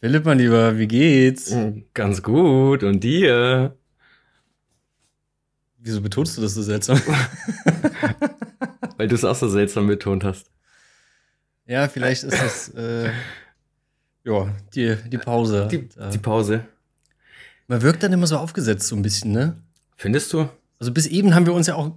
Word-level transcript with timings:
Philipp, 0.00 0.24
mein 0.24 0.38
Lieber, 0.38 0.78
wie 0.78 0.88
geht's? 0.88 1.54
Ganz 1.92 2.22
gut. 2.22 2.82
Und 2.82 3.04
dir? 3.04 3.76
Wieso 5.76 6.00
betonst 6.00 6.38
du 6.38 6.42
das 6.42 6.54
so 6.54 6.62
seltsam? 6.62 6.98
Weil 8.96 9.08
du 9.08 9.14
es 9.14 9.24
auch 9.26 9.34
so 9.34 9.46
seltsam 9.48 9.88
betont 9.88 10.24
hast. 10.24 10.50
Ja, 11.66 11.86
vielleicht 11.86 12.24
ist 12.24 12.42
es 12.42 12.68
äh, 12.70 13.10
ja, 14.24 14.54
die, 14.74 14.96
die 15.06 15.18
Pause. 15.18 15.68
Die, 15.70 15.86
die 16.10 16.18
Pause. 16.18 16.64
Man 17.68 17.82
wirkt 17.82 18.02
dann 18.02 18.14
immer 18.14 18.26
so 18.26 18.38
aufgesetzt, 18.38 18.88
so 18.88 18.96
ein 18.96 19.02
bisschen, 19.02 19.32
ne? 19.32 19.58
Findest 19.96 20.32
du? 20.32 20.48
Also 20.78 20.92
bis 20.92 21.06
eben 21.06 21.34
haben 21.34 21.44
wir 21.44 21.52
uns 21.52 21.66
ja 21.66 21.74
auch 21.74 21.94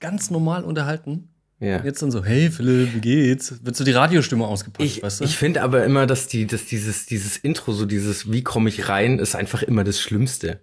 ganz 0.00 0.30
normal 0.30 0.64
unterhalten. 0.64 1.28
Ja. 1.62 1.84
Jetzt 1.84 2.02
dann 2.02 2.10
so, 2.10 2.24
hey 2.24 2.50
Philipp, 2.50 2.92
wie 2.92 3.00
geht's? 3.00 3.64
Wird 3.64 3.76
so 3.76 3.84
die 3.84 3.92
Radiostimme 3.92 4.44
ausgepackt, 4.44 4.84
Ich, 4.84 5.00
weißt 5.00 5.20
du? 5.20 5.24
ich 5.24 5.36
finde 5.36 5.62
aber 5.62 5.84
immer, 5.84 6.06
dass 6.08 6.26
die, 6.26 6.44
dass 6.46 6.64
dieses, 6.64 7.06
dieses 7.06 7.36
Intro, 7.36 7.72
so 7.72 7.86
dieses, 7.86 8.32
wie 8.32 8.42
komme 8.42 8.68
ich 8.68 8.88
rein, 8.88 9.20
ist 9.20 9.36
einfach 9.36 9.62
immer 9.62 9.84
das 9.84 10.00
Schlimmste. 10.00 10.60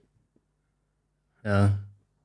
ja. 1.45 1.79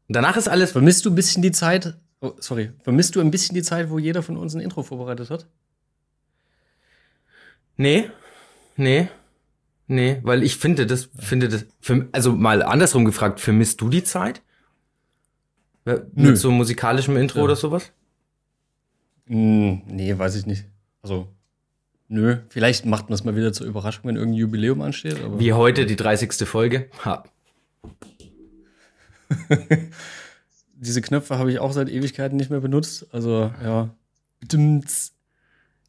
Und 0.08 0.16
danach 0.16 0.36
ist 0.36 0.48
alles. 0.48 0.72
Vermisst 0.72 1.04
du 1.06 1.10
ein 1.10 1.14
bisschen 1.14 1.40
die 1.40 1.52
Zeit, 1.52 1.96
oh, 2.20 2.32
sorry, 2.40 2.72
vermisst 2.82 3.14
du 3.16 3.20
ein 3.20 3.30
bisschen 3.30 3.54
die 3.54 3.62
Zeit, 3.62 3.88
wo 3.90 3.98
jeder 3.98 4.22
von 4.24 4.36
uns 4.36 4.54
ein 4.54 4.60
Intro 4.60 4.82
vorbereitet 4.82 5.30
hat? 5.30 5.46
Nee, 7.76 8.10
nee, 8.76 9.08
nee, 9.86 10.18
weil 10.22 10.42
ich 10.42 10.56
finde 10.56 10.86
das, 10.86 11.08
finde 11.18 11.48
das, 11.48 11.64
für, 11.80 12.08
also 12.12 12.32
mal 12.32 12.62
andersrum 12.62 13.04
gefragt, 13.04 13.40
vermisst 13.40 13.80
du 13.80 13.88
die 13.88 14.04
Zeit? 14.04 14.42
Ja, 15.86 15.94
Nö. 16.14 16.30
Mit 16.30 16.38
so 16.38 16.50
musikalischem 16.50 17.16
Intro 17.16 17.38
Ja. 17.38 17.44
oder 17.44 17.56
sowas? 17.56 17.92
Hm, 19.26 19.82
nee, 19.86 20.16
weiß 20.16 20.34
ich 20.36 20.46
nicht. 20.46 20.64
Also, 21.02 21.28
nö. 22.08 22.38
Vielleicht 22.48 22.84
macht 22.86 23.08
man 23.08 23.14
es 23.14 23.24
mal 23.24 23.36
wieder 23.36 23.52
zur 23.52 23.66
Überraschung, 23.66 24.04
wenn 24.06 24.16
irgendein 24.16 24.38
Jubiläum 24.38 24.80
ansteht. 24.82 25.22
Aber 25.22 25.38
Wie 25.40 25.52
heute 25.52 25.86
die 25.86 25.96
30. 25.96 26.46
Folge. 26.48 26.88
Ha. 27.04 27.24
Diese 30.76 31.00
Knöpfe 31.00 31.38
habe 31.38 31.50
ich 31.52 31.58
auch 31.58 31.72
seit 31.72 31.88
Ewigkeiten 31.88 32.36
nicht 32.36 32.50
mehr 32.50 32.60
benutzt. 32.60 33.06
Also, 33.12 33.50
ja. 33.62 33.90
Du 34.48 34.80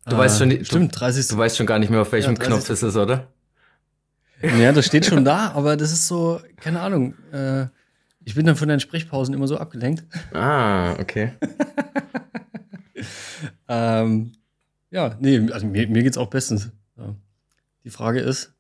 weißt 0.06 0.38
schon, 0.40 0.50
die- 0.52 0.64
Stimmt, 0.64 0.98
30. 1.00 1.28
Du 1.28 1.38
weißt 1.38 1.58
schon 1.58 1.66
gar 1.66 1.80
nicht 1.80 1.90
mehr, 1.90 2.02
auf 2.02 2.12
welchem 2.12 2.32
Ja, 2.34 2.38
30. 2.38 2.48
Knopf 2.48 2.70
es 2.70 2.84
ist, 2.84 2.96
oder? 2.96 3.28
Ja, 4.42 4.72
das 4.72 4.86
steht 4.86 5.06
schon 5.06 5.26
da, 5.26 5.52
aber 5.52 5.76
das 5.76 5.92
ist 5.92 6.08
so, 6.08 6.40
keine 6.58 6.80
Ahnung. 6.82 7.16
Äh, 7.32 7.66
ich 8.24 8.36
bin 8.36 8.46
dann 8.46 8.56
von 8.56 8.68
deinen 8.68 8.80
Sprechpausen 8.80 9.34
immer 9.34 9.48
so 9.48 9.58
abgelenkt. 9.58 10.04
Ah, 10.34 10.94
okay. 11.00 11.34
Ähm, 13.68 14.34
ja, 14.92 15.18
nee, 15.20 15.52
also 15.52 15.68
mir, 15.68 15.88
mir 15.88 16.04
geht's 16.04 16.18
auch 16.18 16.30
bestens. 16.30 16.72
Ja. 16.98 17.16
Die 17.84 17.90
Frage 17.90 18.20
ist, 18.20 18.54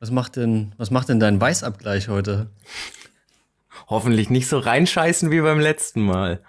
was 0.00 0.10
macht 0.10 0.36
denn, 0.36 0.74
was 0.76 0.90
macht 0.90 1.08
denn 1.08 1.18
dein 1.18 1.40
Weißabgleich 1.40 2.08
heute? 2.08 2.50
Hoffentlich 3.88 4.30
nicht 4.30 4.48
so 4.48 4.58
reinscheißen 4.58 5.30
wie 5.30 5.40
beim 5.40 5.58
letzten 5.58 6.02
Mal. 6.02 6.42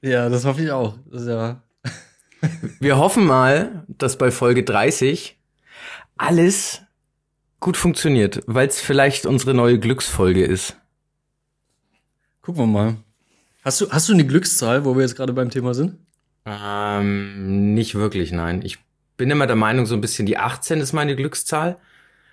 Ja, 0.00 0.28
das 0.28 0.44
hoffe 0.44 0.62
ich 0.62 0.70
auch. 0.70 0.98
Ja. 1.12 1.62
Wir 2.80 2.98
hoffen 2.98 3.24
mal, 3.26 3.84
dass 3.88 4.18
bei 4.18 4.30
Folge 4.30 4.64
30 4.64 5.38
alles 6.16 6.82
gut 7.60 7.76
funktioniert, 7.76 8.42
weil 8.46 8.68
es 8.68 8.80
vielleicht 8.80 9.26
unsere 9.26 9.54
neue 9.54 9.78
Glücksfolge 9.78 10.44
ist. 10.44 10.76
Gucken 12.42 12.62
wir 12.62 12.66
mal. 12.66 12.96
Hast 13.64 13.80
du, 13.80 13.90
hast 13.90 14.08
du 14.08 14.12
eine 14.12 14.26
Glückszahl, 14.26 14.84
wo 14.84 14.94
wir 14.94 15.02
jetzt 15.02 15.16
gerade 15.16 15.32
beim 15.32 15.48
Thema 15.48 15.72
sind? 15.72 15.96
Ähm, 16.46 17.74
nicht 17.74 17.94
wirklich, 17.94 18.32
nein. 18.32 18.62
Ich 18.62 18.78
bin 19.16 19.30
immer 19.30 19.46
der 19.46 19.56
Meinung, 19.56 19.86
so 19.86 19.94
ein 19.94 20.00
bisschen 20.00 20.26
die 20.26 20.36
18 20.38 20.80
ist 20.80 20.92
meine 20.92 21.16
Glückszahl, 21.16 21.78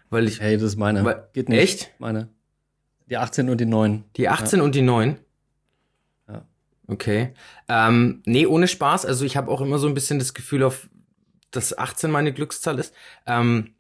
weil 0.09 0.27
ich 0.27 0.41
Hey, 0.41 0.55
das 0.55 0.63
ist 0.63 0.75
meine. 0.77 0.99
Aber- 1.01 1.29
Geht 1.33 1.49
nicht. 1.49 1.59
Echt? 1.61 1.91
Meine. 1.99 2.27
Die 3.07 3.17
18 3.17 3.49
und 3.49 3.59
die 3.59 3.65
9. 3.65 4.03
die 4.17 4.29
18 4.29 4.61
und 4.61 4.73
die 4.75 4.81
9. 4.81 5.17
Ja. 6.27 6.45
Okay. 6.87 7.33
Ähm, 7.67 8.21
nee, 8.25 8.45
ohne 8.45 8.67
Spaß. 8.67 9.05
Also 9.05 9.25
ich 9.25 9.37
habe 9.37 9.51
auch 9.51 9.61
immer 9.61 9.79
so 9.79 9.87
ein 9.87 9.93
bisschen 9.93 10.19
das 10.19 10.33
Gefühl, 10.33 10.63
auf 10.63 10.89
dass 11.51 11.77
18 11.77 12.09
meine 12.11 12.31
Glückszahl 12.33 12.79
ist. 12.79 12.93
Ähm, 13.25 13.73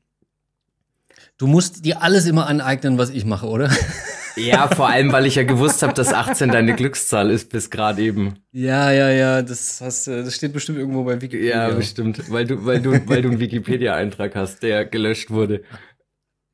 Du 1.37 1.47
musst 1.47 1.85
dir 1.85 2.03
alles 2.03 2.27
immer 2.27 2.45
aneignen, 2.45 2.99
was 2.99 3.09
ich 3.09 3.25
mache, 3.25 3.47
oder? 3.47 3.67
ja, 4.35 4.67
vor 4.67 4.87
allem, 4.89 5.11
weil 5.11 5.25
ich 5.25 5.35
ja 5.35 5.43
gewusst 5.43 5.83
habe, 5.83 5.93
dass 5.93 6.13
18 6.13 6.49
deine 6.49 6.75
Glückszahl 6.75 7.29
ist 7.31 7.49
bis 7.49 7.69
gerade 7.69 8.01
eben. 8.01 8.35
Ja, 8.51 8.91
ja, 8.91 9.09
ja. 9.09 9.41
Das, 9.41 9.81
hast, 9.81 10.07
du- 10.07 10.23
das 10.23 10.35
steht 10.35 10.53
bestimmt 10.53 10.77
irgendwo 10.77 11.03
bei 11.03 11.21
Wikipedia. 11.21 11.69
Ja, 11.69 11.75
bestimmt, 11.75 12.29
weil 12.31 12.45
du, 12.45 12.65
weil 12.65 12.81
du, 12.81 12.91
weil 13.07 13.21
du 13.21 13.29
einen 13.29 13.39
Wikipedia-Eintrag 13.39 14.35
hast, 14.35 14.63
der 14.63 14.85
gelöscht 14.85 15.29
wurde. 15.31 15.61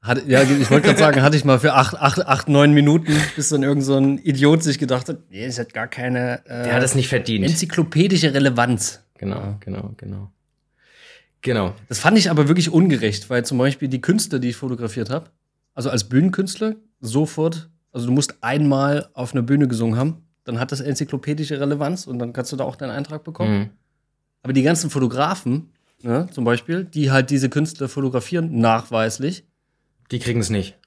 Hat, 0.02 0.28
ja, 0.28 0.44
ich 0.44 0.70
wollte 0.72 0.88
gerade 0.88 1.00
sagen, 1.00 1.22
hatte 1.22 1.36
ich 1.36 1.44
mal 1.44 1.60
für 1.60 1.74
acht, 1.74 1.96
acht, 1.96 2.26
acht, 2.26 2.48
neun 2.50 2.74
Minuten, 2.74 3.14
bis 3.36 3.50
dann 3.50 3.64
irgend 3.64 3.84
so 3.84 3.98
ein 3.98 4.20
Idiot 4.20 4.64
sich 4.64 4.80
gedacht 4.80 5.10
hat, 5.10 5.18
nee, 5.32 5.44
es 5.44 5.60
hat 5.60 5.74
gar 5.74 5.88
keine 5.88 6.46
äh, 6.46 6.64
Der 6.64 6.74
hat 6.76 6.84
es 6.84 6.96
nicht 6.96 7.10
verdient. 7.10 7.46
enzyklopädische 7.46 8.34
Relevanz. 8.34 9.04
Genau, 9.18 9.58
genau, 9.60 9.94
genau. 9.98 10.32
Genau. 11.42 11.74
Das 11.90 12.00
fand 12.00 12.18
ich 12.18 12.30
aber 12.30 12.48
wirklich 12.48 12.72
ungerecht, 12.72 13.30
weil 13.30 13.46
zum 13.46 13.58
Beispiel 13.58 13.88
die 13.88 14.02
Künstler, 14.02 14.40
die 14.40 14.50
ich 14.50 14.56
fotografiert 14.56 15.10
habe, 15.10 15.30
also 15.74 15.90
als 15.90 16.06
Bühnenkünstler, 16.06 16.76
sofort, 17.00 17.69
also 17.91 18.08
du 18.08 18.12
musst 18.13 18.35
einmal 18.41 19.09
auf 19.13 19.34
einer 19.34 19.41
Bühne 19.44 19.68
gesungen 19.68 19.97
haben, 19.97 20.24
dann 20.44 20.59
hat 20.59 20.72
das 20.72 20.80
enzyklopädische 20.80 21.59
Relevanz 21.59 22.08
und 22.08 22.19
dann 22.19 22.34
kannst 22.34 22.52
du 22.52 22.56
da 22.56 22.63
auch 22.63 22.75
deinen 22.75 22.91
Eintrag 22.91 23.24
bekommen. 23.24 23.59
Mhm. 23.59 23.69
Aber 24.44 24.53
die 24.53 24.63
ganzen 24.63 24.90
Fotografen, 24.90 25.72
ne, 26.03 26.28
zum 26.31 26.44
Beispiel, 26.46 26.86
die 26.86 27.12
halt 27.12 27.30
diese 27.30 27.50
Künstler 27.50 27.90
fotografieren, 27.90 28.59
nachweislich, 28.59 29.46
Die 30.12 30.19
kriegen 30.19 30.40
es 30.40 30.50
nicht. 30.50 30.78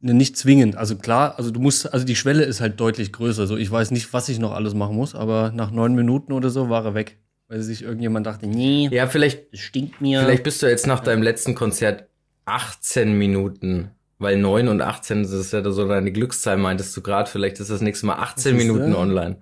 Ne, 0.00 0.12
nicht 0.14 0.36
zwingend. 0.36 0.76
Also 0.76 0.96
klar, 0.96 1.38
also 1.38 1.50
du 1.50 1.60
musst, 1.60 1.92
also 1.92 2.04
die 2.04 2.16
Schwelle 2.16 2.42
ist 2.42 2.60
halt 2.60 2.80
deutlich 2.80 3.12
größer. 3.12 3.46
So, 3.46 3.56
ich 3.56 3.70
weiß 3.70 3.92
nicht, 3.92 4.12
was 4.12 4.28
ich 4.28 4.38
noch 4.38 4.52
alles 4.52 4.74
machen 4.74 4.96
muss, 4.96 5.14
aber 5.14 5.52
nach 5.54 5.70
neun 5.70 5.94
Minuten 5.94 6.32
oder 6.32 6.50
so 6.50 6.68
war 6.68 6.84
er 6.84 6.94
weg. 6.94 7.18
Weil 7.48 7.62
sich 7.62 7.82
irgendjemand 7.82 8.26
dachte, 8.26 8.48
nee, 8.48 8.88
Ja, 8.90 9.06
vielleicht, 9.06 9.52
das 9.52 9.60
stinkt 9.60 10.00
mir. 10.00 10.20
vielleicht 10.22 10.42
bist 10.42 10.60
du 10.62 10.66
jetzt 10.66 10.86
nach 10.88 10.98
deinem 11.00 11.22
letzten 11.22 11.54
Konzert 11.54 12.08
18 12.44 13.16
Minuten, 13.16 13.90
weil 14.18 14.36
9 14.38 14.68
und 14.68 14.80
18 14.80 15.22
das 15.22 15.32
ist 15.32 15.52
ja 15.52 15.62
so 15.70 15.86
deine 15.88 16.12
Glückszahl, 16.12 16.56
meintest 16.56 16.96
du 16.96 17.02
gerade. 17.02 17.30
Vielleicht 17.30 17.60
ist 17.60 17.70
das 17.70 17.80
nächste 17.80 18.06
Mal 18.06 18.14
18 18.16 18.56
Siehste? 18.56 18.72
Minuten 18.72 18.94
online, 18.94 19.36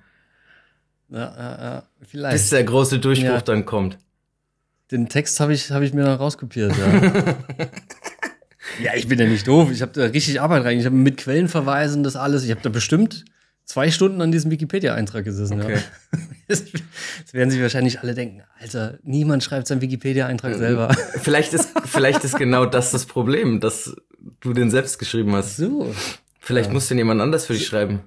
Ja, 1.11 1.19
ja, 1.19 1.63
ja, 1.65 1.83
vielleicht. 2.03 2.33
bis 2.35 2.51
der 2.51 2.65
große 2.65 2.99
Durchbruch 2.99 3.29
Ja. 3.29 3.41
dann 3.41 3.65
kommt. 3.65 3.99
Den 4.91 5.09
Text 5.09 5.41
habe 5.41 5.55
ich, 5.55 5.71
hab 5.71 5.83
ich 5.83 5.93
mir 5.95 6.05
dann 6.05 6.17
rauskopiert, 6.19 6.73
ja. 6.77 7.35
ja, 8.83 8.93
ich 8.95 9.09
bin 9.09 9.19
ja 9.19 9.27
nicht 9.27 9.47
doof. 9.47 9.71
Ich 9.71 9.83
habe 9.83 9.93
da 9.93 10.03
richtig 10.05 10.41
Arbeit 10.41 10.65
rein. 10.65 10.79
Ich 10.79 10.87
habe 10.87 10.95
mit 10.97 11.17
Quellenverweisen 11.17 12.03
das 12.03 12.17
alles. 12.17 12.45
Ich 12.45 12.51
habe 12.51 12.61
da 12.63 12.69
bestimmt 12.69 13.25
zwei 13.65 13.91
Stunden 13.91 14.21
an 14.21 14.31
diesem 14.33 14.51
Wikipedia-Eintrag 14.51 15.25
gesessen. 15.25 15.61
Okay. 15.63 15.79
Ja. 16.47 16.57
Jetzt 16.57 17.33
werden 17.33 17.49
sich 17.51 17.63
wahrscheinlich 17.63 18.01
alle 18.01 18.15
denken, 18.15 18.43
Alter, 18.61 18.99
niemand 19.03 19.43
schreibt 19.43 19.67
seinen 19.67 19.81
Wikipedia-Eintrag 19.81 20.57
selber. 20.57 20.95
Vielleicht 21.23 21.55
ist, 21.55 21.71
vielleicht 21.87 22.23
ist 22.23 22.37
genau 22.37 22.67
das 22.67 22.91
das 22.91 23.07
Problem, 23.07 23.61
dass 23.61 23.97
du 24.45 24.53
den 24.53 24.71
selbst 24.71 24.99
geschrieben 24.99 25.33
hast. 25.35 25.57
So. 25.57 25.93
Vielleicht 26.41 26.69
Ja. 26.69 26.73
muss 26.75 26.89
den 26.89 26.99
jemand 26.99 27.21
anders 27.21 27.47
für 27.47 27.55
dich 27.55 27.67
schreiben. 27.67 28.01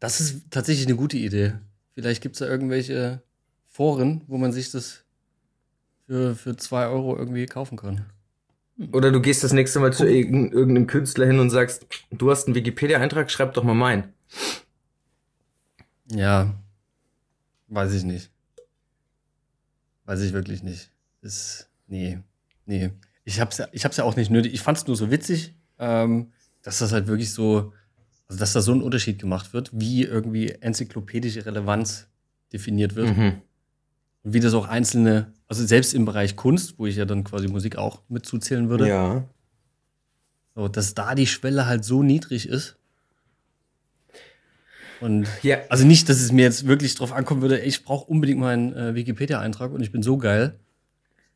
Das 0.00 0.20
ist 0.20 0.50
tatsächlich 0.50 0.86
eine 0.86 0.96
gute 0.96 1.16
Idee. 1.16 1.54
Vielleicht 1.94 2.22
gibt 2.22 2.34
es 2.34 2.40
da 2.40 2.46
irgendwelche 2.46 3.22
Foren, 3.68 4.22
wo 4.26 4.36
man 4.36 4.52
sich 4.52 4.70
das 4.70 5.04
für, 6.06 6.34
für 6.34 6.56
zwei 6.56 6.86
Euro 6.86 7.16
irgendwie 7.16 7.46
kaufen 7.46 7.78
kann. 7.78 8.04
Oder 8.92 9.12
du 9.12 9.20
gehst 9.22 9.44
das 9.44 9.52
nächste 9.52 9.78
Mal 9.78 9.92
zu 9.92 10.04
irgendein- 10.04 10.52
irgendeinem 10.52 10.86
Künstler 10.88 11.26
hin 11.26 11.38
und 11.38 11.48
sagst, 11.50 11.86
du 12.10 12.30
hast 12.30 12.46
einen 12.46 12.56
Wikipedia-Eintrag, 12.56 13.30
schreib 13.30 13.54
doch 13.54 13.62
mal 13.62 13.74
meinen. 13.74 14.12
Ja, 16.10 16.52
weiß 17.68 17.94
ich 17.94 18.02
nicht. 18.02 18.30
Weiß 20.04 20.20
ich 20.20 20.32
wirklich 20.32 20.62
nicht. 20.62 20.90
Ist, 21.22 21.70
nee, 21.86 22.18
nee. 22.66 22.90
Ich 23.24 23.40
hab's 23.40 23.58
ja, 23.58 23.68
ich 23.72 23.84
hab's 23.84 23.96
ja 23.96 24.04
auch 24.04 24.16
nicht 24.16 24.30
nötig. 24.30 24.52
Ich 24.54 24.60
fand's 24.60 24.86
nur 24.86 24.96
so 24.96 25.10
witzig, 25.10 25.54
ähm, 25.78 26.32
dass 26.62 26.78
das 26.78 26.92
halt 26.92 27.06
wirklich 27.06 27.32
so, 27.32 27.72
also 28.28 28.38
dass 28.38 28.52
da 28.52 28.60
so 28.60 28.72
ein 28.72 28.82
Unterschied 28.82 29.18
gemacht 29.18 29.52
wird, 29.52 29.70
wie 29.72 30.02
irgendwie 30.04 30.50
enzyklopädische 30.50 31.44
Relevanz 31.46 32.06
definiert 32.52 32.94
wird. 32.94 33.16
Mhm. 33.16 33.40
Und 34.22 34.32
wie 34.32 34.40
das 34.40 34.54
auch 34.54 34.66
einzelne, 34.68 35.32
also 35.48 35.64
selbst 35.66 35.94
im 35.94 36.04
Bereich 36.04 36.36
Kunst, 36.36 36.78
wo 36.78 36.86
ich 36.86 36.96
ja 36.96 37.04
dann 37.04 37.24
quasi 37.24 37.48
Musik 37.48 37.76
auch 37.76 38.02
mit 38.08 38.24
zuzählen 38.26 38.68
würde, 38.68 38.88
Ja. 38.88 39.24
so, 40.54 40.68
dass 40.68 40.94
da 40.94 41.14
die 41.14 41.26
Schwelle 41.26 41.66
halt 41.66 41.84
so 41.84 42.02
niedrig 42.02 42.48
ist. 42.48 42.76
Und 45.00 45.26
Ja, 45.42 45.58
also 45.68 45.84
nicht, 45.86 46.08
dass 46.08 46.20
es 46.20 46.32
mir 46.32 46.42
jetzt 46.42 46.66
wirklich 46.66 46.94
drauf 46.94 47.12
ankommen 47.12 47.42
würde, 47.42 47.58
ich 47.58 47.84
brauche 47.84 48.06
unbedingt 48.06 48.40
meinen 48.40 48.72
äh, 48.74 48.94
Wikipedia-Eintrag 48.94 49.72
und 49.72 49.82
ich 49.82 49.92
bin 49.92 50.02
so 50.02 50.16
geil. 50.16 50.58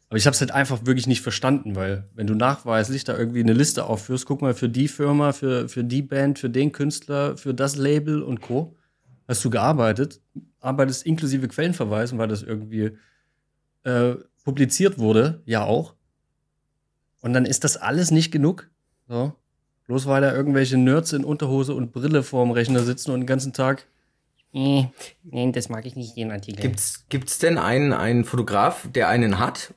Aber 0.08 0.16
ich 0.16 0.26
habe 0.26 0.34
es 0.34 0.40
halt 0.40 0.52
einfach 0.52 0.87
wirklich 0.87 1.06
nicht 1.06 1.20
verstanden, 1.20 1.76
weil 1.76 2.08
wenn 2.14 2.26
du 2.26 2.34
nachweislich 2.34 3.05
da 3.05 3.16
irgendwie 3.16 3.40
eine 3.40 3.52
Liste 3.52 3.84
aufführst, 3.84 4.25
guck 4.25 4.40
mal, 4.40 4.55
für 4.55 4.69
die 4.69 4.88
Firma, 4.88 5.32
für, 5.32 5.69
für 5.69 5.84
die 5.84 6.02
Band, 6.02 6.38
für 6.38 6.49
den 6.49 6.72
Künstler, 6.72 7.37
für 7.37 7.52
das 7.52 7.76
Label 7.76 8.22
und 8.22 8.40
Co. 8.40 8.75
hast 9.26 9.44
du 9.44 9.50
gearbeitet, 9.50 10.20
arbeitest 10.60 11.05
inklusive 11.05 11.46
Quellenverweisen, 11.49 12.19
weil 12.19 12.28
das 12.28 12.43
irgendwie 12.43 12.93
äh, 13.84 14.14
publiziert 14.44 14.99
wurde, 14.99 15.43
ja 15.44 15.64
auch. 15.64 15.94
Und 17.20 17.34
dann 17.34 17.44
ist 17.44 17.64
das 17.64 17.76
alles 17.76 18.11
nicht 18.11 18.31
genug. 18.31 18.70
So. 19.08 19.34
Bloß 19.88 20.06
weil 20.06 20.22
da 20.22 20.34
irgendwelche 20.34 20.78
Nerds 20.78 21.12
in 21.12 21.25
Unterhose 21.25 21.75
und 21.75 21.93
Brille 21.93 22.22
vorm 22.22 22.50
Rechner 22.50 22.81
sitzen 22.81 23.11
und 23.11 23.20
den 23.20 23.26
ganzen 23.26 23.52
Tag. 23.52 23.87
Nee, 24.52 24.90
nee, 25.22 25.52
das 25.52 25.69
mag 25.69 25.84
ich 25.84 25.96
nicht, 25.96 26.16
den 26.16 26.31
Artikel. 26.31 26.62
Gibt's, 26.62 27.04
gibt's 27.11 27.38
denn 27.38 27.58
einen, 27.58 27.93
einen 27.93 28.25
Fotograf, 28.25 28.88
der 28.94 29.08
einen 29.08 29.38
hat? 29.38 29.75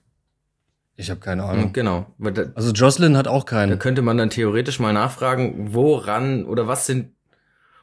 Ich 0.95 1.09
habe 1.09 1.19
keine 1.19 1.43
Ahnung. 1.43 1.73
Genau. 1.73 2.05
Da, 2.19 2.43
Also 2.55 2.71
Jocelyn 2.71 3.17
hat 3.17 3.27
auch 3.27 3.43
da 3.43 3.49
keinen. 3.51 3.79
könnte 3.79 4.01
man 4.01 4.17
dann 4.17 4.29
theoretisch 4.29 4.79
mal 4.79 4.93
nachfragen, 4.93 5.73
woran 5.73 6.45
oder 6.45 6.67
was 6.67 6.85
sind, 6.85 7.11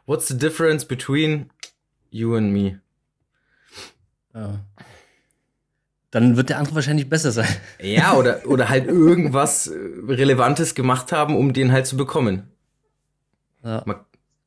what's 0.06 0.28
the 0.28 0.37
difference 0.38 0.84
between 0.84 1.50
you 2.10 2.34
and 2.37 2.52
me? 2.52 2.81
Ja. 4.34 4.60
Dann 6.10 6.37
wird 6.37 6.49
der 6.49 6.58
andere 6.58 6.76
wahrscheinlich 6.76 7.08
besser 7.08 7.32
sein. 7.32 7.49
Ja, 7.81 8.14
oder, 8.16 8.46
oder 8.46 8.69
halt 8.69 8.87
irgendwas 8.87 9.66
äh, 9.66 9.75
Relevantes 10.08 10.75
gemacht 10.75 11.12
haben, 11.12 11.37
um 11.37 11.52
den 11.52 11.72
halt 11.72 11.87
zu 11.87 11.96
bekommen. 11.96 12.49
Ja. 13.64 13.82
Man, 13.84 13.96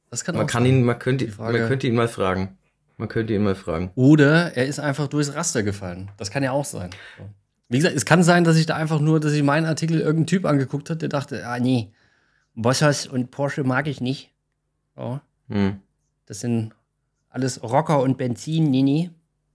Das 0.10 0.24
kann 0.24 0.36
man 0.36 0.46
auch 0.46 0.50
kann 0.50 0.64
sein. 0.64 0.72
ihn, 0.74 0.84
man 0.86 0.98
könnte, 0.98 1.28
man 1.38 1.54
könnte 1.54 1.88
ihn 1.88 1.96
mal 1.96 2.08
fragen. 2.08 2.58
Man 2.98 3.10
könnte 3.10 3.34
ihn 3.34 3.44
mal 3.44 3.56
fragen. 3.56 3.92
Oder 3.96 4.56
er 4.56 4.66
ist 4.68 4.80
einfach 4.80 5.08
durchs 5.08 5.34
Raster 5.36 5.64
gefallen. 5.64 6.10
Das 6.18 6.32
kann 6.32 6.44
ja 6.44 6.52
auch 6.52 6.66
sein. 6.66 6.92
So. 7.18 7.30
Wie 7.72 7.78
gesagt, 7.78 7.96
es 7.96 8.06
kann 8.06 8.22
sein, 8.22 8.44
dass 8.44 8.58
ich 8.58 8.66
da 8.66 8.76
einfach 8.76 9.00
nur, 9.00 9.22
dass 9.22 9.32
ich 9.32 9.44
meinen 9.44 9.66
Artikel 9.66 10.02
irgendein 10.02 10.28
Typ 10.28 10.46
angeguckt 10.46 10.90
hat, 10.90 11.02
der 11.02 11.08
dachte, 11.08 11.48
ah 11.48 11.58
nee, 11.58 11.90
Bosshaus 12.54 13.08
und 13.08 13.32
Porsche 13.32 13.64
mag 13.64 13.88
ich 13.88 14.02
nicht. 14.02 14.34
So. 14.98 15.22
Hm. 15.48 15.80
Das 16.26 16.42
sind 16.42 16.74
alles 17.30 17.64
Rocker 17.64 18.02
und 18.02 18.18
Benzin, 18.18 18.70
nee. 18.70 19.10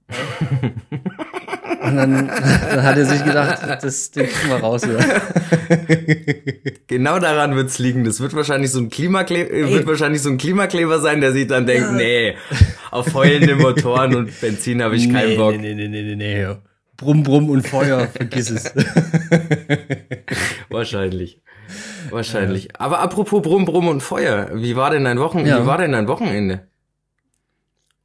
Und 1.83 1.95
dann, 1.95 2.27
dann 2.27 2.83
hat 2.83 2.97
er 2.97 3.05
sich 3.05 3.25
gedacht, 3.25 3.61
das, 3.85 4.11
den 4.11 4.27
kriegen 4.27 4.49
wir 4.49 4.57
raus 4.57 4.83
hier. 4.85 4.99
Genau 6.89 7.19
daran 7.19 7.55
wird's 7.55 7.79
liegen. 7.79 8.05
Das 8.05 8.21
wird 8.21 8.35
wahrscheinlich 8.35 8.71
so 8.71 8.81
ein 8.81 8.89
Klimakleber, 8.89 9.51
äh, 9.51 9.71
wird 9.73 9.87
wahrscheinlich 9.87 10.23
so 10.23 10.31
ein 10.31 10.39
Klimakleber 10.39 11.01
sein, 11.01 11.21
der 11.21 11.33
sich 11.33 11.47
dann 11.49 11.67
denkt, 11.67 11.93
nee, 11.93 12.35
auf 12.91 13.13
heulende 13.15 13.57
Motoren 13.57 14.15
und 14.15 14.41
Benzin 14.41 14.83
habe 14.83 14.97
ich 14.97 15.11
keinen 15.11 15.31
nee, 15.31 15.37
Bock. 15.37 15.57
Nee, 15.59 15.75
nee, 15.75 15.89
nee, 15.89 16.03
nee, 16.03 16.17
nee. 16.17 16.57
Brumm, 16.97 17.23
Brumm 17.23 17.51
und 17.51 17.67
Feuer, 17.67 18.09
vergiss 18.09 18.51
es. 18.51 18.73
Wahrscheinlich. 20.69 21.43
Wahrscheinlich. 22.11 22.81
Aber 22.81 23.01
apropos 23.01 23.43
Brumm, 23.43 23.65
Brumm 23.65 23.89
und 23.89 24.01
Feuer, 24.03 24.51
wie 24.55 24.77
war 24.77 24.91
denn 24.91 25.05
dein 25.05 25.19
Wochen, 25.19 25.45
Ja. 25.45 25.63
wie 25.63 25.67
war 25.67 25.79
denn 25.79 25.93
dein 25.93 26.09
Wochenende? 26.09 26.67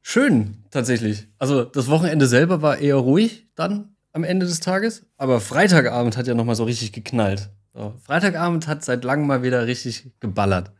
Schön, 0.02 0.64
tatsächlich. 0.70 1.28
Also 1.38 1.64
das 1.64 1.88
Wochenende 1.88 2.26
selber 2.26 2.60
war 2.60 2.78
eher 2.78 2.96
ruhig 2.96 3.46
dann 3.54 3.94
am 4.12 4.24
Ende 4.24 4.46
des 4.46 4.60
Tages, 4.60 5.06
aber 5.16 5.40
Freitagabend 5.40 6.16
hat 6.16 6.26
ja 6.26 6.34
noch 6.34 6.44
mal 6.44 6.56
so 6.56 6.64
richtig 6.64 6.92
geknallt. 6.92 7.50
So, 7.72 7.94
Freitagabend 8.04 8.66
hat 8.66 8.84
seit 8.84 9.04
langem 9.04 9.26
mal 9.26 9.42
wieder 9.42 9.66
richtig 9.66 10.10
geballert. 10.20 10.72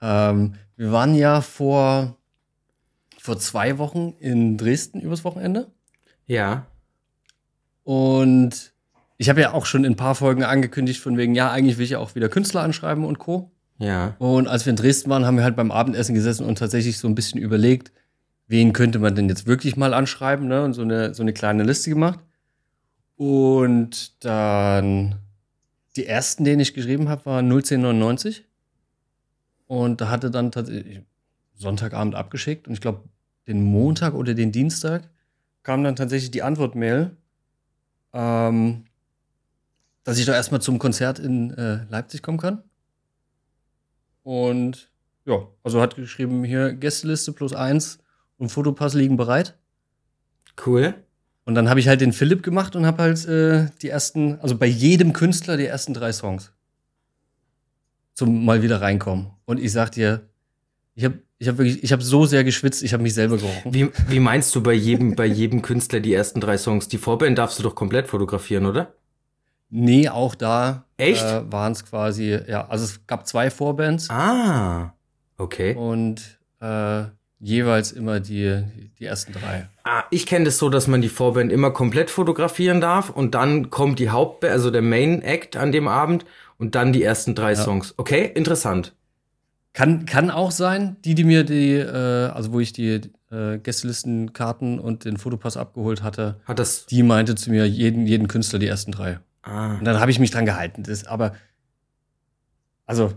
Ähm, 0.00 0.54
wir 0.76 0.92
waren 0.92 1.14
ja 1.14 1.40
vor, 1.40 2.16
vor 3.18 3.38
zwei 3.38 3.78
Wochen 3.78 4.14
in 4.20 4.58
Dresden 4.58 5.00
übers 5.00 5.24
Wochenende 5.24 5.68
Ja. 6.26 6.66
Und 7.86 8.72
ich 9.16 9.28
habe 9.28 9.40
ja 9.40 9.52
auch 9.52 9.64
schon 9.64 9.84
in 9.84 9.92
ein 9.92 9.96
paar 9.96 10.16
Folgen 10.16 10.42
angekündigt 10.42 11.00
von 11.00 11.16
wegen, 11.16 11.36
ja, 11.36 11.52
eigentlich 11.52 11.78
will 11.78 11.84
ich 11.84 11.92
ja 11.92 12.00
auch 12.00 12.16
wieder 12.16 12.28
Künstler 12.28 12.62
anschreiben 12.62 13.04
und 13.04 13.20
Co. 13.20 13.52
Ja. 13.78 14.16
Und 14.18 14.48
als 14.48 14.66
wir 14.66 14.70
in 14.70 14.76
Dresden 14.76 15.08
waren, 15.08 15.24
haben 15.24 15.36
wir 15.36 15.44
halt 15.44 15.54
beim 15.54 15.70
Abendessen 15.70 16.12
gesessen 16.12 16.44
und 16.46 16.58
tatsächlich 16.58 16.98
so 16.98 17.06
ein 17.06 17.14
bisschen 17.14 17.40
überlegt, 17.40 17.92
wen 18.48 18.72
könnte 18.72 18.98
man 18.98 19.14
denn 19.14 19.28
jetzt 19.28 19.46
wirklich 19.46 19.76
mal 19.76 19.94
anschreiben, 19.94 20.48
ne? 20.48 20.64
Und 20.64 20.72
so 20.72 20.82
eine, 20.82 21.14
so 21.14 21.22
eine 21.22 21.32
kleine 21.32 21.62
Liste 21.62 21.90
gemacht. 21.90 22.18
Und 23.14 24.24
dann 24.24 25.20
die 25.94 26.06
ersten, 26.06 26.42
den 26.42 26.58
ich 26.58 26.74
geschrieben 26.74 27.08
habe, 27.08 27.24
war 27.26 27.38
01099. 27.38 28.44
Und 29.68 30.00
da 30.00 30.10
hatte 30.10 30.32
dann 30.32 30.50
tatsächlich 30.50 31.02
Sonntagabend 31.54 32.16
abgeschickt 32.16 32.66
und 32.66 32.74
ich 32.74 32.80
glaube, 32.80 33.04
den 33.46 33.62
Montag 33.62 34.14
oder 34.14 34.34
den 34.34 34.50
Dienstag 34.50 35.08
kam 35.62 35.84
dann 35.84 35.94
tatsächlich 35.94 36.32
die 36.32 36.42
Antwortmail, 36.42 37.16
ähm, 38.16 38.84
dass 40.04 40.18
ich 40.18 40.24
doch 40.24 40.32
erstmal 40.32 40.62
zum 40.62 40.78
Konzert 40.78 41.18
in 41.18 41.50
äh, 41.50 41.84
Leipzig 41.90 42.22
kommen 42.22 42.38
kann. 42.38 42.62
Und 44.22 44.90
ja, 45.26 45.46
also 45.62 45.80
hat 45.80 45.96
geschrieben 45.96 46.42
hier 46.42 46.72
Gästeliste 46.72 47.32
plus 47.32 47.52
eins 47.52 47.98
und 48.38 48.48
Fotopass 48.48 48.94
liegen 48.94 49.16
bereit. 49.16 49.58
Cool. 50.64 50.94
Und 51.44 51.54
dann 51.54 51.68
habe 51.68 51.78
ich 51.78 51.88
halt 51.88 52.00
den 52.00 52.12
Philipp 52.12 52.42
gemacht 52.42 52.74
und 52.74 52.86
habe 52.86 53.02
halt 53.02 53.24
äh, 53.26 53.68
die 53.82 53.90
ersten, 53.90 54.40
also 54.40 54.56
bei 54.56 54.66
jedem 54.66 55.12
Künstler 55.12 55.56
die 55.56 55.66
ersten 55.66 55.92
drei 55.92 56.12
Songs 56.12 56.52
zum 58.14 58.46
mal 58.46 58.62
wieder 58.62 58.80
reinkommen. 58.80 59.30
Und 59.44 59.60
ich 59.60 59.72
sag 59.72 59.90
dir, 59.90 60.26
ich 60.94 61.04
habe 61.04 61.20
ich 61.38 61.48
hab 61.48 61.58
wirklich, 61.58 61.82
ich 61.82 61.92
habe 61.92 62.02
so 62.02 62.24
sehr 62.24 62.44
geschwitzt, 62.44 62.82
ich 62.82 62.92
habe 62.92 63.02
mich 63.02 63.14
selber 63.14 63.36
gerochen. 63.36 63.74
Wie, 63.74 63.88
wie 64.08 64.20
meinst 64.20 64.54
du 64.54 64.62
bei 64.62 64.72
jedem, 64.72 65.14
bei 65.16 65.26
jedem 65.26 65.62
Künstler 65.62 66.00
die 66.00 66.14
ersten 66.14 66.40
drei 66.40 66.56
Songs? 66.56 66.88
Die 66.88 66.98
Vorband 66.98 67.36
darfst 67.38 67.58
du 67.58 67.62
doch 67.62 67.74
komplett 67.74 68.08
fotografieren, 68.08 68.66
oder? 68.66 68.92
Nee, 69.68 70.08
auch 70.08 70.34
da 70.34 70.84
Echt? 70.96 71.24
Äh, 71.24 71.50
waren 71.52 71.72
es 71.72 71.84
quasi, 71.84 72.38
ja, 72.48 72.66
also 72.68 72.84
es 72.84 73.06
gab 73.06 73.26
zwei 73.26 73.50
Vorbands 73.50 74.08
Ah. 74.10 74.94
Okay. 75.38 75.74
und 75.74 76.38
äh, 76.60 77.04
jeweils 77.40 77.92
immer 77.92 78.20
die, 78.20 78.62
die 78.98 79.04
ersten 79.04 79.32
drei. 79.32 79.68
Ah, 79.84 80.04
ich 80.10 80.24
kenne 80.24 80.46
das 80.46 80.56
so, 80.56 80.70
dass 80.70 80.86
man 80.86 81.02
die 81.02 81.10
Vorband 81.10 81.52
immer 81.52 81.70
komplett 81.70 82.08
fotografieren 82.10 82.80
darf 82.80 83.10
und 83.10 83.34
dann 83.34 83.68
kommt 83.68 83.98
die 83.98 84.08
Hauptband, 84.08 84.52
also 84.52 84.70
der 84.70 84.82
Main 84.82 85.20
Act 85.20 85.56
an 85.56 85.72
dem 85.72 85.88
Abend 85.88 86.24
und 86.58 86.74
dann 86.74 86.94
die 86.94 87.02
ersten 87.02 87.34
drei 87.34 87.54
Songs. 87.54 87.92
Okay, 87.98 88.30
interessant. 88.34 88.94
Kann, 89.76 90.06
kann 90.06 90.30
auch 90.30 90.52
sein, 90.52 90.96
die, 91.04 91.14
die 91.14 91.24
mir 91.24 91.44
die, 91.44 91.74
äh, 91.74 92.30
also 92.30 92.50
wo 92.54 92.60
ich 92.60 92.72
die 92.72 92.98
äh, 93.30 93.58
Gästelistenkarten 93.58 94.80
und 94.80 95.04
den 95.04 95.18
Fotopass 95.18 95.58
abgeholt 95.58 96.02
hatte, 96.02 96.40
Hat 96.46 96.58
das. 96.58 96.86
die 96.86 97.02
meinte 97.02 97.34
zu 97.34 97.50
mir 97.50 97.68
jeden, 97.68 98.06
jeden 98.06 98.26
Künstler 98.26 98.58
die 98.58 98.68
ersten 98.68 98.90
drei. 98.90 99.20
Ah. 99.42 99.74
Und 99.74 99.84
dann 99.84 100.00
habe 100.00 100.10
ich 100.10 100.18
mich 100.18 100.30
dran 100.30 100.46
gehalten. 100.46 100.82
Das, 100.84 101.04
aber, 101.04 101.34
also, 102.86 103.12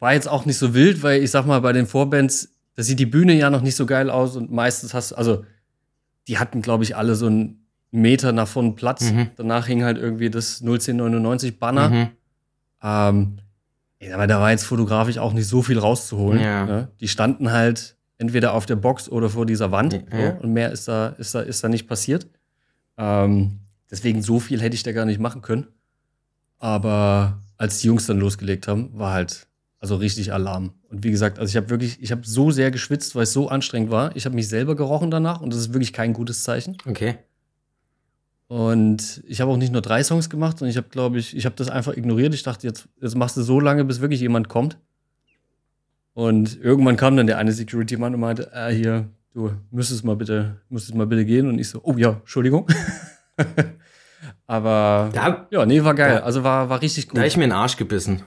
war 0.00 0.12
jetzt 0.12 0.28
auch 0.28 0.44
nicht 0.44 0.58
so 0.58 0.74
wild, 0.74 1.04
weil 1.04 1.22
ich 1.22 1.30
sag 1.30 1.46
mal, 1.46 1.60
bei 1.60 1.72
den 1.72 1.86
Vorbands, 1.86 2.56
da 2.74 2.82
sieht 2.82 2.98
die 2.98 3.06
Bühne 3.06 3.34
ja 3.34 3.48
noch 3.48 3.62
nicht 3.62 3.76
so 3.76 3.86
geil 3.86 4.10
aus 4.10 4.34
und 4.34 4.50
meistens 4.50 4.92
hast 4.92 5.12
du, 5.12 5.14
also, 5.14 5.44
die 6.26 6.40
hatten, 6.40 6.62
glaube 6.62 6.82
ich, 6.82 6.96
alle 6.96 7.14
so 7.14 7.26
einen 7.26 7.64
Meter 7.92 8.32
nach 8.32 8.48
vorne 8.48 8.72
Platz. 8.72 9.12
Mhm. 9.12 9.30
Danach 9.36 9.68
hing 9.68 9.84
halt 9.84 9.98
irgendwie 9.98 10.30
das 10.30 10.62
01099 10.62 11.60
Banner. 11.60 11.88
Mhm. 11.90 12.08
Ähm, 12.82 13.38
aber 14.12 14.26
da 14.26 14.40
war 14.40 14.50
jetzt 14.50 14.64
fotografisch 14.64 15.18
auch 15.18 15.32
nicht 15.32 15.48
so 15.48 15.62
viel 15.62 15.78
rauszuholen. 15.78 16.40
Ja. 16.40 16.66
Ne? 16.66 16.88
Die 17.00 17.08
standen 17.08 17.52
halt 17.52 17.96
entweder 18.18 18.52
auf 18.52 18.66
der 18.66 18.76
Box 18.76 19.08
oder 19.08 19.30
vor 19.30 19.46
dieser 19.46 19.70
Wand. 19.72 20.04
Ja. 20.12 20.36
So, 20.36 20.42
und 20.42 20.52
mehr 20.52 20.72
ist 20.72 20.88
da, 20.88 21.08
ist 21.08 21.34
da, 21.34 21.40
ist 21.40 21.62
da 21.64 21.68
nicht 21.68 21.86
passiert. 21.86 22.26
Ähm, 22.98 23.60
deswegen 23.90 24.22
so 24.22 24.40
viel 24.40 24.60
hätte 24.60 24.74
ich 24.74 24.82
da 24.82 24.92
gar 24.92 25.04
nicht 25.04 25.20
machen 25.20 25.42
können. 25.42 25.66
Aber 26.58 27.42
als 27.58 27.80
die 27.80 27.88
Jungs 27.88 28.06
dann 28.06 28.18
losgelegt 28.18 28.68
haben, 28.68 28.90
war 28.92 29.12
halt 29.12 29.46
also 29.78 29.96
richtig 29.96 30.32
Alarm. 30.32 30.72
Und 30.88 31.04
wie 31.04 31.10
gesagt, 31.10 31.38
also 31.38 31.50
ich 31.50 31.56
habe 31.56 31.70
wirklich, 31.70 32.02
ich 32.02 32.10
habe 32.10 32.22
so 32.24 32.50
sehr 32.50 32.70
geschwitzt, 32.70 33.14
weil 33.14 33.24
es 33.24 33.32
so 33.32 33.48
anstrengend 33.48 33.90
war. 33.90 34.14
Ich 34.16 34.24
habe 34.24 34.34
mich 34.34 34.48
selber 34.48 34.74
gerochen 34.74 35.10
danach 35.10 35.40
und 35.40 35.52
das 35.52 35.60
ist 35.60 35.72
wirklich 35.72 35.92
kein 35.92 36.12
gutes 36.12 36.42
Zeichen. 36.42 36.76
Okay. 36.86 37.18
Und 38.48 39.22
ich 39.26 39.40
habe 39.40 39.50
auch 39.50 39.56
nicht 39.56 39.72
nur 39.72 39.82
drei 39.82 40.02
Songs 40.04 40.30
gemacht, 40.30 40.58
sondern 40.58 40.70
ich 40.70 40.76
habe, 40.76 40.88
glaube 40.88 41.18
ich, 41.18 41.36
ich 41.36 41.44
habe 41.46 41.56
das 41.56 41.68
einfach 41.68 41.96
ignoriert. 41.96 42.32
Ich 42.34 42.44
dachte, 42.44 42.66
jetzt, 42.66 42.88
jetzt 43.00 43.16
machst 43.16 43.36
du 43.36 43.42
so 43.42 43.58
lange, 43.58 43.84
bis 43.84 44.00
wirklich 44.00 44.20
jemand 44.20 44.48
kommt. 44.48 44.78
Und 46.14 46.58
irgendwann 46.62 46.96
kam 46.96 47.16
dann 47.16 47.26
der 47.26 47.38
eine 47.38 47.52
Security-Mann 47.52 48.14
und 48.14 48.20
meinte, 48.20 48.50
äh, 48.54 48.72
hier, 48.72 49.08
du 49.34 49.50
müsstest 49.70 50.04
mal 50.04 50.16
bitte, 50.16 50.60
müsstest 50.68 50.94
mal 50.94 51.06
bitte 51.06 51.24
gehen. 51.24 51.48
Und 51.48 51.58
ich 51.58 51.68
so, 51.68 51.80
oh 51.82 51.94
ja, 51.96 52.10
Entschuldigung. 52.20 52.66
Aber 54.46 55.10
Da, 55.12 55.46
ja, 55.50 55.66
nee, 55.66 55.82
war 55.82 55.94
geil. 55.94 56.16
Ja. 56.16 56.22
Also 56.22 56.44
war, 56.44 56.68
war 56.68 56.80
richtig 56.80 57.06
da 57.06 57.10
gut, 57.10 57.18
hab 57.20 57.26
ich 57.26 57.36
mir 57.36 57.44
den 57.44 57.52
Arsch 57.52 57.76
gebissen. 57.76 58.22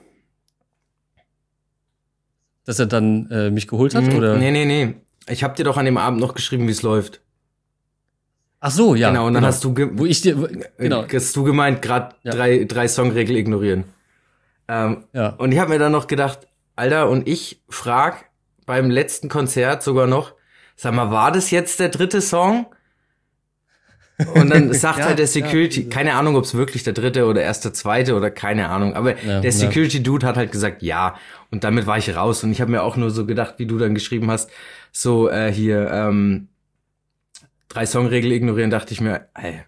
dass 2.65 2.77
er 2.77 2.85
dann 2.88 3.31
äh, 3.31 3.49
mich 3.49 3.67
geholt 3.67 3.95
hat. 3.95 4.03
Mhm. 4.03 4.15
Oder? 4.17 4.38
Nee, 4.38 4.51
nee, 4.51 4.65
nee. 4.65 4.95
Ich 5.27 5.43
hab 5.43 5.55
dir 5.55 5.63
doch 5.63 5.77
an 5.77 5.85
dem 5.85 5.97
Abend 5.97 6.19
noch 6.19 6.33
geschrieben, 6.35 6.67
wie 6.67 6.71
es 6.71 6.81
läuft. 6.81 7.21
Ach 8.61 8.71
so, 8.71 8.93
ja. 8.95 9.09
genau, 9.09 9.27
und 9.27 9.33
dann 9.33 9.45
hast 9.45 9.63
du, 9.63 9.73
Wo 9.93 10.05
ich 10.05 10.21
dir, 10.21 10.37
wo- 10.41 10.47
genau, 10.77 11.03
äh, 11.03 11.07
hast 11.15 11.35
du 11.35 11.43
gemeint, 11.43 11.81
gerade 11.81 12.15
Ja. 12.23 12.31
drei, 12.33 12.65
drei 12.65 12.87
Songregel 12.87 13.37
ignorieren. 13.37 13.85
Ähm, 14.67 15.05
ja. 15.13 15.29
Und 15.29 15.51
ich 15.51 15.59
habe 15.59 15.69
mir 15.71 15.79
dann 15.79 15.91
noch 15.93 16.07
gedacht, 16.07 16.39
Alter, 16.75 17.09
und 17.09 17.27
ich 17.27 17.61
frag 17.69 18.25
beim 18.65 18.89
letzten 18.89 19.29
Konzert 19.29 19.81
sogar 19.81 20.07
noch, 20.07 20.33
sag 20.75 20.93
mal, 20.93 21.09
war 21.11 21.31
das 21.31 21.51
jetzt 21.51 21.79
der 21.79 21.89
dritte 21.89 22.21
Song? 22.21 22.67
Und 24.35 24.49
dann 24.49 24.73
sagt 24.73 24.99
Ja, 24.99 25.05
halt 25.05 25.17
der 25.19 25.25
ja, 25.25 25.31
Security, 25.31 25.79
diese- 25.83 25.89
keine 25.89 26.13
Ahnung, 26.15 26.35
ob 26.35 26.43
es 26.43 26.53
wirklich 26.53 26.83
der 26.83 26.93
dritte 26.93 27.25
oder 27.25 27.41
erst 27.41 27.63
der 27.63 27.73
zweite 27.73 28.15
oder 28.15 28.29
keine 28.29 28.67
Ahnung, 28.69 28.93
aber 28.93 29.11
Ja, 29.23 29.39
der 29.39 29.51
ja. 29.51 29.51
Security-Dude 29.51 30.27
hat 30.27 30.35
halt 30.35 30.51
gesagt, 30.51 30.81
ja. 30.83 31.15
Und 31.51 31.63
damit 31.63 31.85
war 31.87 31.97
ich 31.97 32.13
raus. 32.15 32.43
Und 32.43 32.51
ich 32.51 32.59
habe 32.61 32.71
mir 32.71 32.83
auch 32.83 32.97
nur 32.97 33.09
so 33.11 33.25
gedacht, 33.25 33.55
wie 33.57 33.65
du 33.65 33.77
dann 33.77 33.93
geschrieben 33.93 34.29
hast, 34.29 34.49
so 34.91 35.29
äh, 35.29 35.51
hier, 35.51 35.89
ähm, 35.91 36.49
drei 37.69 37.85
Songregel 37.85 38.31
ignorieren, 38.31 38.69
dachte 38.69 38.93
ich 38.93 38.99
mir, 38.99 39.29
ey, 39.35 39.61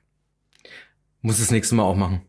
muss 1.21 1.39
das 1.39 1.51
nächste 1.51 1.75
Mal 1.75 1.83
auch 1.83 1.95
machen. 1.95 2.21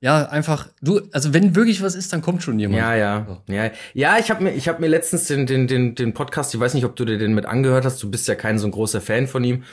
Ja, 0.00 0.26
einfach, 0.26 0.68
du, 0.82 1.00
also 1.12 1.32
wenn 1.32 1.56
wirklich 1.56 1.82
was 1.82 1.94
ist, 1.94 2.12
dann 2.12 2.20
kommt 2.20 2.42
schon 2.42 2.58
jemand. 2.58 2.78
Ja, 2.78 2.94
ja. 2.94 3.26
So. 3.26 3.52
Ja, 3.52 3.70
ja 3.94 4.18
ich 4.18 4.30
habe 4.30 4.44
mir, 4.44 4.52
ich 4.52 4.68
hab 4.68 4.78
mir 4.78 4.88
letztens 4.88 5.24
den, 5.24 5.46
den, 5.46 5.66
den, 5.66 5.94
den 5.94 6.12
Podcast, 6.12 6.54
ich 6.54 6.60
weiß 6.60 6.74
nicht, 6.74 6.84
ob 6.84 6.96
du 6.96 7.04
dir 7.04 7.16
den 7.16 7.34
mit 7.34 7.46
angehört 7.46 7.84
hast, 7.84 8.02
du 8.02 8.10
bist 8.10 8.28
ja 8.28 8.34
kein 8.34 8.58
so 8.58 8.66
ein 8.66 8.72
großer 8.72 9.00
Fan 9.00 9.26
von 9.26 9.42
ihm. 9.42 9.64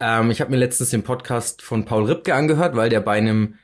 Ähm, 0.00 0.30
ich 0.30 0.40
habe 0.40 0.50
mir 0.50 0.56
letztens 0.56 0.90
den 0.90 1.04
Podcast 1.04 1.62
von 1.62 1.84
Paul 1.84 2.06
Ripke 2.06 2.34
angehört, 2.34 2.74
weil 2.74 2.90
der 2.90 3.00
bei 3.00 3.16
einem 3.16 3.54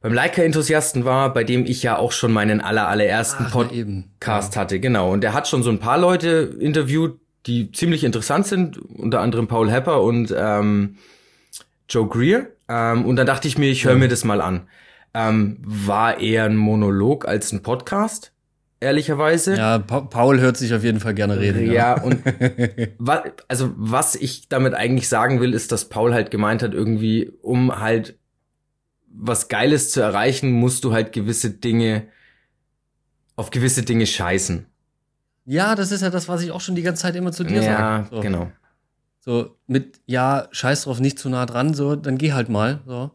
beim 0.00 0.14
Leica-Enthusiasten 0.14 1.04
war, 1.04 1.34
bei 1.34 1.44
dem 1.44 1.66
ich 1.66 1.82
ja 1.82 1.98
auch 1.98 2.12
schon 2.12 2.32
meinen 2.32 2.62
aller, 2.62 2.88
allerersten 2.88 3.44
Ach, 3.48 3.52
Podcast 3.52 4.52
eben. 4.54 4.60
hatte, 4.60 4.80
genau. 4.80 5.12
Und 5.12 5.20
der 5.20 5.34
hat 5.34 5.46
schon 5.46 5.62
so 5.62 5.70
ein 5.70 5.78
paar 5.78 5.98
Leute 5.98 6.56
interviewt, 6.58 7.19
die 7.46 7.72
ziemlich 7.72 8.04
interessant 8.04 8.46
sind, 8.46 8.78
unter 8.78 9.20
anderem 9.20 9.48
Paul 9.48 9.70
Hepper 9.70 10.02
und 10.02 10.34
ähm, 10.36 10.96
Joe 11.88 12.06
Greer. 12.08 12.48
Ähm, 12.68 13.04
und 13.06 13.16
dann 13.16 13.26
dachte 13.26 13.48
ich 13.48 13.58
mir, 13.58 13.70
ich 13.70 13.84
höre 13.84 13.92
Ja. 13.92 13.98
mir 13.98 14.08
das 14.08 14.24
mal 14.24 14.40
an. 14.40 14.68
Ähm, 15.12 15.56
war 15.62 16.20
eher 16.20 16.44
ein 16.44 16.56
Monolog 16.56 17.26
als 17.26 17.50
ein 17.52 17.62
Podcast, 17.62 18.32
ehrlicherweise. 18.78 19.56
Ja, 19.56 19.78
pa 19.80 20.02
Paul 20.02 20.38
hört 20.40 20.56
sich 20.56 20.72
auf 20.72 20.84
jeden 20.84 21.00
Fall 21.00 21.14
gerne 21.14 21.40
reden. 21.40 21.70
Ja, 21.72 22.00
und 22.00 22.22
wa 22.98 23.24
also 23.48 23.72
was 23.76 24.14
ich 24.14 24.48
damit 24.48 24.74
eigentlich 24.74 25.08
sagen 25.08 25.40
will, 25.40 25.52
ist, 25.52 25.72
dass 25.72 25.88
Paul 25.88 26.14
halt 26.14 26.30
gemeint 26.30 26.62
hat, 26.62 26.74
irgendwie, 26.74 27.32
um 27.42 27.80
halt 27.80 28.16
was 29.12 29.48
Geiles 29.48 29.90
zu 29.90 30.00
erreichen, 30.00 30.52
musst 30.52 30.84
du 30.84 30.92
halt 30.92 31.12
gewisse 31.12 31.50
Dinge 31.50 32.06
auf 33.34 33.50
gewisse 33.50 33.82
Dinge 33.82 34.06
scheißen. 34.06 34.66
Ja, 35.44 35.74
das 35.74 35.90
ist 35.92 36.02
ja 36.02 36.10
das, 36.10 36.28
was 36.28 36.42
ich 36.42 36.50
auch 36.50 36.60
schon 36.60 36.74
die 36.74 36.82
ganze 36.82 37.02
Zeit 37.02 37.16
immer 37.16 37.32
zu 37.32 37.44
dir 37.44 37.62
Ja, 37.62 38.04
sage. 38.04 38.08
So. 38.10 38.20
genau. 38.20 38.52
So 39.20 39.56
mit, 39.66 40.00
ja, 40.06 40.48
scheiß 40.50 40.84
drauf, 40.84 41.00
nicht 41.00 41.18
zu 41.18 41.28
nah 41.28 41.44
dran, 41.46 41.74
so, 41.74 41.94
dann 41.96 42.18
geh 42.18 42.32
halt 42.32 42.48
mal, 42.48 42.80
so. 42.86 43.10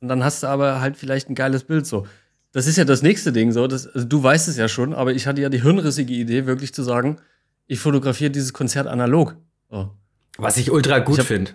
Und 0.00 0.08
dann 0.08 0.24
hast 0.24 0.42
du 0.42 0.46
aber 0.46 0.80
halt 0.80 0.96
vielleicht 0.96 1.28
ein 1.28 1.34
geiles 1.34 1.64
Bild, 1.64 1.86
so. 1.86 2.06
Das 2.52 2.66
ist 2.66 2.76
ja 2.76 2.84
das 2.84 3.02
nächste 3.02 3.32
Ding, 3.32 3.52
so. 3.52 3.66
Das, 3.66 3.86
also 3.86 4.06
du 4.06 4.22
weißt 4.22 4.48
es 4.48 4.56
ja 4.56 4.68
schon, 4.68 4.94
aber 4.94 5.12
ich 5.12 5.26
hatte 5.26 5.40
ja 5.40 5.48
die 5.48 5.62
hirnrissige 5.62 6.14
Idee, 6.14 6.46
wirklich 6.46 6.72
zu 6.72 6.82
sagen, 6.82 7.18
ich 7.66 7.78
fotografiere 7.80 8.30
dieses 8.30 8.52
Konzert 8.52 8.86
analog. 8.86 9.36
So. 9.70 9.90
Was 10.38 10.56
ich 10.56 10.70
ultra 10.70 10.98
gut 11.00 11.22
finde. 11.22 11.52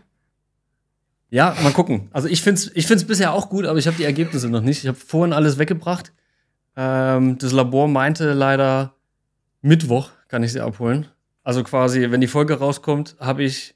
Ja, 1.30 1.56
mal 1.62 1.72
gucken. 1.72 2.10
Also 2.12 2.28
ich 2.28 2.42
find's, 2.42 2.72
ich 2.74 2.88
find's 2.88 3.04
bisher 3.06 3.34
auch 3.34 3.50
gut, 3.50 3.66
aber 3.66 3.78
ich 3.78 3.88
habe 3.88 3.98
die 3.98 4.04
Ergebnisse 4.04 4.50
noch 4.50 4.62
nicht. 4.62 4.84
Ich 4.84 4.88
habe 4.88 4.98
vorhin 4.98 5.34
alles 5.34 5.60
weggebracht. 5.60 6.12
Ähm, 6.76 7.38
das 7.38 7.52
Labor 7.52 7.88
meinte 7.88 8.34
leider 8.34 8.96
Mittwoch 9.62 10.12
kann 10.28 10.44
ich 10.44 10.54
sie 10.54 10.62
abholen. 10.62 11.08
Also 11.44 11.64
quasi, 11.64 12.12
wenn 12.12 12.22
die 12.22 12.28
Folge 12.28 12.56
rauskommt, 12.60 13.16
habe 13.20 13.44
ich 13.44 13.76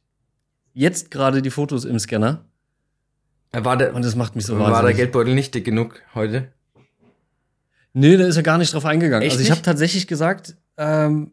jetzt 0.73 1.11
gerade 1.11 1.41
die 1.41 1.49
Fotos 1.49 1.85
im 1.85 1.99
Scanner 1.99 2.45
War 3.51 3.77
der, 3.77 3.93
und 3.95 4.03
das 4.05 4.15
macht 4.15 4.35
mich 4.35 4.45
so 4.45 4.53
war 4.57 4.65
der 4.67 4.73
wahnsinnig. 4.73 4.97
Geldbeutel 4.97 5.33
nicht 5.35 5.53
dick 5.55 5.65
genug 5.65 6.01
heute? 6.15 6.51
Nee, 7.93 8.17
da 8.17 8.25
ist 8.25 8.37
er 8.37 8.43
gar 8.43 8.57
nicht 8.57 8.73
drauf 8.73 8.85
eingegangen. 8.85 9.23
Echt 9.23 9.33
also 9.33 9.43
ich 9.43 9.51
habe 9.51 9.61
tatsächlich 9.61 10.07
gesagt, 10.07 10.55
ähm, 10.77 11.31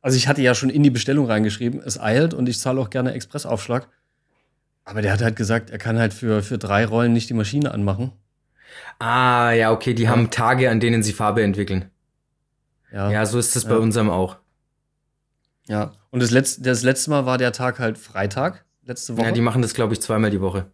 also 0.00 0.16
ich 0.16 0.26
hatte 0.26 0.40
ja 0.42 0.54
schon 0.54 0.70
in 0.70 0.82
die 0.82 0.90
Bestellung 0.90 1.26
reingeschrieben, 1.26 1.80
es 1.84 2.00
eilt 2.00 2.32
und 2.34 2.48
ich 2.48 2.58
zahle 2.58 2.80
auch 2.80 2.88
gerne 2.90 3.12
Expressaufschlag. 3.12 3.88
Aber 4.84 5.02
der 5.02 5.12
hat 5.12 5.22
halt 5.22 5.36
gesagt, 5.36 5.70
er 5.70 5.78
kann 5.78 5.98
halt 5.98 6.12
für, 6.14 6.42
für 6.42 6.58
drei 6.58 6.84
Rollen 6.86 7.12
nicht 7.12 7.28
die 7.30 7.34
Maschine 7.34 7.72
anmachen. 7.72 8.12
Ah, 8.98 9.52
ja, 9.52 9.70
okay, 9.70 9.94
die 9.94 10.04
Ja. 10.04 10.10
haben 10.10 10.30
Tage, 10.30 10.70
an 10.70 10.80
denen 10.80 11.02
sie 11.02 11.12
Farbe 11.12 11.42
entwickeln. 11.42 11.90
Ja. 12.92 13.10
Ja, 13.10 13.26
so 13.26 13.38
ist 13.38 13.56
es 13.56 13.64
bei 13.64 13.72
Ja. 13.72 13.78
unserem 13.78 14.10
auch. 14.10 14.36
Ja, 15.68 15.92
und 16.10 16.20
das 16.22 16.30
letzte, 16.30 16.62
das 16.62 16.82
letzte 16.82 17.10
Mal 17.10 17.24
war 17.24 17.38
der 17.38 17.52
Tag 17.52 17.78
halt 17.78 17.96
Freitag, 17.98 18.64
letzte 18.84 19.16
Woche. 19.16 19.26
Ja, 19.26 19.32
die 19.32 19.40
machen 19.40 19.62
das, 19.62 19.74
glaube 19.74 19.92
ich, 19.94 20.00
zweimal 20.02 20.30
die 20.30 20.40
Woche. 20.40 20.66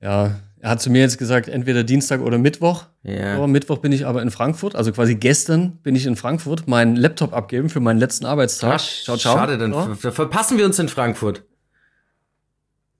Ja, 0.00 0.40
er 0.58 0.70
hat 0.70 0.80
zu 0.80 0.90
mir 0.90 1.00
jetzt 1.02 1.18
gesagt, 1.18 1.48
entweder 1.48 1.84
Dienstag 1.84 2.20
oder 2.20 2.38
Mittwoch. 2.38 2.86
Ja. 3.02 3.36
So, 3.36 3.46
Mittwoch 3.46 3.78
bin 3.78 3.92
ich 3.92 4.06
aber 4.06 4.22
in 4.22 4.30
Frankfurt, 4.30 4.74
also 4.74 4.90
quasi 4.92 5.14
gestern 5.14 5.76
bin 5.82 5.94
ich 5.94 6.06
in 6.06 6.16
Frankfurt, 6.16 6.66
meinen 6.66 6.96
Laptop 6.96 7.32
abgeben 7.34 7.68
für 7.70 7.80
meinen 7.80 7.98
letzten 7.98 8.24
Arbeitstag. 8.26 8.80
Ach, 8.80 9.18
Schade, 9.18 9.58
dann 9.58 9.72
ver- 9.72 9.94
ver- 9.96 10.12
verpassen 10.12 10.58
wir 10.58 10.64
uns 10.66 10.78
in 10.78 10.88
Frankfurt. 10.88 11.44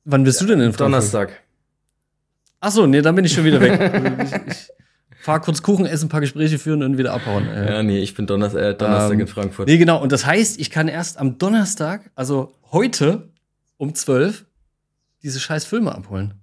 Wann 0.04 0.22
bist 0.24 0.40
du 0.40 0.44
denn 0.46 0.60
in 0.60 0.66
Frankfurt? 0.66 0.80
Donnerstag. 0.80 1.32
Ach 2.60 2.70
so, 2.70 2.86
nee, 2.86 3.02
dann 3.02 3.14
bin 3.14 3.24
ich 3.24 3.32
schon 3.32 3.44
wieder 3.44 3.60
weg. 3.60 3.72
ich 4.46 4.52
ich 4.54 4.68
fahr 5.26 5.40
kurz 5.40 5.60
Kuchen 5.60 5.86
essen, 5.86 6.06
ein 6.06 6.08
paar 6.08 6.20
Gespräche 6.20 6.56
führen 6.56 6.84
und 6.84 6.98
wieder 6.98 7.12
abhauen. 7.12 7.48
Äh, 7.48 7.68
Ja, 7.74 7.82
nee, 7.82 7.98
ich 7.98 8.14
bin 8.14 8.28
Donnerstag, 8.28 8.62
äh, 8.62 8.74
Donnerstag 8.74 9.14
Ähm, 9.14 9.20
in 9.20 9.26
Frankfurt. 9.26 9.66
Nee, 9.66 9.76
genau. 9.76 10.00
Und 10.00 10.12
das 10.12 10.24
heißt, 10.24 10.60
ich 10.60 10.70
kann 10.70 10.86
erst 10.86 11.18
am 11.18 11.36
Donnerstag, 11.36 12.12
also 12.14 12.54
heute 12.70 13.28
um 13.76 13.92
12, 13.92 14.44
diese 15.24 15.40
scheiß 15.40 15.64
Filme 15.64 15.92
abholen. 15.92 16.34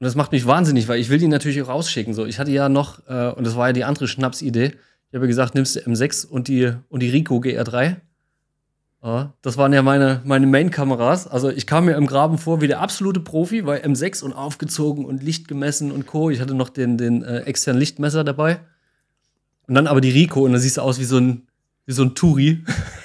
Und 0.00 0.04
das 0.06 0.14
macht 0.14 0.32
mich 0.32 0.46
wahnsinnig, 0.46 0.88
weil 0.88 0.98
ich 0.98 1.10
will 1.10 1.18
die 1.18 1.28
natürlich 1.28 1.60
auch 1.60 1.68
rausschicken. 1.68 2.14
So, 2.14 2.24
ich 2.24 2.38
hatte 2.38 2.50
ja 2.50 2.70
noch, 2.70 3.06
äh, 3.08 3.28
und 3.32 3.46
das 3.46 3.56
war 3.56 3.66
ja 3.68 3.72
die 3.74 3.84
andere 3.84 4.08
Schnapsidee, 4.08 4.72
ich 5.10 5.14
habe 5.14 5.26
ja 5.26 5.28
gesagt, 5.28 5.54
nimmst 5.54 5.76
du 5.76 5.80
M6 5.80 6.26
und 6.26 6.48
die, 6.48 6.72
und 6.88 7.00
die 7.00 7.10
Rico 7.10 7.36
GR3. 7.40 7.96
Ja, 9.04 9.34
das 9.42 9.58
waren 9.58 9.74
ja 9.74 9.82
meine, 9.82 10.22
meine 10.24 10.46
Main-Kameras. 10.46 11.26
Also 11.28 11.50
ich 11.50 11.66
kam 11.66 11.84
mir 11.84 11.94
im 11.94 12.06
Graben 12.06 12.38
vor 12.38 12.62
wie 12.62 12.68
der 12.68 12.80
absolute 12.80 13.20
Profi, 13.20 13.66
weil 13.66 13.82
M6 13.82 14.24
und 14.24 14.32
aufgezogen 14.32 15.04
und 15.04 15.22
Licht 15.22 15.46
gemessen 15.46 15.92
und 15.92 16.06
Co. 16.06 16.30
Ich 16.30 16.40
hatte 16.40 16.54
noch 16.54 16.70
den, 16.70 16.96
den 16.96 17.22
äh, 17.22 17.40
externen 17.40 17.78
Lichtmesser 17.80 18.24
dabei. 18.24 18.60
Und 19.68 19.74
dann 19.74 19.86
aber 19.88 20.00
die 20.00 20.10
Rico 20.10 20.40
und 20.44 20.52
dann 20.52 20.60
siehst 20.60 20.78
du 20.78 20.80
aus 20.80 20.98
wie 20.98 21.04
so 21.04 21.18
ein, 21.18 21.42
wie 21.84 21.92
so 21.92 22.02
ein 22.02 22.14
Turi. 22.14 22.64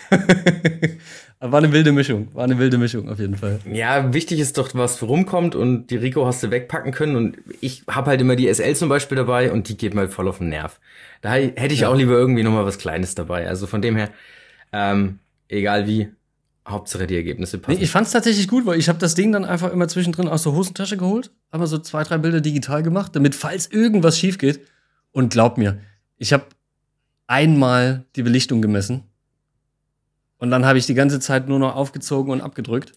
war 1.41 1.58
eine 1.60 1.74
wilde 1.74 1.91
Mischung. 1.91 2.29
War 2.34 2.46
eine 2.46 2.58
wilde 2.60 2.77
Mischung 2.77 3.10
auf 3.10 3.20
jeden 3.20 3.36
Fall. 3.36 3.60
Ja, 3.70 4.13
wichtig 4.13 4.39
ist 4.39 4.58
doch, 4.58 4.70
was 4.75 5.01
rumkommt 5.03 5.53
und 5.53 5.88
die 5.88 5.98
Rico 5.98 6.25
hast 6.25 6.41
du 6.44 6.50
wegpacken 6.50 6.94
können 6.94 7.18
und 7.18 7.38
ich 7.60 7.84
habe 7.89 8.12
halt 8.12 8.22
immer 8.22 8.38
die 8.38 8.48
SL 8.53 8.74
zum 8.75 8.88
Beispiel 8.88 9.18
dabei 9.18 9.51
und 9.51 9.68
die 9.68 9.75
geht 9.75 9.94
mir 9.94 10.01
halt 10.01 10.13
voll 10.13 10.29
auf 10.29 10.38
den 10.38 10.48
Nerv. 10.48 10.79
Da 11.22 11.34
hätte 11.34 11.74
ich 11.74 11.82
Ja. 11.82 11.89
auch 11.89 11.96
lieber 11.96 12.13
irgendwie 12.13 12.44
noch 12.44 12.51
mal 12.53 12.65
was 12.65 12.77
Kleines 12.77 13.15
dabei. 13.15 13.50
Also 13.50 13.68
von 13.68 13.82
dem 13.82 13.98
her, 13.98 14.10
ähm, 14.72 15.20
egal 15.50 15.86
wie, 15.88 16.10
Hauptsache 16.68 17.08
die 17.08 17.15
Ergebnisse 17.15 17.58
Nee, 17.58 17.62
passen. 17.63 17.82
ich 17.82 17.89
fand's 17.89 18.12
tatsächlich 18.12 18.48
gut, 18.48 18.65
weil 18.65 18.77
ich 18.79 18.89
habe 18.89 19.00
das 19.00 19.15
Ding 19.15 19.32
dann 19.32 19.44
einfach 19.44 19.72
immer 19.74 19.88
zwischendrin 19.88 20.27
aus 20.27 20.44
der 20.44 20.53
Hosentasche 20.53 20.98
geholt, 20.98 21.32
habe 21.51 21.65
so 21.68 21.79
zwei, 21.79 22.03
drei 22.03 22.18
Bilder 22.20 22.41
digital 22.41 22.84
gemacht, 22.84 23.15
damit 23.15 23.34
falls 23.36 23.68
irgendwas 23.68 24.18
schief 24.20 24.38
geht. 24.38 24.60
Und 25.12 25.34
glaub 25.34 25.58
mir, 25.58 25.79
ich 26.18 26.32
habe 26.32 26.46
einmal 27.25 28.06
die 28.15 28.22
Belichtung 28.24 28.62
gemessen 28.62 29.03
und 30.38 30.51
dann 30.51 30.65
habe 30.65 30.77
ich 30.77 30.86
die 30.86 30.94
ganze 30.94 31.20
Zeit 31.20 31.48
nur 31.50 31.58
noch 31.60 31.75
aufgezogen 31.75 32.32
und 32.32 32.41
abgedrückt. 32.41 32.94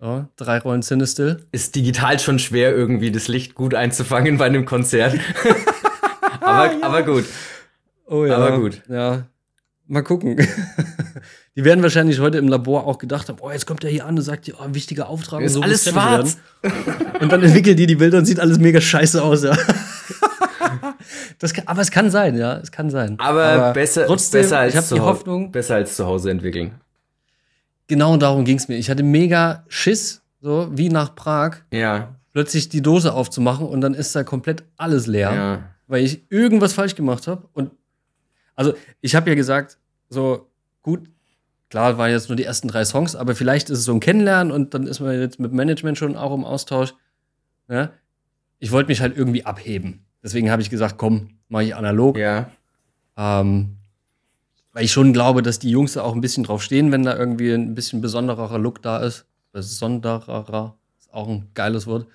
Ja, 0.00 0.28
drei 0.36 0.58
Rollen 0.58 0.82
Cinestill. 0.82 1.44
ist 1.52 1.74
digital 1.74 2.18
schon 2.20 2.38
schwer, 2.38 2.74
irgendwie 2.76 3.10
das 3.10 3.28
Licht 3.28 3.54
gut 3.54 3.74
einzufangen 3.74 4.36
bei 4.36 4.44
einem 4.46 4.64
Konzert. 4.66 5.18
aber, 6.40 6.72
aber 6.82 7.02
gut. 7.02 7.24
Oh 8.06 8.24
Aber 8.26 8.58
gut. 8.60 8.82
Ja, 8.88 9.26
mal 9.86 10.02
gucken. 10.02 10.36
Die 11.56 11.64
werden 11.64 11.82
wahrscheinlich 11.82 12.20
heute 12.20 12.36
im 12.38 12.48
Labor 12.48 12.86
auch 12.86 12.98
gedacht 12.98 13.28
haben, 13.30 13.38
oh, 13.40 13.50
jetzt 13.50 13.66
kommt 13.66 13.82
er 13.82 13.90
hier 13.90 14.04
an 14.04 14.16
und 14.16 14.22
sagt, 14.22 14.52
oh, 14.58 14.64
wichtiger 14.74 15.08
Auftrag. 15.08 15.40
und 15.40 15.46
Ist 15.46 15.54
so 15.54 15.62
alles 15.62 15.88
schwarz. 15.88 16.36
werden. 16.62 16.74
Und 17.20 17.32
dann 17.32 17.42
entwickelt 17.42 17.78
die 17.78 17.86
die 17.86 17.94
Bilder 17.96 18.18
und 18.18 18.26
sieht 18.26 18.38
alles 18.40 18.58
mega 18.58 18.78
scheiße 18.80 19.22
aus, 19.22 19.42
ja. 19.42 19.56
Das 21.38 21.52
kann, 21.54 21.66
aber 21.66 21.80
es 21.82 21.90
kann 21.90 22.10
sein, 22.10 22.36
ja, 22.36 22.56
es 22.58 22.72
kann 22.72 22.90
sein. 22.90 23.18
Aber, 23.18 23.72
besser, 23.72 24.06
trotzdem, 24.06 24.42
besser, 24.42 24.58
als 24.58 24.72
ich 24.72 24.76
habe 24.78 24.86
zu 24.86 24.94
die 24.96 25.00
Hoffnung, 25.00 25.52
besser 25.52 25.74
als 25.76 25.96
zu 25.96 26.06
Hause 26.06 26.30
entwickeln. 26.30 26.72
genau 27.86 28.16
darum 28.16 28.44
ging 28.44 28.56
es 28.56 28.68
mir. 28.68 28.76
Ich 28.76 28.90
hatte 28.90 29.02
mega 29.02 29.64
Schiss, 29.68 30.22
so 30.40 30.68
wie 30.72 30.88
nach 30.88 31.14
Prag, 31.14 31.56
Ja, 31.70 32.14
plötzlich 32.32 32.68
die 32.68 32.82
Dose 32.82 33.12
aufzumachen 33.12 33.66
und 33.66 33.80
dann 33.80 33.94
ist 33.94 34.14
da 34.16 34.24
komplett 34.24 34.64
alles 34.76 35.06
leer. 35.06 35.32
ja. 35.32 35.62
weil 35.88 36.02
ich 36.04 36.22
irgendwas 36.30 36.72
falsch 36.72 36.94
gemacht 36.96 37.26
habe. 37.26 37.48
Und 37.52 37.70
also, 38.54 38.74
ich 39.00 39.14
habe 39.14 39.28
ja 39.30 39.36
gesagt, 39.36 39.78
so 40.08 40.48
gut, 40.82 41.08
klar 41.70 41.98
waren 41.98 42.10
jetzt 42.10 42.28
nur 42.28 42.36
die 42.36 42.44
ersten 42.44 42.68
drei 42.68 42.84
Songs, 42.84 43.16
aber 43.16 43.34
vielleicht 43.34 43.70
ist 43.70 43.80
es 43.80 43.84
so 43.84 43.92
ein 43.92 44.00
Kennenlernen 44.00 44.52
und 44.52 44.74
dann 44.74 44.86
ist 44.86 45.00
man 45.00 45.18
jetzt 45.18 45.40
mit 45.40 45.52
Management 45.52 45.98
schon 45.98 46.16
auch 46.16 46.34
im 46.34 46.44
Austausch. 46.44 46.94
Ja? 47.68 47.90
Ich 48.58 48.72
wollte 48.72 48.88
mich 48.88 49.00
halt 49.00 49.16
irgendwie 49.16 49.44
abheben. 49.44 50.04
Deswegen 50.22 50.50
habe 50.50 50.62
ich 50.62 50.70
gesagt, 50.70 50.96
komm, 50.98 51.38
mache 51.48 51.64
ich 51.64 51.74
analog. 51.74 52.16
Ja. 52.18 52.50
Ähm, 53.16 53.76
weil 54.72 54.84
ich 54.84 54.92
schon 54.92 55.12
glaube, 55.12 55.42
dass 55.42 55.58
die 55.58 55.70
Jungs 55.70 55.94
da 55.94 56.02
auch 56.02 56.14
ein 56.14 56.20
bisschen 56.20 56.44
drauf 56.44 56.62
stehen, 56.62 56.92
wenn 56.92 57.02
da 57.02 57.16
irgendwie 57.16 57.52
ein 57.52 57.74
bisschen 57.74 58.00
besonderer 58.00 58.58
Look 58.58 58.82
da 58.82 58.98
ist. 58.98 59.24
Besonderer 59.52 60.76
ist 60.98 61.12
auch 61.12 61.28
ein 61.28 61.48
geiles 61.54 61.86
Wort. 61.86 62.06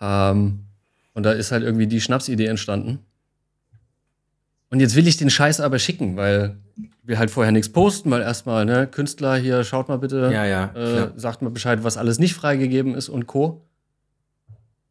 Ähm, 0.00 0.64
und 1.14 1.22
da 1.22 1.32
ist 1.32 1.52
halt 1.52 1.62
irgendwie 1.62 1.86
die 1.86 2.00
Schnapsidee 2.00 2.46
entstanden. 2.46 3.00
Und 4.70 4.80
jetzt 4.80 4.94
will 4.96 5.06
ich 5.06 5.16
den 5.16 5.30
Scheiß 5.30 5.60
aber 5.60 5.78
schicken, 5.78 6.16
weil 6.16 6.58
wir 7.02 7.18
halt 7.18 7.30
vorher 7.30 7.52
nichts 7.52 7.70
posten, 7.70 8.10
weil 8.10 8.20
erstmal, 8.20 8.64
ne, 8.66 8.86
Künstler 8.86 9.36
hier, 9.36 9.64
schaut 9.64 9.88
mal 9.88 9.96
bitte, 9.96 10.30
Ja, 10.32 10.44
ja. 10.44 10.74
äh, 10.74 11.12
sagt 11.16 11.40
mal 11.40 11.50
Bescheid, 11.50 11.82
was 11.84 11.96
alles 11.96 12.18
nicht 12.18 12.34
freigegeben 12.34 12.94
ist 12.94 13.08
und 13.08 13.26
Co. 13.26 13.64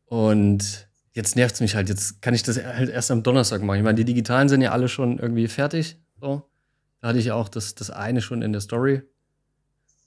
Und 0.05 0.87
jetzt 1.11 1.35
nervt's 1.35 1.59
mich 1.61 1.75
halt. 1.75 1.89
Jetzt 1.89 2.21
kann 2.21 2.33
ich 2.33 2.43
das 2.43 2.57
halt 2.63 2.89
erst 2.89 3.11
am 3.11 3.23
Donnerstag 3.23 3.61
machen. 3.61 3.77
Ich 3.77 3.83
meine, 3.83 3.95
die 3.95 4.05
digitalen 4.05 4.49
sind 4.49 4.61
ja 4.61 4.71
alle 4.71 4.87
schon 4.87 5.19
irgendwie 5.19 5.47
fertig. 5.47 5.97
So. 6.19 6.43
Da 7.01 7.09
hatte 7.09 7.19
ich 7.19 7.31
auch 7.31 7.49
das, 7.49 7.75
das 7.75 7.89
eine 7.91 8.21
schon 8.21 8.41
in 8.41 8.51
der 8.51 8.61
Story 8.61 9.01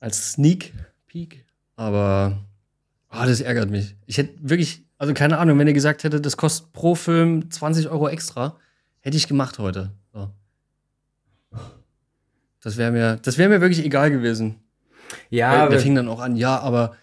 als 0.01 0.33
Sneak 0.33 0.73
Peek. 1.07 1.45
Aber 1.77 2.39
ah, 3.09 3.27
das 3.27 3.41
ärgert 3.41 3.71
mich. 3.71 3.97
Ich 4.07 4.19
hätte 4.19 4.35
wirklich, 4.41 4.85
Also 4.99 5.15
keine 5.15 5.39
Ahnung, 5.39 5.59
wenn 5.59 5.67
ihr 5.69 5.75
gesagt 5.75 6.05
hättet, 6.05 6.27
das 6.27 6.37
kostet 6.37 6.73
pro 6.73 6.95
Film 6.95 7.51
20 7.51 7.89
Euro 7.89 8.09
extra, 8.09 8.57
hätte 9.01 9.17
ich 9.17 9.29
gemacht 9.29 9.59
heute. 9.59 9.91
So. 10.13 10.31
Das 12.63 12.77
wäre 12.77 12.93
mir, 12.93 13.17
das 13.23 13.39
wäre 13.39 13.49
mir 13.49 13.61
wirklich 13.61 13.85
egal 13.85 14.11
gewesen. 14.11 14.57
Ja, 15.31 15.63
Weil 15.63 15.71
der 15.71 15.81
fing 15.81 15.95
dann 15.95 16.09
auch 16.09 16.21
an, 16.21 16.37
ja, 16.37 16.59
aber 16.61 16.95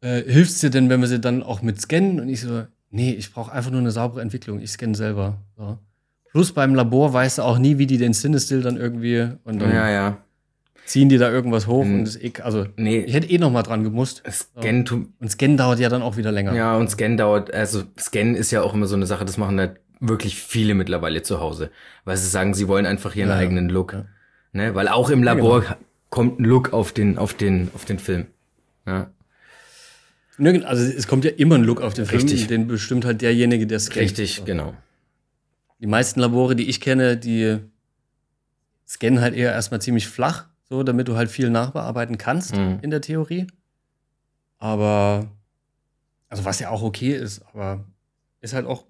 äh, 0.00 0.22
hilft 0.22 0.50
es 0.50 0.58
dir 0.60 0.70
denn, 0.70 0.88
wenn 0.90 1.00
wir 1.00 1.08
sie 1.08 1.20
dann 1.20 1.42
auch 1.42 1.62
mit 1.62 1.80
scannen? 1.80 2.20
Und 2.20 2.28
ich 2.28 2.40
so, 2.40 2.64
nee, 2.90 3.12
ich 3.12 3.32
brauche 3.32 3.52
einfach 3.52 3.70
nur 3.70 3.80
eine 3.80 3.90
saubere 3.90 4.20
Entwicklung. 4.20 4.60
Ich 4.60 4.72
scanne 4.72 4.94
selber. 4.94 5.38
So. 5.56 5.78
Plus 6.32 6.52
beim 6.52 6.74
Labor 6.74 7.12
weißt 7.12 7.38
du 7.38 7.42
auch 7.42 7.58
nie, 7.58 7.78
wie 7.78 7.86
die 7.86 7.96
den 7.96 8.12
Cinestill 8.12 8.60
dann 8.62 8.76
irgendwie 8.76 9.28
und 9.44 9.60
dann 9.62 9.70
ja, 9.72 9.88
ja. 9.88 10.18
ziehen 10.84 11.08
die 11.08 11.16
da 11.16 11.30
irgendwas 11.30 11.66
hoch 11.66 11.84
Mhm. 11.84 11.94
und 12.00 12.04
das 12.04 12.16
eh, 12.16 12.32
also 12.42 12.66
Nee, 12.76 13.00
ich 13.00 13.14
hätte 13.14 13.30
eh 13.30 13.38
noch 13.38 13.50
mal 13.50 13.62
dran 13.62 13.82
gemusst. 13.82 14.22
Scan, 14.30 14.84
tu, 14.84 15.06
Und 15.20 15.30
Scan 15.30 15.56
dauert 15.56 15.78
ja 15.78 15.88
dann 15.88 16.02
auch 16.02 16.16
wieder 16.18 16.30
länger. 16.32 16.54
ja, 16.54 16.76
und 16.76 16.90
Scan 16.90 17.16
dauert, 17.16 17.52
also 17.54 17.84
Scan 17.98 18.34
ist 18.34 18.50
ja 18.50 18.60
auch 18.62 18.74
immer 18.74 18.86
so 18.86 18.96
eine 18.96 19.06
Sache, 19.06 19.24
das 19.24 19.38
machen 19.38 19.58
halt 19.58 19.80
wirklich 20.00 20.36
viele 20.36 20.74
mittlerweile 20.74 21.22
zu 21.22 21.40
Hause. 21.40 21.70
Weil 22.04 22.16
sie 22.16 22.28
sagen, 22.28 22.54
sie 22.54 22.68
wollen 22.68 22.86
einfach 22.86 23.14
ihren 23.14 23.28
Ja, 23.30 23.36
eigenen 23.36 23.68
Look. 23.68 23.92
Ja. 23.92 24.06
Ne? 24.52 24.74
Weil 24.74 24.88
auch 24.88 25.10
im 25.10 25.22
Labor 25.22 25.64
kommt 26.10 26.40
ein 26.40 26.44
Look 26.44 26.72
auf 26.72 26.92
den, 26.92 27.18
auf 27.18 27.34
den, 27.34 27.70
auf 27.74 27.84
den 27.84 27.98
Film. 27.98 28.26
Ja, 28.86 29.10
also 30.64 30.84
es 30.84 31.06
kommt 31.08 31.24
ja 31.24 31.32
immer 31.32 31.56
ein 31.56 31.64
Look 31.64 31.80
auf 31.80 31.94
den 31.94 32.06
Film, 32.06 32.22
Richtig. 32.22 32.46
den 32.46 32.68
bestimmt 32.68 33.04
halt 33.04 33.22
derjenige, 33.22 33.66
der 33.66 33.80
scannt. 33.80 34.02
richtig, 34.04 34.44
genau. 34.44 34.74
Die 35.80 35.86
meisten 35.86 36.20
Labore, 36.20 36.54
die 36.54 36.68
ich 36.68 36.80
kenne, 36.80 37.16
die 37.16 37.58
scannen 38.86 39.20
halt 39.20 39.34
eher 39.34 39.52
erstmal 39.52 39.80
ziemlich 39.82 40.06
flach, 40.06 40.46
so 40.68 40.82
damit 40.84 41.08
du 41.08 41.16
halt 41.16 41.30
viel 41.30 41.50
nachbearbeiten 41.50 42.18
kannst 42.18 42.56
Mhm. 42.56 42.78
in 42.82 42.90
der 42.90 43.00
Theorie. 43.00 43.46
Aber, 44.58 45.28
also 46.28 46.44
was 46.44 46.60
ja 46.60 46.70
auch 46.70 46.82
okay 46.82 47.12
ist, 47.14 47.42
aber 47.52 47.84
ist 48.40 48.54
halt 48.54 48.66
auch 48.66 48.84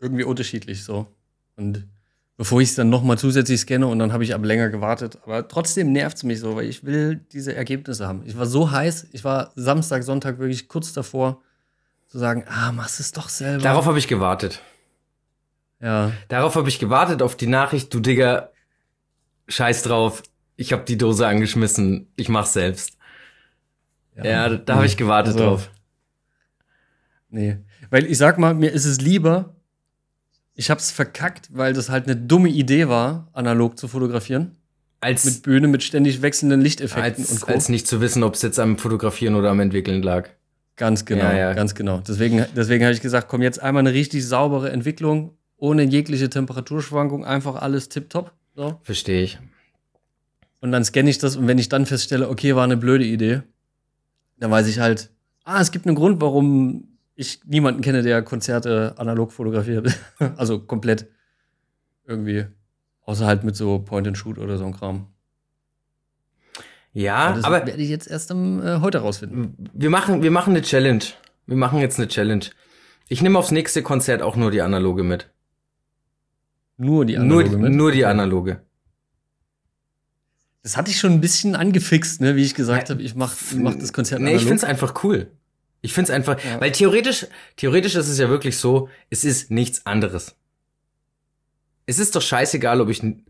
irgendwie 0.00 0.24
unterschiedlich 0.24 0.84
so. 0.84 1.06
Und 1.56 1.86
bevor 2.36 2.60
ich 2.60 2.70
es 2.70 2.74
dann 2.74 2.90
nochmal 2.90 3.18
zusätzlich 3.18 3.60
scanne 3.60 3.86
und 3.86 3.98
dann 3.98 4.12
habe 4.12 4.24
ich 4.24 4.34
aber 4.34 4.46
länger 4.46 4.68
gewartet. 4.68 5.18
Aber 5.24 5.48
trotzdem 5.48 5.92
nervt 5.92 6.18
es 6.18 6.22
mich 6.22 6.40
so, 6.40 6.56
weil 6.56 6.66
ich 6.66 6.84
will 6.84 7.16
diese 7.32 7.54
Ergebnisse 7.54 8.06
haben. 8.06 8.22
Ich 8.26 8.36
war 8.36 8.46
so 8.46 8.70
heiß, 8.70 9.08
ich 9.12 9.24
war 9.24 9.52
Samstag, 9.56 10.02
Sonntag 10.02 10.38
wirklich 10.38 10.68
kurz 10.68 10.92
davor 10.92 11.40
zu 12.08 12.18
sagen, 12.18 12.44
ah, 12.46 12.72
machst 12.72 13.00
es 13.00 13.12
doch 13.12 13.28
selber. 13.28 13.62
Darauf 13.62 13.86
habe 13.86 13.98
ich 13.98 14.06
gewartet. 14.06 14.60
ja. 15.80 16.12
Darauf 16.28 16.54
habe 16.54 16.68
ich 16.68 16.78
gewartet, 16.78 17.22
auf 17.22 17.36
die 17.36 17.46
Nachricht, 17.48 17.92
du 17.92 18.00
Digga, 18.00 18.50
scheiß 19.48 19.82
drauf, 19.82 20.22
ich 20.56 20.72
habe 20.72 20.84
die 20.84 20.96
Dose 20.98 21.26
angeschmissen, 21.26 22.08
ich 22.16 22.28
mach's 22.28 22.52
selbst. 22.52 22.96
Ja, 24.16 24.48
da, 24.48 24.56
da 24.56 24.74
habe 24.76 24.86
ich 24.86 24.96
gewartet 24.96 25.34
Also, 25.34 25.44
drauf. 25.44 25.70
Nee. 27.28 27.58
Weil 27.90 28.06
ich 28.06 28.18
sag 28.18 28.38
mal, 28.38 28.54
mir 28.54 28.70
ist 28.72 28.84
es 28.86 29.00
lieber, 29.00 29.55
ich 30.56 30.70
hab's 30.70 30.90
verkackt, 30.90 31.48
weil 31.52 31.72
das 31.74 31.88
halt 31.90 32.06
eine 32.06 32.16
dumme 32.16 32.48
Idee 32.48 32.88
war, 32.88 33.28
analog 33.32 33.78
zu 33.78 33.86
fotografieren. 33.88 34.56
Als, 35.00 35.24
Mit 35.26 35.42
Bühne, 35.42 35.68
mit 35.68 35.82
ständig 35.82 36.22
wechselnden 36.22 36.60
Lichteffekten 36.62 37.22
als, 37.24 37.30
und 37.30 37.40
Co. 37.42 37.52
als 37.52 37.68
nicht 37.68 37.86
zu 37.86 38.00
wissen, 38.00 38.22
ob 38.22 38.34
es 38.34 38.42
jetzt 38.42 38.58
am 38.58 38.78
Fotografieren 38.78 39.34
oder 39.34 39.50
am 39.50 39.60
Entwickeln 39.60 40.02
lag. 40.02 40.30
ganz 40.76 41.04
genau, 41.04 41.24
Ja, 41.24 41.36
ja. 41.36 41.52
ganz 41.52 41.74
genau. 41.74 41.98
Deswegen, 42.08 42.46
deswegen 42.56 42.84
habe 42.84 42.94
ich 42.94 43.02
gesagt, 43.02 43.28
komm, 43.28 43.42
jetzt 43.42 43.62
einmal 43.62 43.80
eine 43.82 43.92
richtig 43.92 44.26
saubere 44.26 44.70
Entwicklung, 44.72 45.36
ohne 45.58 45.82
jegliche 45.84 46.30
Temperaturschwankung, 46.30 47.24
einfach 47.26 47.56
alles 47.56 47.88
tipptopp. 47.90 48.32
So. 48.54 48.80
Verstehe 48.82 49.22
ich. 49.22 49.38
Und 50.60 50.72
dann 50.72 50.82
scanne 50.84 51.10
ich 51.10 51.18
das 51.18 51.36
und 51.36 51.46
wenn 51.46 51.58
ich 51.58 51.68
dann 51.68 51.84
feststelle, 51.84 52.28
okay, 52.30 52.56
war 52.56 52.64
eine 52.64 52.78
blöde 52.78 53.04
Idee, 53.04 53.42
dann 54.38 54.50
weiß 54.50 54.66
ich 54.66 54.78
halt, 54.78 55.10
ah, 55.44 55.60
es 55.60 55.70
gibt 55.70 55.86
einen 55.86 55.94
Grund, 55.94 56.20
warum 56.22 56.88
ich 57.16 57.40
niemanden 57.44 57.80
kenne, 57.80 58.02
der 58.02 58.22
Konzerte 58.22 58.94
analog 58.98 59.32
fotografiert. 59.32 59.98
also 60.36 60.60
komplett 60.60 61.08
irgendwie. 62.06 62.44
Außer 63.02 63.26
halt 63.26 63.42
mit 63.44 63.56
so 63.56 63.78
Point-and-Shoot 63.80 64.38
oder 64.38 64.58
so 64.58 64.66
ein 64.66 64.72
Kram. 64.76 65.06
Ja, 66.92 67.32
das 67.34 67.44
aber 67.44 67.66
werde 67.66 67.82
ich 67.82 67.88
jetzt 67.90 68.08
erst 68.08 68.30
am, 68.30 68.62
äh, 68.64 68.80
heute 68.80 68.98
rausfinden. 68.98 69.70
wir 69.74 69.90
machen, 69.90 70.22
wir 70.22 70.30
machen 70.30 70.50
eine 70.50 70.62
Challenge. 70.62 71.04
Wir 71.46 71.56
machen 71.56 71.78
jetzt 71.78 71.98
eine 71.98 72.08
Challenge. 72.08 72.44
Ich 73.08 73.22
nehme 73.22 73.38
aufs 73.38 73.50
nächste 73.50 73.82
Konzert 73.82 74.22
auch 74.22 74.36
nur 74.36 74.50
die 74.50 74.62
analoge 74.62 75.02
mit. 75.02 75.30
Nur 76.78 77.04
die 77.04 77.16
Nur, 77.16 77.40
analoge 77.40 77.58
mit. 77.58 77.72
nur 77.72 77.92
die 77.92 78.04
analoge. 78.04 78.60
Das 80.62 80.76
hatte 80.76 80.90
ich 80.90 80.98
schon 80.98 81.12
ein 81.12 81.20
bisschen 81.20 81.54
angefixt, 81.54 82.20
ne, 82.20 82.34
wie 82.34 82.42
ich 82.42 82.54
gesagt 82.54 82.88
Ja, 82.88 82.94
habe, 82.94 83.02
ich 83.02 83.14
mach, 83.14 83.34
ich 83.34 83.56
mach 83.56 83.74
das 83.76 83.92
Konzert 83.92 84.20
Nee, 84.20 84.34
ich 84.34 84.44
find's 84.44 84.64
einfach 84.64 85.04
cool. 85.04 85.30
Ich 85.82 85.92
find's 85.92 86.10
einfach, 86.10 86.42
Ja. 86.42 86.60
weil 86.60 86.72
theoretisch, 86.72 87.26
theoretisch 87.56 87.94
ist 87.94 88.08
es 88.08 88.18
ja 88.18 88.28
wirklich 88.28 88.56
so, 88.58 88.88
es 89.10 89.24
ist 89.24 89.50
nichts 89.50 89.86
anderes. 89.86 90.34
Es 91.86 91.98
ist 91.98 92.16
doch 92.16 92.22
scheißegal, 92.22 92.80
ob 92.80 92.88
ich 92.88 93.02
einen 93.02 93.24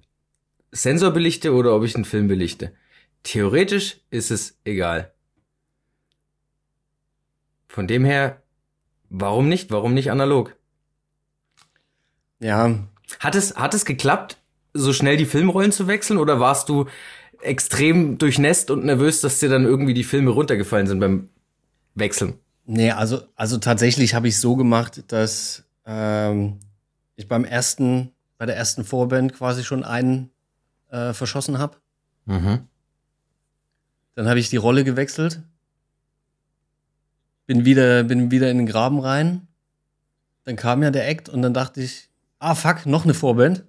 Sensor 0.72 1.10
belichte 1.10 1.52
oder 1.54 1.74
ob 1.74 1.84
ich 1.84 1.94
einen 1.94 2.04
Film 2.04 2.28
belichte. 2.28 2.74
Theoretisch 3.22 3.98
ist 4.10 4.30
es 4.30 4.58
egal. 4.64 5.12
Von 7.68 7.86
dem 7.86 8.04
her, 8.04 8.42
warum 9.10 9.48
nicht? 9.48 9.70
Warum 9.70 9.92
nicht 9.94 10.10
analog? 10.10 10.56
Ja, 12.40 12.78
Hat 13.20 13.34
es, 13.34 13.56
hat 13.56 13.74
es 13.74 13.84
geklappt, 13.84 14.38
so 14.74 14.92
schnell 14.92 15.16
die 15.16 15.26
Filmrollen 15.26 15.72
zu 15.72 15.86
wechseln 15.86 16.18
oder 16.18 16.40
warst 16.40 16.68
du 16.68 16.86
extrem 17.40 18.18
durchnässt 18.18 18.70
und 18.70 18.84
nervös, 18.84 19.20
dass 19.20 19.40
dir 19.40 19.48
dann 19.48 19.64
irgendwie 19.64 19.94
die 19.94 20.04
Filme 20.04 20.30
runtergefallen 20.30 20.86
sind 20.86 21.00
beim 21.00 21.28
Wechseln? 21.96 22.38
Nee, 22.66 22.90
also, 22.90 23.22
also 23.34 23.58
tatsächlich 23.58 24.14
habe 24.14 24.28
ich 24.28 24.38
so 24.38 24.54
gemacht, 24.54 25.04
dass 25.08 25.64
ähm, 25.84 26.60
ich 27.16 27.26
beim 27.26 27.44
ersten, 27.44 28.12
bei 28.38 28.46
der 28.46 28.56
ersten 28.56 28.84
Vorband 28.84 29.32
quasi 29.32 29.64
schon 29.64 29.82
einen 29.82 30.30
äh, 30.90 31.12
verschossen 31.12 31.58
habe. 31.58 31.78
Mhm. 32.26 32.68
Dann 34.14 34.28
habe 34.28 34.38
ich 34.38 34.50
die 34.50 34.56
Rolle 34.56 34.84
gewechselt. 34.84 35.42
Bin 37.46 37.64
wieder, 37.64 38.04
bin 38.04 38.30
wieder 38.30 38.50
in 38.50 38.58
den 38.58 38.66
Graben 38.66 39.00
rein. 39.00 39.46
Dann 40.44 40.56
kam 40.56 40.82
ja 40.82 40.90
der 40.90 41.08
Act 41.08 41.28
und 41.28 41.42
dann 41.42 41.54
dachte 41.54 41.80
ich, 41.80 42.10
ah 42.38 42.54
fuck, 42.54 42.86
noch 42.86 43.04
eine 43.04 43.14
Vorband. 43.14 43.64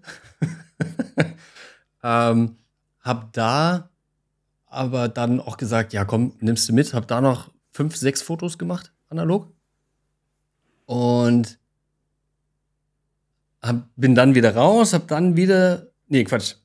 ähm, 2.03 2.57
hab 3.01 3.33
da 3.33 3.89
aber 4.65 5.07
dann 5.07 5.39
auch 5.39 5.57
gesagt, 5.57 5.93
ja 5.93 6.03
komm, 6.05 6.33
nimmst 6.39 6.67
du 6.67 6.73
mit. 6.73 6.93
Hab 6.93 7.07
da 7.07 7.21
noch 7.21 7.51
fünf, 7.77 7.95
sechs 7.95 8.23
Fotos 8.23 8.57
gemacht, 8.57 8.91
analog. 9.07 9.53
Und 10.87 11.59
hab, 13.61 13.87
bin 13.95 14.15
dann 14.15 14.33
wieder 14.33 14.55
raus, 14.55 14.93
hab 14.93 15.07
dann 15.07 15.35
wieder, 15.35 15.91
nee, 16.07 16.23
Quatsch, 16.23 16.55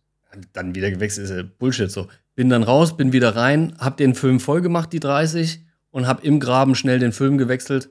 dann 0.54 0.74
wieder 0.74 0.90
gewechselt, 0.90 1.24
ist 1.28 1.36
ja 1.36 1.42
Bullshit 1.42 1.90
so. 1.90 2.08
Bin 2.34 2.48
dann 2.48 2.62
raus, 2.62 2.96
bin 2.96 3.12
wieder 3.12 3.36
rein, 3.36 3.74
hab 3.78 3.98
den 3.98 4.14
Film 4.14 4.40
voll 4.40 4.62
gemacht, 4.62 4.90
die 4.94 5.00
30, 5.00 5.60
und 5.90 6.06
hab 6.06 6.24
im 6.24 6.40
Graben 6.40 6.74
schnell 6.74 6.98
den 6.98 7.12
Film 7.12 7.36
gewechselt 7.36 7.90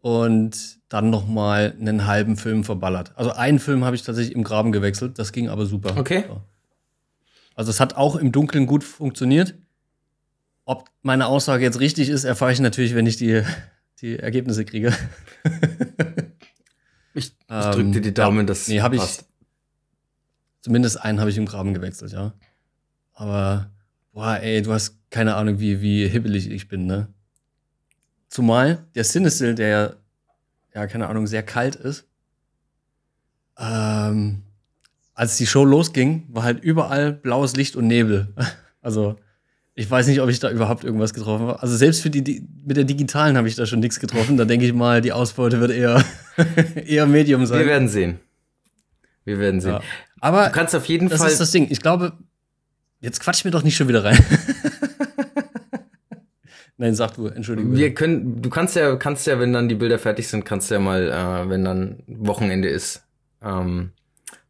und 0.00 0.80
dann 0.88 1.08
noch 1.10 1.28
mal 1.28 1.76
einen 1.78 2.08
halben 2.08 2.36
Film 2.36 2.64
verballert. 2.64 3.12
Also 3.16 3.30
einen 3.30 3.60
Film 3.60 3.84
habe 3.84 3.94
ich 3.94 4.02
tatsächlich 4.02 4.34
im 4.34 4.42
Graben 4.42 4.72
gewechselt, 4.72 5.20
das 5.20 5.30
ging 5.30 5.48
aber 5.48 5.66
super. 5.66 5.96
Okay. 5.96 6.24
So. 6.26 6.40
Also 7.54 7.70
es 7.70 7.78
hat 7.78 7.94
auch 7.94 8.16
im 8.16 8.32
Dunkeln 8.32 8.66
gut 8.66 8.82
funktioniert. 8.82 9.54
Ob 10.64 10.88
meine 11.02 11.26
Aussage 11.26 11.64
jetzt 11.64 11.80
richtig 11.80 12.08
ist, 12.08 12.24
erfahre 12.24 12.52
ich 12.52 12.60
natürlich, 12.60 12.94
wenn 12.94 13.06
ich 13.06 13.16
die, 13.16 13.42
die 14.00 14.18
Ergebnisse 14.18 14.64
kriege. 14.64 14.92
Ich, 17.12 17.24
ich 17.26 17.34
Ähm, 17.48 17.72
drück 17.72 17.92
dir 17.92 18.00
die 18.02 18.14
Daumen, 18.14 18.38
ja. 18.38 18.44
dass 18.44 18.68
Nee, 18.68 18.80
hab 18.82 18.92
ich- 18.92 19.00
passt. 19.00 19.24
Zumindest 20.60 21.00
einen 21.00 21.18
habe 21.18 21.28
ich 21.28 21.36
im 21.38 21.46
Graben 21.46 21.74
gewechselt, 21.74 22.12
ja. 22.12 22.34
Aber, 23.14 23.68
boah, 24.12 24.36
ey, 24.40 24.62
du 24.62 24.72
hast 24.72 24.96
keine 25.10 25.34
Ahnung, 25.34 25.58
wie, 25.58 25.80
wie 25.80 26.06
hibbelig 26.06 26.48
ich 26.48 26.68
bin, 26.68 26.86
ne? 26.86 27.08
Zumal 28.28 28.86
der 28.94 29.02
Cinestill, 29.02 29.56
der 29.56 29.68
ja, 29.68 29.94
ja, 30.82 30.86
keine 30.86 31.08
Ahnung, 31.08 31.26
sehr 31.26 31.42
kalt 31.42 31.74
ist, 31.74 32.06
ähm, 33.58 34.42
als 35.14 35.36
die 35.36 35.46
Show 35.46 35.64
losging, 35.64 36.26
war 36.28 36.44
halt 36.44 36.62
überall 36.62 37.12
blaues 37.12 37.56
Licht 37.56 37.74
und 37.76 37.86
Nebel. 37.86 38.32
Also, 38.82 39.16
ich 39.80 39.90
weiß 39.90 40.08
nicht, 40.08 40.20
ob 40.20 40.28
ich 40.28 40.38
da 40.38 40.50
überhaupt 40.50 40.84
irgendwas 40.84 41.14
getroffen 41.14 41.46
habe. 41.46 41.62
Also, 41.62 41.74
selbst 41.74 42.02
für 42.02 42.10
die, 42.10 42.22
die 42.22 42.46
mit 42.66 42.76
der 42.76 42.84
digitalen 42.84 43.38
habe 43.38 43.48
ich 43.48 43.54
da 43.54 43.64
schon 43.64 43.80
nichts 43.80 43.98
getroffen. 43.98 44.36
Da 44.36 44.44
denke 44.44 44.66
ich 44.66 44.74
mal, 44.74 45.00
die 45.00 45.10
Ausbeute 45.10 45.58
wird 45.58 45.70
eher, 45.70 46.04
eher 46.86 47.06
Medium 47.06 47.46
sein. 47.46 47.60
Wir 47.60 47.66
werden 47.66 47.88
sehen. 47.88 48.20
Wir 49.24 49.38
werden 49.38 49.62
sehen. 49.62 49.72
Ja. 49.72 49.80
Aber 50.20 50.44
Du 50.46 50.52
kannst 50.52 50.76
auf 50.76 50.84
jeden 50.84 51.08
das 51.08 51.18
Fall. 51.20 51.30
ist 51.30 51.40
das 51.40 51.50
Ding. 51.52 51.66
Ich 51.70 51.80
glaube, 51.80 52.12
jetzt 53.00 53.20
quatsch 53.20 53.42
mir 53.46 53.52
doch 53.52 53.62
nicht 53.62 53.74
schon 53.74 53.88
wieder 53.88 54.04
rein. 54.04 54.18
Nein, 56.76 56.94
sag 56.94 57.14
du, 57.14 57.28
Entschuldigung. 57.28 57.74
wir 57.74 57.94
können, 57.94 58.42
du 58.42 58.50
kannst 58.50 58.76
ja, 58.76 58.96
kannst 58.96 59.26
ja, 59.26 59.40
wenn 59.40 59.54
dann 59.54 59.70
die 59.70 59.74
Bilder 59.76 59.98
fertig 59.98 60.28
sind, 60.28 60.44
kannst 60.44 60.70
du 60.70 60.74
ja 60.74 60.80
mal, 60.80 61.10
äh, 61.10 61.48
wenn 61.48 61.64
dann 61.64 62.02
Wochenende 62.06 62.68
ist, 62.68 63.02
ähm, 63.42 63.92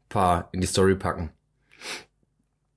paar 0.08 0.48
in 0.50 0.60
die 0.60 0.66
Story 0.66 0.96
packen. 0.96 1.30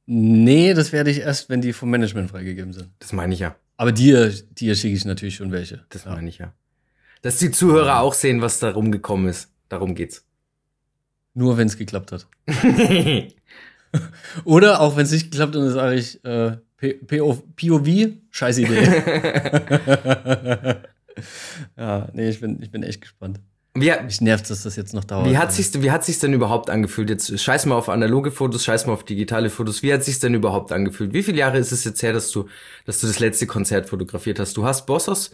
Nee, 0.06 0.74
das 0.74 0.92
werde 0.92 1.12
ich 1.12 1.20
erst, 1.20 1.50
wenn 1.50 1.62
die 1.62 1.74
vom 1.74 1.90
Management 1.90 2.32
freigegeben 2.32 2.74
sind. 2.74 2.90
Das 3.00 3.14
meine 3.14 3.34
ich 3.34 3.40
ja. 3.40 3.56
Aber 3.78 3.92
dir, 3.92 4.32
dir 4.52 4.76
schicke 4.76 4.96
ich 4.96 5.06
natürlich 5.06 5.36
schon 5.36 5.52
welche. 5.52 5.86
Das 5.90 6.06
ja. 6.06 6.12
meine 6.12 6.30
ich 6.30 6.38
ja. 6.38 6.54
Dass 7.22 7.38
die 7.38 7.52
Zuhörer 7.52 8.00
auch 8.00 8.14
sehen, 8.14 8.42
was 8.42 8.60
da 8.60 8.72
rumgekommen 8.72 9.28
ist. 9.28 9.50
Darum 9.70 9.96
geht's. 9.96 10.26
Nur 11.34 11.58
wenn 11.58 11.68
es 11.68 11.78
geklappt 11.78 12.12
hat. 12.12 12.28
Oder 14.44 14.82
auch 14.82 14.96
wenn 14.96 15.06
es 15.06 15.12
nicht 15.12 15.32
geklappt 15.32 15.56
hat, 15.56 15.62
dann 15.62 15.72
sage 15.72 15.96
ich 15.96 16.24
äh, 16.26 16.58
POV, 17.08 17.44
scheiß 18.30 18.58
Idee. 18.60 18.84
ja, 21.78 22.10
nee, 22.14 22.30
ich 22.30 22.40
bin, 22.40 22.62
ich 22.62 22.72
bin 22.72 22.84
echt 22.84 23.02
gespannt. 23.02 23.40
Wie, 23.76 23.92
Mich 24.04 24.22
nervt, 24.22 24.50
dass 24.52 24.64
das 24.64 24.76
jetzt 24.76 24.94
noch 24.94 25.04
dauert. 25.04 25.28
Wie 25.28 25.38
hat 25.38 25.52
sich's, 25.52 25.74
wie 25.82 25.90
hat 25.90 26.06
sich's 26.06 26.20
denn 26.20 26.34
überhaupt 26.34 26.70
angefühlt? 26.70 27.10
Jetzt 27.10 27.40
scheiß 27.40 27.66
mal 27.66 27.76
auf 27.76 27.90
analoge 27.90 28.30
Fotos, 28.30 28.64
scheiß 28.64 28.86
mal 28.86 28.94
auf 28.94 29.04
digitale 29.04 29.50
Fotos. 29.50 29.82
Wie 29.82 29.92
hat 29.92 30.04
sich's 30.04 30.20
denn 30.20 30.36
überhaupt 30.36 30.72
angefühlt? 30.72 31.12
Wie 31.14 31.24
viele 31.24 31.40
Jahre 31.40 31.58
ist 31.58 31.72
es 31.72 31.84
jetzt 31.84 32.04
her, 32.04 32.14
dass 32.14 32.30
du, 32.30 32.48
dass 32.86 33.02
du 33.02 33.08
das 33.08 33.20
letzte 33.20 33.48
Konzert 33.48 33.90
fotografiert 33.90 34.40
hast? 34.40 34.58
Du 34.58 34.66
hast 34.66 34.86
Bossos 34.86 35.32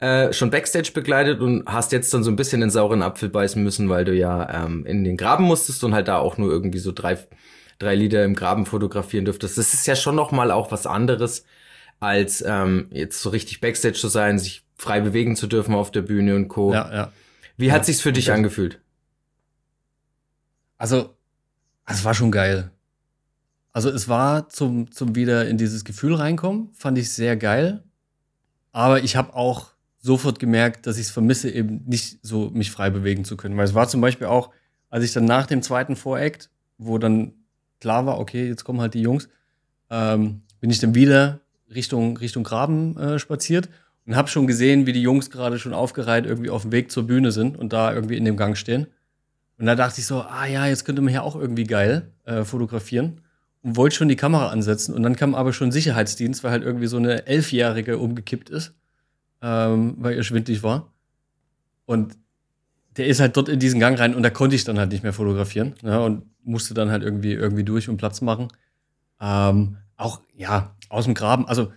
äh, 0.00 0.32
schon 0.32 0.50
Backstage 0.50 0.92
begleitet 0.94 1.40
und 1.40 1.64
hast 1.66 1.92
jetzt 1.92 2.12
dann 2.14 2.24
so 2.24 2.30
ein 2.30 2.36
bisschen 2.36 2.62
den 2.62 2.70
sauren 2.70 3.02
Apfel 3.02 3.28
beißen 3.28 3.62
müssen, 3.62 3.90
weil 3.90 4.06
du 4.06 4.14
ja 4.14 4.64
ähm, 4.64 4.86
in 4.86 5.04
den 5.04 5.18
Graben 5.18 5.44
musstest 5.44 5.84
und 5.84 5.94
halt 5.94 6.08
da 6.08 6.18
auch 6.18 6.38
nur 6.38 6.50
irgendwie 6.50 6.78
so 6.78 6.90
drei, 6.90 7.18
drei 7.78 7.94
Lieder 7.94 8.24
im 8.24 8.34
Graben 8.34 8.64
fotografieren 8.64 9.26
dürftest. 9.26 9.58
Das 9.58 9.74
ist 9.74 9.86
ja 9.86 9.94
schon 9.94 10.16
noch 10.16 10.32
mal 10.32 10.50
auch 10.50 10.72
was 10.72 10.86
anderes, 10.86 11.44
als 12.00 12.42
ähm, 12.46 12.88
jetzt 12.90 13.20
so 13.20 13.28
richtig 13.28 13.60
Backstage 13.60 13.98
zu 13.98 14.08
sein, 14.08 14.38
sich 14.38 14.64
frei 14.76 15.00
bewegen 15.00 15.36
zu 15.36 15.46
dürfen 15.46 15.74
auf 15.74 15.90
der 15.90 16.02
Bühne 16.02 16.34
und 16.34 16.48
Co. 16.48 16.72
Ja, 16.72 16.90
ja. 16.90 17.12
Wie 17.56 17.72
hat 17.72 17.84
sich's 17.84 18.00
für 18.00 18.12
dich 18.12 18.32
angefühlt? 18.32 18.80
Also, 20.76 21.14
es 21.86 22.04
war 22.04 22.14
schon 22.14 22.30
geil. 22.30 22.70
Also 23.74 23.90
es 23.90 24.08
war 24.08 24.48
zum, 24.48 24.92
zum 24.92 25.16
wieder 25.16 25.48
in 25.48 25.58
dieses 25.58 25.84
Gefühl 25.84 26.14
reinkommen, 26.14 26.70
fand 26.74 26.96
ich 26.96 27.12
sehr 27.12 27.36
geil. 27.36 27.82
Aber 28.70 29.02
ich 29.02 29.16
habe 29.16 29.34
auch 29.34 29.72
sofort 29.98 30.38
gemerkt, 30.38 30.86
dass 30.86 30.96
ich 30.96 31.06
es 31.06 31.10
vermisse, 31.10 31.50
eben 31.50 31.82
nicht 31.84 32.20
so 32.22 32.50
mich 32.50 32.70
frei 32.70 32.90
bewegen 32.90 33.24
zu 33.24 33.36
können. 33.36 33.56
Weil 33.56 33.64
es 33.64 33.74
war 33.74 33.88
zum 33.88 34.00
Beispiel 34.00 34.28
auch, 34.28 34.50
als 34.90 35.02
ich 35.02 35.12
dann 35.12 35.24
nach 35.24 35.46
dem 35.46 35.60
zweiten 35.60 35.96
Voreact, 35.96 36.50
wo 36.78 36.98
dann 36.98 37.32
klar 37.80 38.06
war, 38.06 38.20
okay, 38.20 38.46
jetzt 38.46 38.62
kommen 38.62 38.80
halt 38.80 38.94
die 38.94 39.02
Jungs, 39.02 39.28
ähm, 39.90 40.42
bin 40.60 40.70
ich 40.70 40.78
dann 40.78 40.94
wieder 40.94 41.40
Richtung, 41.68 42.16
Richtung 42.16 42.44
Graben 42.44 42.96
äh, 42.96 43.18
spaziert 43.18 43.68
und 44.06 44.16
habe 44.16 44.28
schon 44.28 44.46
gesehen, 44.46 44.86
wie 44.86 44.92
die 44.92 45.02
Jungs 45.02 45.30
gerade 45.30 45.58
schon 45.58 45.72
aufgereiht 45.72 46.26
irgendwie 46.26 46.50
auf 46.50 46.62
dem 46.62 46.72
Weg 46.72 46.90
zur 46.90 47.06
Bühne 47.06 47.32
sind 47.32 47.56
und 47.56 47.72
da 47.72 47.92
irgendwie 47.92 48.16
in 48.16 48.24
dem 48.24 48.36
Gang 48.36 48.56
stehen. 48.56 48.86
Und 49.58 49.66
da 49.66 49.74
dachte 49.74 50.00
ich 50.00 50.06
so, 50.06 50.22
ah 50.22 50.46
ja, 50.46 50.66
jetzt 50.66 50.84
könnte 50.84 51.00
man 51.00 51.10
hier 51.10 51.22
auch 51.22 51.36
irgendwie 51.36 51.64
geil 51.64 52.12
äh, 52.24 52.44
fotografieren 52.44 53.20
und 53.62 53.76
wollte 53.76 53.96
schon 53.96 54.08
die 54.08 54.16
Kamera 54.16 54.48
ansetzen. 54.48 54.94
Und 54.94 55.02
dann 55.02 55.16
kam 55.16 55.34
aber 55.34 55.52
schon 55.52 55.72
Sicherheitsdienst, 55.72 56.44
weil 56.44 56.50
halt 56.50 56.64
irgendwie 56.64 56.86
so 56.86 56.96
eine 56.96 57.26
Elfjährige 57.26 57.98
umgekippt 57.98 58.50
ist, 58.50 58.74
ähm, 59.42 59.94
weil 59.98 60.16
ihr 60.16 60.24
schwindlig 60.24 60.62
war. 60.62 60.92
Und 61.86 62.16
der 62.96 63.06
ist 63.06 63.20
halt 63.20 63.36
dort 63.36 63.48
in 63.48 63.58
diesen 63.58 63.80
Gang 63.80 63.98
rein 63.98 64.14
und 64.14 64.22
da 64.22 64.30
konnte 64.30 64.54
ich 64.54 64.64
dann 64.64 64.78
halt 64.78 64.92
nicht 64.92 65.02
mehr 65.02 65.12
fotografieren 65.12 65.74
ja, 65.82 65.98
und 65.98 66.24
musste 66.44 66.74
dann 66.74 66.90
halt 66.90 67.02
irgendwie, 67.02 67.32
irgendwie 67.32 67.64
durch 67.64 67.88
und 67.88 67.96
Platz 67.96 68.20
machen. 68.20 68.48
Ähm, 69.20 69.78
auch, 69.96 70.20
ja, 70.36 70.74
aus 70.88 71.04
dem 71.04 71.14
Graben. 71.14 71.46
Also, 71.46 71.72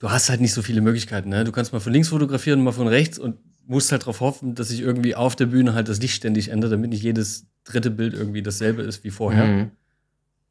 du 0.00 0.10
hast 0.10 0.28
halt 0.28 0.40
nicht 0.40 0.52
so 0.52 0.62
viele 0.62 0.80
Möglichkeiten. 0.80 1.28
Ne? 1.28 1.44
Du 1.44 1.52
kannst 1.52 1.72
mal 1.72 1.78
von 1.78 1.92
links 1.92 2.08
fotografieren, 2.08 2.62
mal 2.62 2.72
von 2.72 2.88
rechts 2.88 3.18
und 3.18 3.36
musst 3.66 3.92
halt 3.92 4.02
darauf 4.02 4.20
hoffen, 4.20 4.56
dass 4.56 4.68
sich 4.68 4.80
irgendwie 4.80 5.14
auf 5.14 5.36
der 5.36 5.46
Bühne 5.46 5.74
halt 5.74 5.88
das 5.88 6.00
Licht 6.00 6.16
ständig 6.16 6.48
ändert, 6.48 6.72
damit 6.72 6.90
nicht 6.90 7.02
jedes 7.02 7.46
dritte 7.62 7.90
Bild 7.90 8.14
irgendwie 8.14 8.42
dasselbe 8.42 8.82
ist 8.82 9.04
wie 9.04 9.10
vorher. 9.10 9.44
Mhm. 9.44 9.70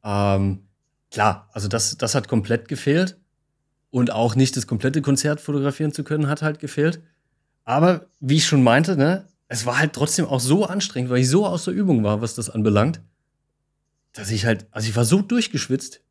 Ähm, 0.02 0.60
klar, 1.10 1.50
also 1.52 1.68
das, 1.68 1.98
das 1.98 2.14
hat 2.14 2.28
komplett 2.28 2.68
gefehlt. 2.68 3.18
Und 3.90 4.12
auch 4.12 4.36
nicht 4.36 4.56
das 4.56 4.68
komplette 4.68 5.02
Konzert 5.02 5.40
fotografieren 5.40 5.92
zu 5.92 6.04
können, 6.04 6.28
hat 6.28 6.42
halt 6.42 6.60
gefehlt. 6.60 7.02
Aber 7.64 8.06
wie 8.20 8.36
ich 8.36 8.46
schon 8.46 8.62
meinte, 8.62 8.96
ne, 8.96 9.26
es 9.48 9.66
war 9.66 9.80
halt 9.80 9.92
trotzdem 9.94 10.26
auch 10.26 10.38
so 10.38 10.64
anstrengend, 10.64 11.10
weil 11.10 11.18
ich 11.18 11.28
so 11.28 11.44
aus 11.44 11.64
der 11.64 11.74
Übung 11.74 12.04
war, 12.04 12.22
was 12.22 12.36
das 12.36 12.50
anbelangt, 12.50 13.00
dass 14.12 14.30
ich 14.30 14.46
halt, 14.46 14.66
also 14.70 14.88
ich 14.88 14.94
war 14.94 15.04
so 15.04 15.22
durchgeschwitzt. 15.22 16.02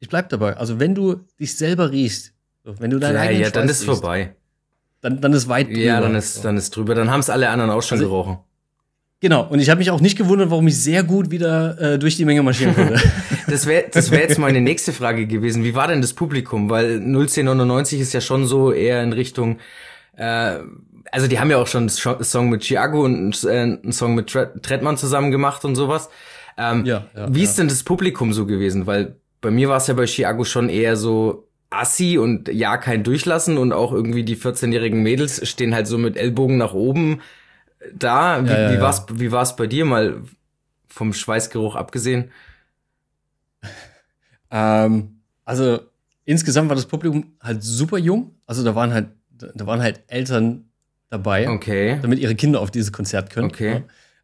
Ich 0.00 0.08
bleib 0.08 0.28
dabei. 0.28 0.56
Also 0.56 0.80
wenn 0.80 0.94
du 0.94 1.20
dich 1.40 1.56
selber 1.56 1.90
riechst, 1.90 2.32
wenn 2.64 2.90
du 2.90 2.98
deinen 2.98 3.14
ja, 3.14 3.20
eigenen 3.22 3.42
ja, 3.42 3.50
dann 3.50 3.68
ist 3.68 3.82
riechst, 3.82 4.00
vorbei. 4.00 4.34
Dann, 5.00 5.20
dann 5.20 5.32
ist 5.32 5.48
weit 5.48 5.68
drüber. 5.68 5.80
Ja, 5.80 6.00
dann 6.00 6.14
ist, 6.14 6.44
dann 6.44 6.56
ist 6.56 6.74
drüber. 6.74 6.94
Dann 6.94 7.10
haben 7.10 7.20
es 7.20 7.30
alle 7.30 7.50
anderen 7.50 7.70
auch 7.70 7.82
schon 7.82 7.98
also, 7.98 8.08
gerochen. 8.08 8.38
Genau, 9.20 9.46
und 9.48 9.58
ich 9.58 9.70
habe 9.70 9.78
mich 9.78 9.90
auch 9.90 10.02
nicht 10.02 10.18
gewundert, 10.18 10.50
warum 10.50 10.66
ich 10.66 10.78
sehr 10.78 11.02
gut 11.02 11.30
wieder 11.30 11.80
äh, 11.80 11.98
durch 11.98 12.16
die 12.16 12.26
Menge 12.26 12.42
marschieren 12.42 12.74
konnte. 12.76 13.00
das 13.46 13.64
wäre 13.64 13.86
das 13.90 14.10
wär 14.10 14.20
jetzt 14.20 14.38
meine 14.38 14.60
nächste 14.60 14.92
Frage 14.92 15.26
gewesen. 15.26 15.64
Wie 15.64 15.74
war 15.74 15.88
denn 15.88 16.02
das 16.02 16.12
Publikum? 16.12 16.68
Weil 16.68 17.00
01099 17.00 18.00
ist 18.00 18.12
ja 18.12 18.20
schon 18.20 18.46
so 18.46 18.70
eher 18.70 19.02
in 19.02 19.14
Richtung, 19.14 19.60
äh, 20.16 20.58
also 21.10 21.26
die 21.26 21.38
haben 21.38 21.50
ja 21.50 21.56
auch 21.56 21.66
schon 21.66 21.88
einen 21.88 22.24
Song 22.24 22.50
mit 22.50 22.64
Chiago 22.64 23.02
und 23.02 23.46
einen 23.46 23.92
Song 23.92 24.14
mit 24.14 24.28
Trettmann 24.28 24.98
zusammen 24.98 25.30
gemacht 25.30 25.64
und 25.64 25.74
sowas. 25.74 26.10
Ähm, 26.58 26.84
ja, 26.84 27.06
ja, 27.16 27.34
wie 27.34 27.44
ist 27.44 27.58
denn 27.58 27.68
das 27.68 27.82
Publikum 27.82 28.32
so 28.32 28.44
gewesen? 28.44 28.86
Weil 28.86 29.16
bei 29.44 29.50
mir 29.50 29.68
war 29.68 29.76
es 29.76 29.86
ja 29.86 29.94
bei 29.94 30.06
Chiago 30.06 30.44
schon 30.44 30.70
eher 30.70 30.96
so 30.96 31.46
assi 31.68 32.16
und 32.16 32.48
ja, 32.48 32.78
kein 32.78 33.04
Durchlassen 33.04 33.58
und 33.58 33.72
auch 33.72 33.92
irgendwie 33.92 34.24
die 34.24 34.38
14-jährigen 34.38 35.02
Mädels 35.02 35.46
stehen 35.46 35.74
halt 35.74 35.86
so 35.86 35.98
mit 35.98 36.16
Ellbogen 36.16 36.56
nach 36.56 36.72
oben 36.72 37.20
da. 37.94 38.42
Wie, 38.42 38.48
ja, 38.48 38.70
ja, 38.70 38.72
wie 38.72 38.80
war's, 38.80 39.04
wie 39.12 39.32
war's 39.32 39.56
bei 39.56 39.66
dir 39.66 39.84
mal 39.84 40.22
vom 40.88 41.12
Schweißgeruch 41.12 41.76
abgesehen? 41.76 42.32
Ähm, 44.50 45.16
also 45.44 45.80
insgesamt 46.24 46.68
war 46.68 46.76
das 46.76 46.86
Publikum 46.86 47.32
halt 47.40 47.64
super 47.64 47.98
jung. 47.98 48.36
Also 48.46 48.62
da 48.62 48.76
waren 48.76 48.94
halt, 48.94 49.08
da 49.30 49.66
waren 49.66 49.82
halt 49.82 50.02
Eltern 50.06 50.66
dabei, 51.10 51.48
okay. 51.48 51.98
damit 52.00 52.20
ihre 52.20 52.36
Kinder 52.36 52.60
auf 52.60 52.70
dieses 52.70 52.92
Konzert 52.92 53.30
können. 53.30 53.48
Okay. 53.48 53.82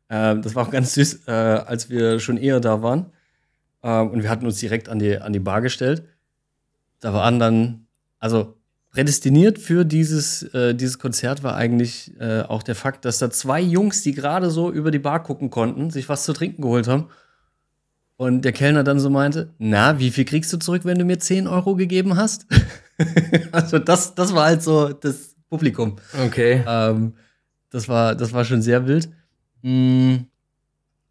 Ja. 0.09 0.31
Ähm, 0.31 0.43
das 0.43 0.55
war 0.55 0.69
auch 0.69 0.71
ganz 0.71 0.95
süß, 0.95 1.27
äh, 1.27 1.33
als 1.33 1.91
wir 1.91 2.21
schon 2.21 2.37
eher 2.37 2.61
da 2.61 2.81
waren. 2.81 3.07
Ähm, 3.83 4.11
und 4.11 4.23
wir 4.23 4.31
hatten 4.31 4.47
uns 4.47 4.59
direkt 4.59 4.89
an 4.89 4.99
die, 4.99 5.19
an 5.19 5.33
die 5.33 5.41
Bar 5.41 5.61
gestellt. 5.61 6.05
Da 7.01 7.13
waren 7.13 7.39
dann, 7.39 7.87
also 8.19 8.57
prädestiniert 8.91 9.59
für 9.59 9.85
dieses, 9.85 10.43
äh, 10.55 10.75
dieses 10.75 10.99
Konzert 10.99 11.43
war 11.43 11.55
eigentlich 11.55 12.13
äh, 12.21 12.43
auch 12.43 12.63
der 12.63 12.75
Fakt, 12.75 13.05
dass 13.05 13.19
da 13.19 13.31
zwei 13.31 13.61
Jungs, 13.61 14.03
die 14.03 14.13
gerade 14.13 14.51
so 14.51 14.71
über 14.71 14.91
die 14.91 14.99
Bar 14.99 15.23
gucken 15.23 15.51
konnten, 15.51 15.91
sich 15.91 16.09
was 16.09 16.25
zu 16.25 16.33
trinken 16.33 16.63
geholt 16.63 16.89
haben. 16.89 17.09
Und 18.17 18.45
der 18.45 18.53
Kellner 18.53 18.85
dann 18.85 19.01
so 19.01 19.09
meinte, 19.09 19.55
na, 19.59 19.99
wie 19.99 20.11
viel 20.11 20.27
kriegst 20.27 20.53
du 20.53 20.59
zurück, 20.59 20.85
wenn 20.85 20.99
du 20.99 21.07
mir 21.07 21.19
10 21.19 21.47
Euro 21.47 21.75
gegeben 21.75 22.17
hast? 22.17 22.47
also 23.53 23.79
das, 23.79 24.15
das 24.15 24.35
war 24.35 24.45
halt 24.45 24.63
so 24.63 24.93
das 24.93 25.37
Publikum. 25.49 25.97
Okay. 26.27 26.63
Ähm, 26.67 27.15
das, 27.71 27.89
war, 27.89 28.15
das 28.15 28.33
war 28.35 28.45
schon 28.45 28.61
sehr 28.61 28.87
wild. 28.87 29.09
Mhm. 29.63 30.27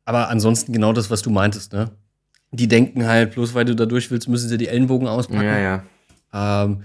Aber 0.05 0.29
ansonsten 0.29 0.71
genau 0.71 0.93
das, 0.93 1.09
was 1.09 1.21
du 1.21 1.29
meintest, 1.29 1.73
ne? 1.73 1.91
Die 2.51 2.67
denken 2.67 3.05
halt, 3.05 3.33
bloß 3.33 3.53
weil 3.53 3.65
du 3.65 3.75
da 3.75 3.85
durch 3.85 4.11
willst, 4.11 4.27
müssen 4.27 4.49
sie 4.49 4.57
die 4.57 4.67
Ellenbogen 4.67 5.07
auspacken. 5.07 5.43
Ja, 5.43 5.59
ja. 5.59 5.83
Ähm, 6.33 6.83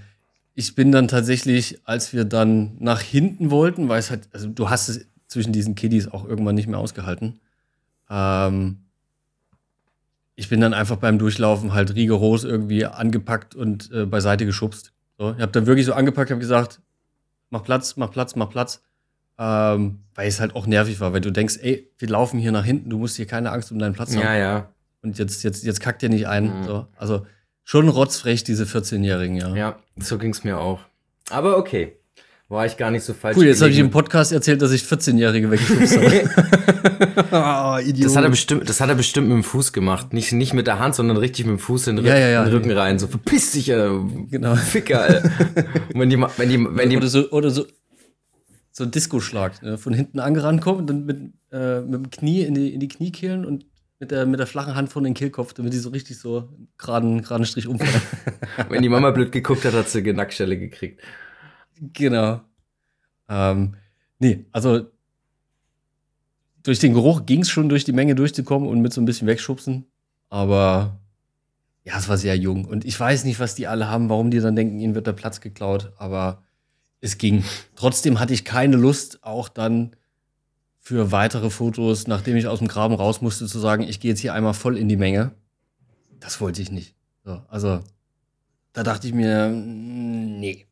ich 0.53 0.75
bin 0.75 0.91
dann 0.91 1.07
tatsächlich, 1.07 1.81
als 1.85 2.13
wir 2.13 2.23
dann 2.25 2.77
nach 2.79 3.01
hinten 3.01 3.51
wollten, 3.51 3.89
weil 3.89 3.99
es 3.99 4.09
halt, 4.09 4.29
also 4.31 4.47
du 4.47 4.69
hast 4.69 4.89
es 4.89 5.05
zwischen 5.27 5.53
diesen 5.53 5.75
Kiddies 5.75 6.07
auch 6.07 6.25
irgendwann 6.25 6.55
nicht 6.55 6.67
mehr 6.67 6.79
ausgehalten. 6.79 7.39
Ähm, 8.09 8.77
ich 10.35 10.49
bin 10.49 10.61
dann 10.61 10.73
einfach 10.73 10.97
beim 10.97 11.17
Durchlaufen 11.17 11.73
halt 11.73 11.95
rigoros 11.95 12.43
irgendwie 12.43 12.85
angepackt 12.85 13.55
und 13.55 13.91
äh, 13.91 14.05
beiseite 14.05 14.45
geschubst. 14.45 14.93
So, 15.17 15.31
ich 15.31 15.41
habe 15.41 15.51
dann 15.51 15.65
wirklich 15.65 15.85
so 15.85 15.93
angepackt, 15.93 16.29
habe 16.29 16.39
gesagt, 16.39 16.81
mach 17.49 17.63
Platz, 17.63 17.95
mach 17.97 18.11
Platz, 18.11 18.35
mach 18.35 18.49
Platz. 18.49 18.81
Ähm, 19.37 19.99
weil 20.13 20.29
es 20.29 20.39
halt 20.39 20.55
auch 20.55 20.65
nervig 20.65 21.01
war, 21.01 21.11
weil 21.11 21.19
du 21.19 21.31
denkst, 21.31 21.57
ey, 21.61 21.89
wir 21.97 22.07
laufen 22.07 22.39
hier 22.39 22.53
nach 22.53 22.63
hinten, 22.63 22.89
du 22.89 22.97
musst 22.97 23.17
hier 23.17 23.25
keine 23.25 23.51
Angst 23.51 23.69
um 23.71 23.79
deinen 23.79 23.93
Platz 23.93 24.15
haben. 24.15 24.23
Ja, 24.23 24.35
ja. 24.35 24.69
Und 25.05 25.19
jetzt, 25.19 25.43
jetzt, 25.43 25.63
jetzt 25.63 25.79
kackt 25.79 26.03
ihr 26.03 26.09
nicht 26.09 26.27
ein. 26.27 26.61
Mhm. 26.61 26.63
So. 26.65 26.87
Also 26.97 27.25
schon 27.63 27.87
rotzfrech, 27.89 28.43
diese 28.43 28.65
14-Jährigen, 28.65 29.37
ja. 29.37 29.55
Ja, 29.55 29.79
so 29.97 30.17
ging's 30.17 30.43
mir 30.43 30.57
auch. 30.57 30.81
Aber 31.29 31.57
okay. 31.57 31.97
War 32.47 32.65
ich 32.67 32.77
gar 32.77 32.91
nicht 32.91 33.03
so 33.03 33.13
falsch. 33.13 33.37
Cool, 33.37 33.45
jetzt 33.45 33.61
habe 33.61 33.71
ich 33.71 33.79
im 33.79 33.89
Podcast 33.89 34.31
erzählt, 34.31 34.61
dass 34.61 34.71
ich 34.71 34.83
14-Jährige 34.83 35.49
weggeschubst 35.49 35.97
habe. 35.97 37.79
oh, 37.79 37.79
Idiot. 37.87 38.05
Das 38.05 38.15
hat, 38.15 38.23
er 38.23 38.29
bestimmt, 38.29 38.69
das 38.69 38.79
hat 38.81 38.89
er 38.89 38.93
bestimmt 38.95 39.29
mit 39.29 39.35
dem 39.35 39.43
Fuß 39.43 39.73
gemacht. 39.73 40.13
Nicht, 40.13 40.31
nicht 40.31 40.53
mit 40.53 40.67
der 40.67 40.77
Hand, 40.77 40.93
sondern 40.93 41.17
richtig 41.17 41.45
mit 41.45 41.57
dem 41.57 41.59
Fuß 41.59 41.87
in 41.87 41.95
den, 41.95 42.05
ja, 42.05 42.15
ja, 42.15 42.29
ja, 42.29 42.43
in 42.43 42.49
den 42.49 42.55
Rücken 42.55 42.71
rein. 42.71 42.99
So 42.99 43.07
verpiss 43.07 43.53
dich, 43.53 43.69
äh, 43.69 43.89
genau. 44.29 44.55
Ficker. 44.55 45.01
Alter. 45.01 45.31
wenn 45.95 46.09
die, 46.11 46.19
wenn 46.19 46.49
die, 46.49 46.67
wenn 46.69 46.89
die, 46.91 46.97
oder 46.97 47.07
so, 47.07 47.31
oder 47.31 47.49
so, 47.49 47.65
so 48.71 48.83
ein 48.83 48.91
Disco-Schlag. 48.91 49.63
Ne? 49.63 49.79
Von 49.79 49.93
hinten 49.93 50.19
angerannt 50.19 50.61
kommen 50.61 50.81
und 50.81 50.87
dann 50.87 51.05
mit, 51.05 51.17
äh, 51.51 51.81
mit 51.81 51.93
dem 51.93 52.09
Knie 52.11 52.41
in 52.41 52.53
die, 52.53 52.75
in 52.75 52.79
die 52.79 52.89
Kniekehlen 52.89 53.43
und 53.43 53.65
mit 53.99 54.11
der, 54.11 54.25
mit 54.25 54.39
der 54.39 54.47
flachen 54.47 54.75
Hand 54.75 54.89
vor 54.89 55.01
den 55.01 55.13
Kehlkopf, 55.13 55.53
damit 55.53 55.73
die 55.73 55.77
so 55.77 55.89
richtig 55.89 56.19
so 56.19 56.49
geraden, 56.77 57.21
geraden 57.21 57.45
Strich 57.45 57.67
umfallen. 57.67 58.01
Wenn 58.69 58.81
die 58.81 58.89
Mama 58.89 59.11
blöd 59.11 59.31
geguckt 59.31 59.63
hat, 59.65 59.73
hat 59.73 59.89
sie 59.89 59.99
eine 59.99 60.13
Nackstelle 60.13 60.57
gekriegt. 60.57 61.01
Genau. 61.93 62.41
Ähm, 63.29 63.75
nee, 64.19 64.45
also 64.51 64.87
durch 66.63 66.79
den 66.79 66.93
Geruch 66.93 67.25
ging 67.25 67.41
es 67.41 67.49
schon 67.49 67.69
durch 67.69 67.83
die 67.83 67.93
Menge 67.93 68.15
durchzukommen 68.15 68.67
und 68.67 68.81
mit 68.81 68.91
so 68.91 68.99
ein 68.99 69.05
bisschen 69.05 69.27
wegschubsen. 69.27 69.85
Aber 70.29 70.99
ja, 71.83 71.97
es 71.97 72.09
war 72.09 72.17
sehr 72.17 72.35
jung. 72.35 72.65
Und 72.65 72.83
ich 72.83 72.99
weiß 72.99 73.23
nicht, 73.23 73.39
was 73.39 73.55
die 73.55 73.67
alle 73.67 73.87
haben, 73.87 74.09
warum 74.09 74.31
die 74.31 74.39
dann 74.39 74.55
denken, 74.55 74.79
ihnen 74.79 74.95
wird 74.95 75.07
der 75.07 75.13
Platz 75.13 75.39
geklaut. 75.39 75.93
Aber 75.97 76.43
es 77.01 77.17
ging. 77.17 77.43
Trotzdem 77.75 78.19
hatte 78.19 78.33
ich 78.33 78.43
keine 78.43 78.75
Lust, 78.75 79.23
auch 79.23 79.47
dann 79.47 79.95
für 80.85 81.11
weitere 81.11 81.49
Fotos, 81.49 82.05
nachdem 82.05 82.35
ich 82.35 82.45
aus 82.45 82.59
dem 82.59 82.67
Graben 82.67 82.93
raus 82.93 83.19
musste, 83.19 83.47
zu 83.47 83.57
sagen, 83.57 83.81
ich 83.81 83.99
gehe 83.99 84.11
jetzt 84.11 84.19
hier 84.19 84.35
einmal 84.35 84.53
voll 84.53 84.77
in 84.77 84.87
die 84.87 84.97
Menge. 84.97 85.31
Das 86.19 86.39
wollte 86.39 86.61
ich 86.61 86.69
nicht. 86.69 86.93
So, 87.23 87.41
also, 87.47 87.79
da 88.71 88.83
dachte 88.83 89.07
ich 89.07 89.13
mir, 89.15 89.49
mm, 89.49 90.39
nee. 90.39 90.67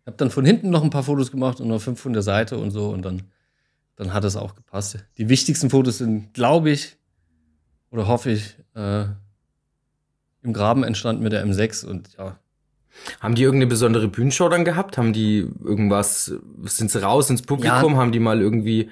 Ich 0.00 0.06
habe 0.06 0.18
dann 0.18 0.30
von 0.30 0.44
hinten 0.44 0.68
noch 0.68 0.82
ein 0.82 0.90
paar 0.90 1.02
Fotos 1.02 1.30
gemacht 1.30 1.62
und 1.62 1.68
noch 1.68 1.80
fünf 1.80 1.98
von 1.98 2.12
der 2.12 2.20
Seite 2.20 2.58
und 2.58 2.72
so 2.72 2.90
und 2.90 3.06
dann, 3.06 3.22
dann 3.96 4.12
hat 4.12 4.22
es 4.24 4.36
auch 4.36 4.54
gepasst. 4.54 4.98
Die 5.16 5.30
wichtigsten 5.30 5.70
Fotos 5.70 5.96
sind, 5.96 6.34
glaube 6.34 6.68
ich, 6.68 6.98
oder 7.90 8.08
hoffe 8.08 8.32
ich, 8.32 8.58
äh, 8.74 9.04
im 10.42 10.52
Graben 10.52 10.84
entstanden 10.84 11.22
mit 11.22 11.32
der 11.32 11.42
M6 11.46 11.86
und 11.86 12.18
ja. 12.18 12.38
Haben 13.20 13.34
die 13.34 13.44
irgendeine 13.44 13.70
besondere 13.70 14.08
Bühnenshow 14.08 14.50
dann 14.50 14.66
gehabt? 14.66 14.98
Haben 14.98 15.14
die 15.14 15.48
irgendwas, 15.64 16.34
sind 16.64 16.90
sie 16.90 17.00
raus 17.00 17.30
ins 17.30 17.40
Publikum? 17.40 17.94
Ja. 17.94 17.98
Haben 17.98 18.12
die 18.12 18.20
mal 18.20 18.42
irgendwie 18.42 18.90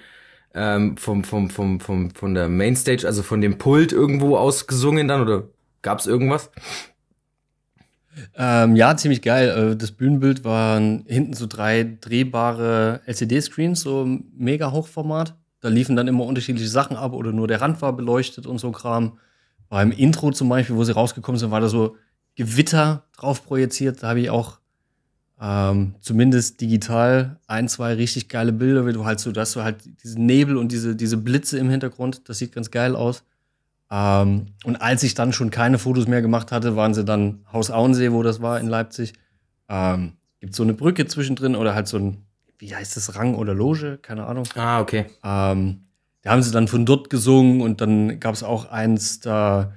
ähm, 0.55 0.97
vom, 0.97 1.25
vom, 1.25 1.51
vom, 1.51 1.81
vom, 1.81 2.11
von 2.11 2.35
der 2.35 2.49
Mainstage, 2.49 3.07
also 3.07 3.23
von 3.23 3.41
dem 3.41 3.59
Pult 3.59 3.93
irgendwo 3.93 4.37
ausgesungen 4.37 5.09
dann 5.09 5.23
oder 5.23 5.45
gab 5.83 5.99
es 5.99 6.07
irgendwas? 6.07 6.51
Ähm, 8.35 8.77
ja, 8.77 8.97
ziemlich 8.97 9.23
geil. 9.23 9.73
Äh, 9.73 9.77
das 9.77 9.93
Bühnenbild 9.93 10.45
waren 10.45 11.05
hinten 11.07 11.35
so 11.35 11.47
drei 11.47 11.97
drehbare 12.01 13.01
LCD-Screens, 13.07 13.81
so 13.81 14.07
mega 14.37 14.73
Hochformat. 14.73 15.37
Da 15.61 15.69
liefen 15.69 15.97
dann 15.97 16.09
immer 16.09 16.25
unterschiedliche 16.25 16.69
Sachen 16.69 16.97
ab 16.97 17.13
oder 17.13 17.33
nur 17.33 17.47
der 17.47 17.61
Rand 17.61 17.81
war 17.83 17.93
beleuchtet 17.95 18.47
und 18.47 18.59
so 18.59 18.71
Kram. 18.73 19.19
Beim 19.69 19.93
Intro 19.93 20.33
zum 20.33 20.49
Beispiel, 20.49 20.77
wo 20.77 20.85
sie 20.85 20.95
rausgekommen 20.95 21.39
sind, 21.39 21.51
war 21.51 21.61
da 21.61 21.69
so 21.69 21.97
Gewitter 22.35 23.05
drauf 23.17 23.45
projiziert. 23.45 24.03
Da 24.03 24.09
habe 24.09 24.21
ich 24.21 24.31
auch 24.31 24.60
ähm, 25.41 25.95
zumindest 26.01 26.61
digital 26.61 27.39
ein, 27.47 27.69
zwei 27.69 27.95
richtig 27.95 28.29
geile 28.29 28.53
Bilder, 28.53 28.87
wie 28.87 28.93
du 28.93 29.07
halt 29.07 29.21
so, 29.21 29.33
dass 29.33 29.53
du 29.53 29.63
halt 29.63 29.77
diesen 30.03 30.27
Nebel 30.27 30.57
und 30.59 30.71
diese, 30.71 30.95
diese 30.95 31.17
Blitze 31.17 31.59
im 31.59 31.71
Hintergrund, 31.71 32.29
das 32.29 32.39
sieht 32.39 32.53
ganz 32.53 32.71
geil 32.71 32.95
aus. 32.95 33.25
Ähm, 33.91 34.49
und 34.65 34.77
als 34.77 35.03
ich 35.03 35.15
dann 35.15 35.33
schon 35.33 35.51
keine 35.51 35.79
Fotos 35.79 36.07
mehr 36.07 36.21
gemacht 36.21 36.53
hatte, 36.53 36.77
waren 36.77 36.93
sie 36.93 37.05
dann 37.05 37.41
Haus 37.53 37.71
Auensee, 37.71 38.13
wo 38.13 38.23
das 38.23 38.43
war 38.43 38.61
in 38.61 38.69
Leipzig. 38.69 39.15
Ähm, 39.69 40.13
gibt 40.41 40.55
so 40.55 40.63
eine 40.63 40.75
Brücke 40.75 41.07
zwischendrin 41.07 41.57
oder 41.57 41.75
halt 41.75 41.89
so 41.89 41.97
ein, 41.97 42.19
wie 42.59 42.75
heißt 42.75 42.97
das, 42.97 43.17
Rang 43.17 43.35
oder 43.35 43.55
Loge? 43.55 43.99
Keine 44.03 44.27
Ahnung. 44.27 44.45
Ah, 44.55 44.81
okay. 44.81 45.07
Ähm, 45.25 45.87
da 46.23 46.31
haben 46.33 46.43
sie 46.43 46.51
dann 46.51 46.69
von 46.69 46.85
dort 46.85 47.09
gesungen 47.09 47.63
und 47.63 47.81
dann 47.81 48.21
gab 48.21 48.35
es 48.35 48.43
auch 48.43 48.71
eins, 48.71 49.21
da 49.21 49.73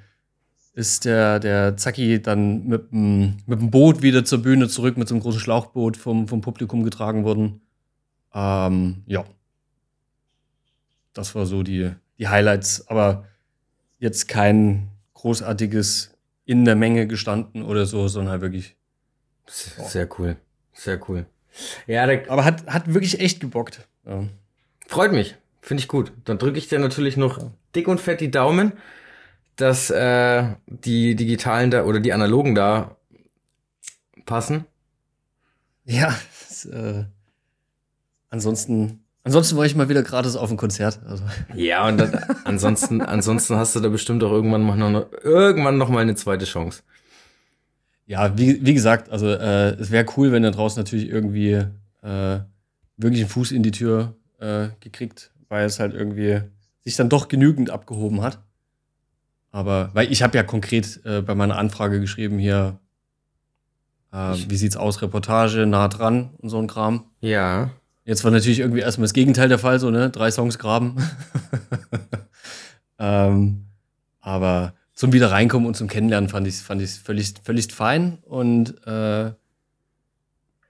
ist 0.73 1.05
der, 1.05 1.39
der 1.39 1.77
Zacki 1.77 2.21
dann 2.21 2.65
mit 2.65 2.91
dem, 2.91 3.37
mit 3.45 3.59
dem 3.59 3.69
Boot 3.69 4.01
wieder 4.01 4.25
zur 4.25 4.41
Bühne 4.41 4.67
zurück, 4.67 4.97
mit 4.97 5.07
so 5.07 5.13
einem 5.13 5.21
großen 5.21 5.39
Schlauchboot 5.39 5.97
vom, 5.97 6.27
vom 6.27 6.41
Publikum 6.41 6.83
getragen 6.83 7.23
worden. 7.23 7.61
Ähm, 8.33 9.03
ja. 9.05 9.23
Das 11.13 11.35
war 11.35 11.45
so 11.45 11.61
die, 11.61 11.91
die 12.17 12.27
Highlights, 12.27 12.87
aber 12.87 13.27
jetzt 13.99 14.27
kein 14.27 14.89
großartiges 15.13 16.11
in 16.45 16.65
der 16.65 16.75
Menge 16.75 17.07
gestanden 17.07 17.63
oder 17.63 17.85
so, 17.85 18.07
sondern 18.07 18.31
halt 18.31 18.41
wirklich. 18.41 18.75
Sehr 19.45 20.09
cool. 20.17 20.37
Sehr 20.73 20.99
cool. 21.07 21.27
Ja, 21.85 22.03
aber 22.03 22.45
hat, 22.45 22.65
hat 22.65 22.91
wirklich 22.91 23.19
echt 23.19 23.39
gebockt. 23.39 23.87
Ja. 24.05 24.23
Freut 24.87 25.11
mich. 25.11 25.35
Finde 25.61 25.81
ich 25.81 25.87
gut. 25.87 26.11
Dann 26.25 26.39
drücke 26.39 26.57
ich 26.57 26.67
dir 26.67 26.79
natürlich 26.79 27.15
noch 27.15 27.39
dick 27.75 27.87
und 27.87 28.01
fett 28.01 28.21
die 28.21 28.31
Daumen 28.31 28.73
dass 29.55 29.89
äh, 29.89 30.55
die 30.67 31.15
digitalen 31.15 31.71
da 31.71 31.83
oder 31.83 31.99
die 31.99 32.13
analogen 32.13 32.55
da 32.55 32.97
passen. 34.25 34.65
Ja, 35.85 36.15
das, 36.47 36.65
äh, 36.65 37.03
ansonsten 38.29 39.03
Ansonsten 39.25 39.55
war 39.55 39.65
ich 39.65 39.75
mal 39.75 39.87
wieder 39.87 40.03
gratis 40.03 40.35
auf 40.35 40.49
dem 40.49 40.57
Konzert. 40.57 40.99
Also. 41.07 41.23
Ja, 41.55 41.87
und 41.87 41.97
dann, 41.97 42.13
ansonsten, 42.43 43.01
ansonsten 43.01 43.55
hast 43.55 43.73
du 43.73 43.79
da 43.79 43.87
bestimmt 43.87 44.21
auch 44.23 44.31
irgendwann 44.31 44.77
noch, 44.77 45.05
irgendwann 45.23 45.77
noch 45.77 45.87
mal 45.87 46.01
eine 46.01 46.15
zweite 46.15 46.43
Chance. 46.43 46.83
Ja, 48.05 48.37
wie, 48.37 48.65
wie 48.65 48.73
gesagt, 48.73 49.09
also 49.09 49.27
äh, 49.27 49.75
es 49.75 49.91
wäre 49.91 50.05
cool, 50.17 50.33
wenn 50.33 50.43
er 50.43 50.51
draußen 50.51 50.77
natürlich 50.77 51.07
irgendwie 51.07 51.63
äh, 52.01 52.39
wirklich 52.97 53.21
einen 53.21 53.29
Fuß 53.29 53.51
in 53.51 53.63
die 53.63 53.71
Tür 53.71 54.15
äh, 54.39 54.67
gekriegt, 54.81 55.31
weil 55.47 55.65
es 55.65 55.79
halt 55.79 55.93
irgendwie 55.93 56.41
sich 56.83 56.97
dann 56.97 57.07
doch 57.07 57.29
genügend 57.29 57.69
abgehoben 57.69 58.21
hat. 58.21 58.39
Aber, 59.53 59.91
weil 59.93 60.11
ich 60.11 60.23
habe 60.23 60.35
ja 60.35 60.41
konkret 60.41 60.99
äh, 61.05 61.21
bei 61.21 61.35
meiner 61.35 61.59
Anfrage 61.59 61.99
geschrieben 61.99 62.39
hier, 62.39 62.79
äh, 64.11 64.33
wie 64.47 64.55
sieht's 64.55 64.75
aus, 64.75 65.03
Reportage, 65.03 65.67
nah 65.67 65.87
dran 65.87 66.31
und 66.39 66.49
so 66.49 66.57
ein 66.57 66.65
Kram. 66.65 67.05
Ja. 67.21 67.69
Jetzt 68.03 68.23
war 68.23 68.31
natürlich 68.31 68.59
irgendwie 68.59 68.81
erstmal 68.81 69.05
das 69.05 69.13
Gegenteil 69.13 69.49
der 69.49 69.59
Fall, 69.59 69.79
so, 69.79 69.91
ne? 69.91 70.09
Drei 70.09 70.31
Songs 70.31 70.57
graben. 70.57 70.97
ähm, 72.99 73.67
aber 74.21 74.73
zum 74.95 75.13
Wiederreinkommen 75.13 75.67
und 75.67 75.75
zum 75.75 75.87
Kennenlernen 75.87 76.29
fand 76.29 76.47
ich 76.47 76.55
es 76.55 76.61
fand 76.61 76.81
ich's 76.81 76.97
völlig, 76.97 77.35
völlig 77.43 77.71
fein. 77.71 78.17
Und 78.23 78.75
äh, 78.87 79.25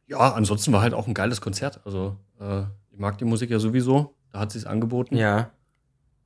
ja, 0.07 0.19
ansonsten 0.33 0.73
war 0.73 0.81
halt 0.81 0.93
auch 0.93 1.07
ein 1.07 1.13
geiles 1.13 1.39
Konzert. 1.39 1.79
Also, 1.85 2.17
äh, 2.41 2.63
ich 2.91 2.99
mag 2.99 3.17
die 3.17 3.25
Musik 3.25 3.49
ja 3.49 3.59
sowieso. 3.59 4.13
Da 4.33 4.39
hat 4.39 4.51
sie 4.51 4.57
es 4.57 4.65
angeboten. 4.65 5.15
Ja. 5.15 5.51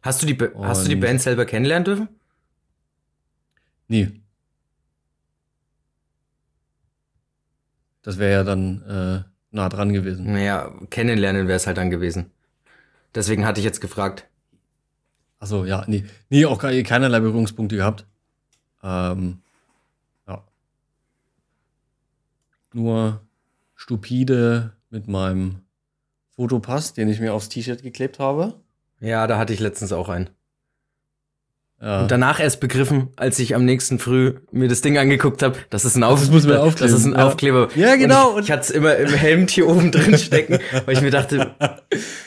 Hast 0.01 0.23
du, 0.23 0.25
die, 0.25 0.37
hast 0.59 0.85
du 0.85 0.89
die 0.89 0.95
Band 0.95 1.21
selber 1.21 1.45
kennenlernen 1.45 1.85
dürfen? 1.85 2.09
Nee. 3.87 4.21
Das 8.01 8.17
wäre 8.17 8.31
ja 8.31 8.43
dann 8.43 8.81
äh, 8.83 9.23
nah 9.51 9.69
dran 9.69 9.93
gewesen. 9.93 10.31
Naja, 10.31 10.71
kennenlernen 10.89 11.47
wäre 11.47 11.57
es 11.57 11.67
halt 11.67 11.77
dann 11.77 11.89
gewesen. 11.89 12.31
Deswegen 13.15 13.45
hatte 13.45 13.59
ich 13.59 13.65
jetzt 13.65 13.81
gefragt. 13.81 14.27
Achso, 15.39 15.65
ja, 15.65 15.83
nee. 15.87 16.05
Nee, 16.29 16.45
auch 16.45 16.59
keinerlei 16.59 17.19
Berührungspunkte 17.19 17.75
gehabt. 17.75 18.05
Ähm, 18.83 19.41
ja. 20.27 20.43
Nur 22.73 23.21
stupide 23.75 24.73
mit 24.89 25.07
meinem 25.07 25.61
Fotopass, 26.35 26.93
den 26.93 27.09
ich 27.09 27.19
mir 27.19 27.33
aufs 27.33 27.49
T-Shirt 27.49 27.83
geklebt 27.83 28.19
habe. 28.19 28.59
Ja, 28.99 29.27
da 29.27 29.37
hatte 29.37 29.53
ich 29.53 29.59
letztens 29.59 29.91
auch 29.91 30.09
einen. 30.09 30.29
Ja. 31.79 32.01
Und 32.01 32.09
danach 32.09 32.39
erst 32.39 32.59
begriffen, 32.59 33.09
als 33.17 33.37
ich 33.37 33.53
am 33.53 33.63
nächsten 33.63 33.99
Früh 33.99 34.33
mir 34.51 34.67
das 34.67 34.81
Ding 34.81 34.97
angeguckt 34.97 35.43
habe, 35.43 35.57
das 35.69 35.85
ist 35.85 35.95
ein 35.95 36.03
Aufkleber. 36.03 36.33
Das 36.33 36.45
muss 36.45 36.55
aufkleben. 36.55 36.91
Das 36.91 36.99
ist 36.99 37.05
ein 37.05 37.13
ja. 37.13 37.27
Aufkleber. 37.27 37.67
Ja, 37.75 37.95
genau. 37.95 38.31
Und 38.31 38.39
ich, 38.39 38.45
ich 38.45 38.51
hatte 38.51 38.63
es 38.63 38.69
immer 38.71 38.95
im 38.95 39.13
Hemd 39.13 39.51
hier 39.51 39.67
oben 39.67 39.91
drin 39.91 40.17
stecken, 40.17 40.57
weil 40.85 40.95
ich 40.95 41.01
mir 41.01 41.11
dachte, 41.11 41.55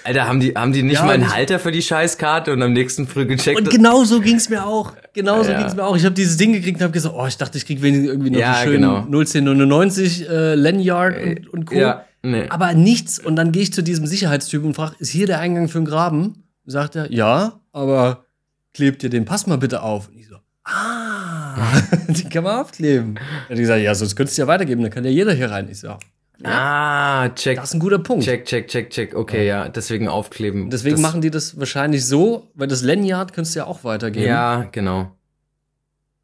Alter, 0.05 0.29
haben 0.29 0.39
die, 0.39 0.53
haben 0.55 0.73
die 0.73 0.85
nicht 0.85 1.01
ja, 1.01 1.05
mal 1.05 1.15
einen 1.15 1.35
Halter 1.35 1.59
für 1.59 1.73
die 1.73 1.83
Scheißkarte 1.83 2.53
und 2.53 2.63
am 2.63 2.73
nächsten 2.73 3.09
Früh 3.09 3.27
gecheckt? 3.27 3.59
Und 3.59 3.71
genau 3.71 4.05
so 4.05 4.21
ging's 4.21 4.49
mir 4.49 4.65
auch. 4.65 4.93
Genau 5.15 5.43
so 5.43 5.51
ja. 5.51 5.59
ging's 5.59 5.75
mir 5.75 5.85
auch. 5.85 5.97
Ich 5.97 6.05
habe 6.05 6.15
dieses 6.15 6.37
Ding 6.37 6.53
gekriegt 6.53 6.77
und 6.77 6.85
habe 6.85 6.93
gesagt, 6.93 7.17
oh, 7.19 7.27
ich 7.27 7.37
dachte, 7.37 7.59
ich 7.59 7.67
krieg 7.67 7.83
wenigstens 7.83 8.09
irgendwie 8.09 8.31
noch 8.31 8.39
ja, 8.39 8.53
einen 8.53 8.69
schönen 8.69 8.83
genau. 8.83 9.21
01099 9.21 10.29
äh, 10.29 10.55
Lanyard 10.55 11.17
und, 11.17 11.23
äh, 11.23 11.43
und 11.51 11.67
Co. 11.67 11.75
Ja, 11.75 12.05
nee. 12.23 12.45
Aber 12.51 12.75
nichts. 12.75 13.19
Und 13.19 13.35
dann 13.35 13.51
gehe 13.51 13.63
ich 13.63 13.73
zu 13.73 13.83
diesem 13.83 14.07
Sicherheitstyp 14.07 14.65
und 14.65 14.75
frage, 14.75 14.95
ist 15.01 15.11
hier 15.11 15.27
der 15.27 15.41
Eingang 15.41 15.67
für 15.67 15.81
den 15.81 15.87
Graben? 15.87 16.45
Sagt 16.67 16.95
er, 16.95 17.11
ja, 17.11 17.61
aber 17.73 18.27
klebt 18.75 19.03
dir 19.03 19.11
den 19.11 19.25
Pass 19.25 19.47
mal 19.47 19.59
bitte 19.59 19.83
auf. 19.83 20.09
Und 20.09 20.19
ich 20.19 20.29
so, 20.29 20.37
ah, 20.65 21.57
die 22.09 22.25
kann 22.25 22.45
man 22.45 22.61
aufkleben. 22.61 23.19
Er 23.49 23.51
hat 23.51 23.59
gesagt, 23.59 23.83
ja, 23.83 23.95
sonst 23.95 24.17
könntest 24.17 24.39
du 24.39 24.43
ja 24.43 24.49
weitergeben, 24.49 24.83
dann 24.83 24.91
kann 24.91 25.05
ja 25.05 25.11
jeder 25.11 25.33
hier 25.33 25.51
rein. 25.51 25.69
Ich 25.71 25.81
so, 25.81 25.89
ja, 25.89 25.99
ah, 26.45 27.29
check. 27.31 27.57
Das 27.57 27.71
ist 27.71 27.75
ein 27.75 27.81
guter 27.81 27.99
Punkt. 27.99 28.25
Check, 28.25 28.47
check, 28.47 28.69
check, 28.69 28.91
check. 28.91 29.15
Okay, 29.15 29.47
ja, 29.47 29.65
ja 29.65 29.69
deswegen 29.69 30.09
aufkleben. 30.09 30.71
Deswegen 30.71 30.97
das 30.97 31.03
machen 31.03 31.21
die 31.21 31.31
das 31.31 31.59
wahrscheinlich 31.59 32.07
so, 32.07 32.51
weil 32.55 32.67
das 32.67 32.83
Lanyard 32.83 33.35
könntest 33.35 33.55
du 33.55 33.61
ja 33.61 33.67
auch 33.67 33.85
weitergeben. 33.85 34.27
Ja, 34.27 34.67
genau. 34.73 35.17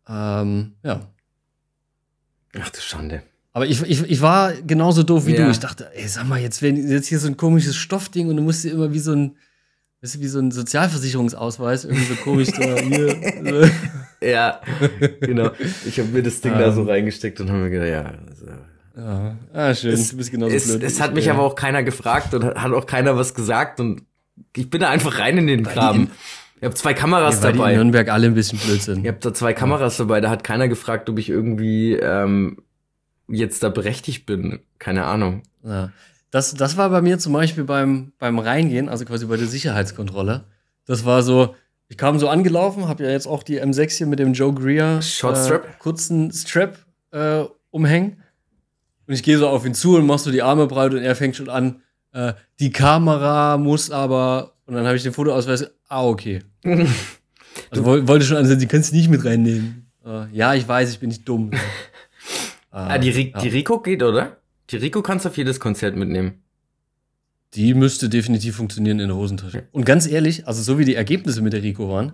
Ähm, 0.09 0.73
ja. 0.83 1.01
Ach 2.59 2.71
du 2.71 2.81
Schande. 2.81 3.23
Aber 3.53 3.67
ich, 3.67 3.83
ich, 3.83 4.03
ich 4.05 4.21
war 4.23 4.53
genauso 4.55 5.03
doof 5.03 5.27
wie 5.27 5.35
ja. 5.35 5.45
du. 5.45 5.51
Ich 5.51 5.61
dachte, 5.61 5.91
ey, 5.95 6.09
sag 6.09 6.27
mal, 6.27 6.41
jetzt, 6.41 6.63
wenn 6.63 6.77
jetzt 6.89 7.09
hier 7.09 7.19
so 7.19 7.27
ein 7.27 7.37
komisches 7.37 7.77
Stoffding 7.77 8.29
und 8.29 8.37
du 8.37 8.43
musst 8.43 8.65
dir 8.65 8.73
immer 8.73 8.93
wie 8.93 8.99
so 8.99 9.13
ein 9.13 9.37
ist 10.14 10.21
wie 10.21 10.29
so 10.29 10.38
ein 10.38 10.51
Sozialversicherungsausweis, 10.51 11.85
irgendwie 11.85 12.05
so 12.05 12.14
komisch. 12.16 12.49
so, 12.49 12.62
Ja, 14.27 14.61
genau. 15.21 15.51
Ich 15.87 15.99
habe 15.99 16.09
mir 16.09 16.23
das 16.23 16.40
Ding 16.40 16.53
um, 16.53 16.59
da 16.59 16.73
so 16.73 16.83
ähm. 16.83 16.88
reingesteckt 16.88 17.40
und 17.40 17.51
habe 17.51 17.61
mir 17.61 17.71
gedacht, 17.71 17.88
ja. 17.88 18.12
Also, 18.29 18.47
ja. 18.47 19.37
Ah, 19.53 19.75
schön, 19.75 19.92
es, 19.92 20.11
du 20.11 20.16
bist 20.16 20.31
genauso 20.31 20.55
es, 20.55 20.66
blöd. 20.66 20.83
Es 20.83 21.01
hat 21.01 21.14
mich 21.14 21.27
ja. 21.27 21.35
aber 21.35 21.42
auch 21.42 21.55
keiner 21.55 21.83
gefragt 21.83 22.33
und 22.33 22.45
hat 22.45 22.73
auch 22.73 22.87
keiner 22.87 23.16
was 23.16 23.35
gesagt 23.35 23.79
und 23.79 24.03
ich 24.55 24.71
bin 24.71 24.81
da 24.81 24.88
einfach 24.88 25.19
rein 25.19 25.37
in 25.37 25.47
den 25.47 25.64
Kram. 25.64 26.09
Ich 26.59 26.64
habe 26.64 26.75
zwei 26.75 26.95
Kameras 26.95 27.42
ja, 27.42 27.53
dabei. 27.53 27.69
Die 27.69 27.73
in 27.73 27.77
Nürnberg 27.81 28.09
alle 28.09 28.27
ein 28.27 28.35
bisschen 28.35 28.59
blöd 28.59 28.81
sind. 28.81 29.03
Ich 29.03 29.09
habe 29.09 29.19
da 29.21 29.35
zwei 29.35 29.53
Kameras 29.53 29.99
dabei, 29.99 30.23
da 30.23 30.31
hat 30.31 30.45
keiner 30.45 30.69
gefragt, 30.69 31.11
ob 31.11 31.19
ich 31.19 31.29
irgendwie 31.29 31.92
ähm, 31.92 32.59
jetzt 33.29 33.62
da 33.62 33.69
berechtigt 33.69 34.25
bin. 34.25 34.61
Keine 34.79 35.05
Ahnung. 35.05 35.42
Ja. 35.62 35.90
Das, 36.37 36.53
das 36.53 36.77
war 36.77 36.90
bei 36.90 37.01
mir 37.01 37.18
zum 37.18 37.33
Beispiel 37.33 37.64
beim, 37.64 38.12
beim 38.18 38.38
Reingehen, 38.38 38.90
also 38.90 39.07
quasi 39.07 39.25
bei 39.25 39.38
der 39.38 39.46
Sicherheitskontrolle. 39.46 40.44
Das 40.85 41.07
war 41.07 41.22
so, 41.22 41.55
ich 41.88 41.96
kam 41.96 42.18
so 42.18 42.29
angelaufen, 42.29 42.88
habe 42.88 43.05
ja 43.05 43.11
jetzt 43.11 43.27
auch 43.27 43.42
die 43.42 43.59
M6 43.59 43.96
hier 43.96 44.07
mit 44.07 44.18
dem 44.18 44.35
Joe 44.35 44.53
Greer. 44.53 45.01
Äh, 45.64 45.79
kurzen 45.79 46.31
Strap 46.33 46.77
äh, 47.11 47.44
umhängen. 47.70 48.22
Und 49.07 49.14
ich 49.14 49.22
gehe 49.22 49.38
so 49.38 49.49
auf 49.49 49.64
ihn 49.64 49.72
zu 49.72 49.96
und 49.96 50.05
mach 50.05 50.18
so 50.18 50.31
die 50.31 50.42
Arme 50.42 50.66
breit 50.66 50.92
und 50.92 51.01
er 51.01 51.16
fängt 51.16 51.37
schon 51.37 51.49
an, 51.49 51.81
äh, 52.12 52.35
die 52.61 52.70
Kamera 52.70 53.57
muss 53.57 53.90
aber, 53.90 54.53
und 54.66 54.75
dann 54.75 54.85
habe 54.85 54.99
ich 54.99 55.05
den 55.05 55.14
Fotoausweis, 55.14 55.70
ah, 55.88 56.05
okay. 56.05 56.40
also 57.70 57.83
woll, 57.87 58.07
wollte 58.07 58.27
schon 58.27 58.37
ansehen, 58.37 58.61
sie 58.61 58.66
kannst 58.66 58.92
du 58.92 58.96
nicht 58.96 59.09
mit 59.09 59.25
reinnehmen. 59.25 59.90
Äh, 60.05 60.27
ja, 60.33 60.53
ich 60.53 60.68
weiß, 60.68 60.90
ich 60.90 60.99
bin 60.99 61.09
nicht 61.09 61.27
dumm. 61.27 61.51
ah, 62.72 62.99
die, 62.99 63.11
ja. 63.11 63.40
die 63.40 63.49
Rico 63.49 63.81
geht, 63.81 64.03
oder? 64.03 64.37
Die 64.71 64.77
Rico 64.77 65.03
kannst 65.03 65.25
du 65.25 65.29
auf 65.29 65.37
jedes 65.37 65.61
Konzert 65.61 65.97
mitnehmen. 65.97 66.43
Die 67.55 67.75
müsste 67.75 68.09
definitiv 68.09 68.57
funktionieren 68.57 68.99
in 68.99 69.09
der 69.09 69.17
Hosentasche. 69.17 69.69
Und 69.73 69.85
ganz 69.85 70.07
ehrlich, 70.07 70.47
also 70.47 70.63
so 70.63 70.79
wie 70.79 70.85
die 70.85 70.95
Ergebnisse 70.95 71.43
mit 71.43 71.53
der 71.53 71.63
Rico 71.63 71.89
waren, 71.89 72.13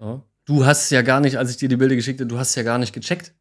ja, 0.00 0.22
du 0.46 0.64
hast 0.64 0.90
ja 0.90 1.02
gar 1.02 1.20
nicht, 1.20 1.36
als 1.36 1.50
ich 1.50 1.58
dir 1.58 1.68
die 1.68 1.76
Bilder 1.76 1.94
geschickt 1.94 2.20
habe, 2.20 2.28
du 2.28 2.38
hast 2.38 2.54
ja 2.54 2.62
gar 2.62 2.78
nicht 2.78 2.94
gecheckt, 2.94 3.34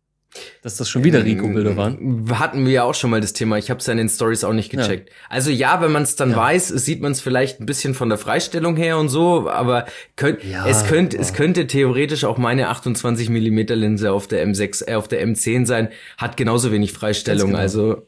dass 0.62 0.78
das 0.78 0.90
schon 0.90 1.04
wieder 1.04 1.26
Rico-Bilder 1.26 1.76
waren. 1.76 2.30
Hatten 2.38 2.66
wir 2.66 2.72
ja 2.72 2.84
auch 2.84 2.94
schon 2.94 3.10
mal 3.10 3.20
das 3.20 3.34
Thema. 3.34 3.58
Ich 3.58 3.70
habe 3.70 3.80
es 3.80 3.88
ja 3.88 3.94
in 3.94 3.98
den 3.98 4.10
Stories 4.10 4.44
auch 4.44 4.54
nicht 4.54 4.70
gecheckt. 4.70 5.10
Ja. 5.10 5.16
Also 5.30 5.50
ja, 5.50 5.82
wenn 5.82 5.92
man 5.92 6.04
es 6.04 6.16
dann 6.16 6.32
ja. 6.32 6.38
weiß, 6.38 6.68
sieht 6.68 7.02
man 7.02 7.14
es 7.14 7.22
vielleicht 7.22 7.60
ein 7.60 7.66
bisschen 7.66 7.94
von 7.94 8.10
der 8.10 8.18
Freistellung 8.18 8.76
her 8.76 8.98
und 8.98 9.10
so, 9.10 9.50
aber 9.50 9.86
könnt, 10.16 10.44
ja, 10.44 10.68
es 10.68 10.86
könnte 10.86 11.18
es 11.18 11.34
könnte 11.34 11.68
theoretisch 11.68 12.26
auch 12.26 12.38
meine 12.38 12.70
28 12.70 13.30
Millimeter 13.30 13.76
Linse 13.76 14.12
auf 14.12 14.28
der 14.28 14.46
M6 14.46 14.88
äh, 14.88 14.96
auf 14.96 15.08
der 15.08 15.26
M10 15.26 15.66
sein, 15.66 15.90
hat 16.18 16.38
genauso 16.38 16.72
wenig 16.72 16.94
Freistellung. 16.94 17.48
Genau. 17.48 17.60
Also 17.60 18.08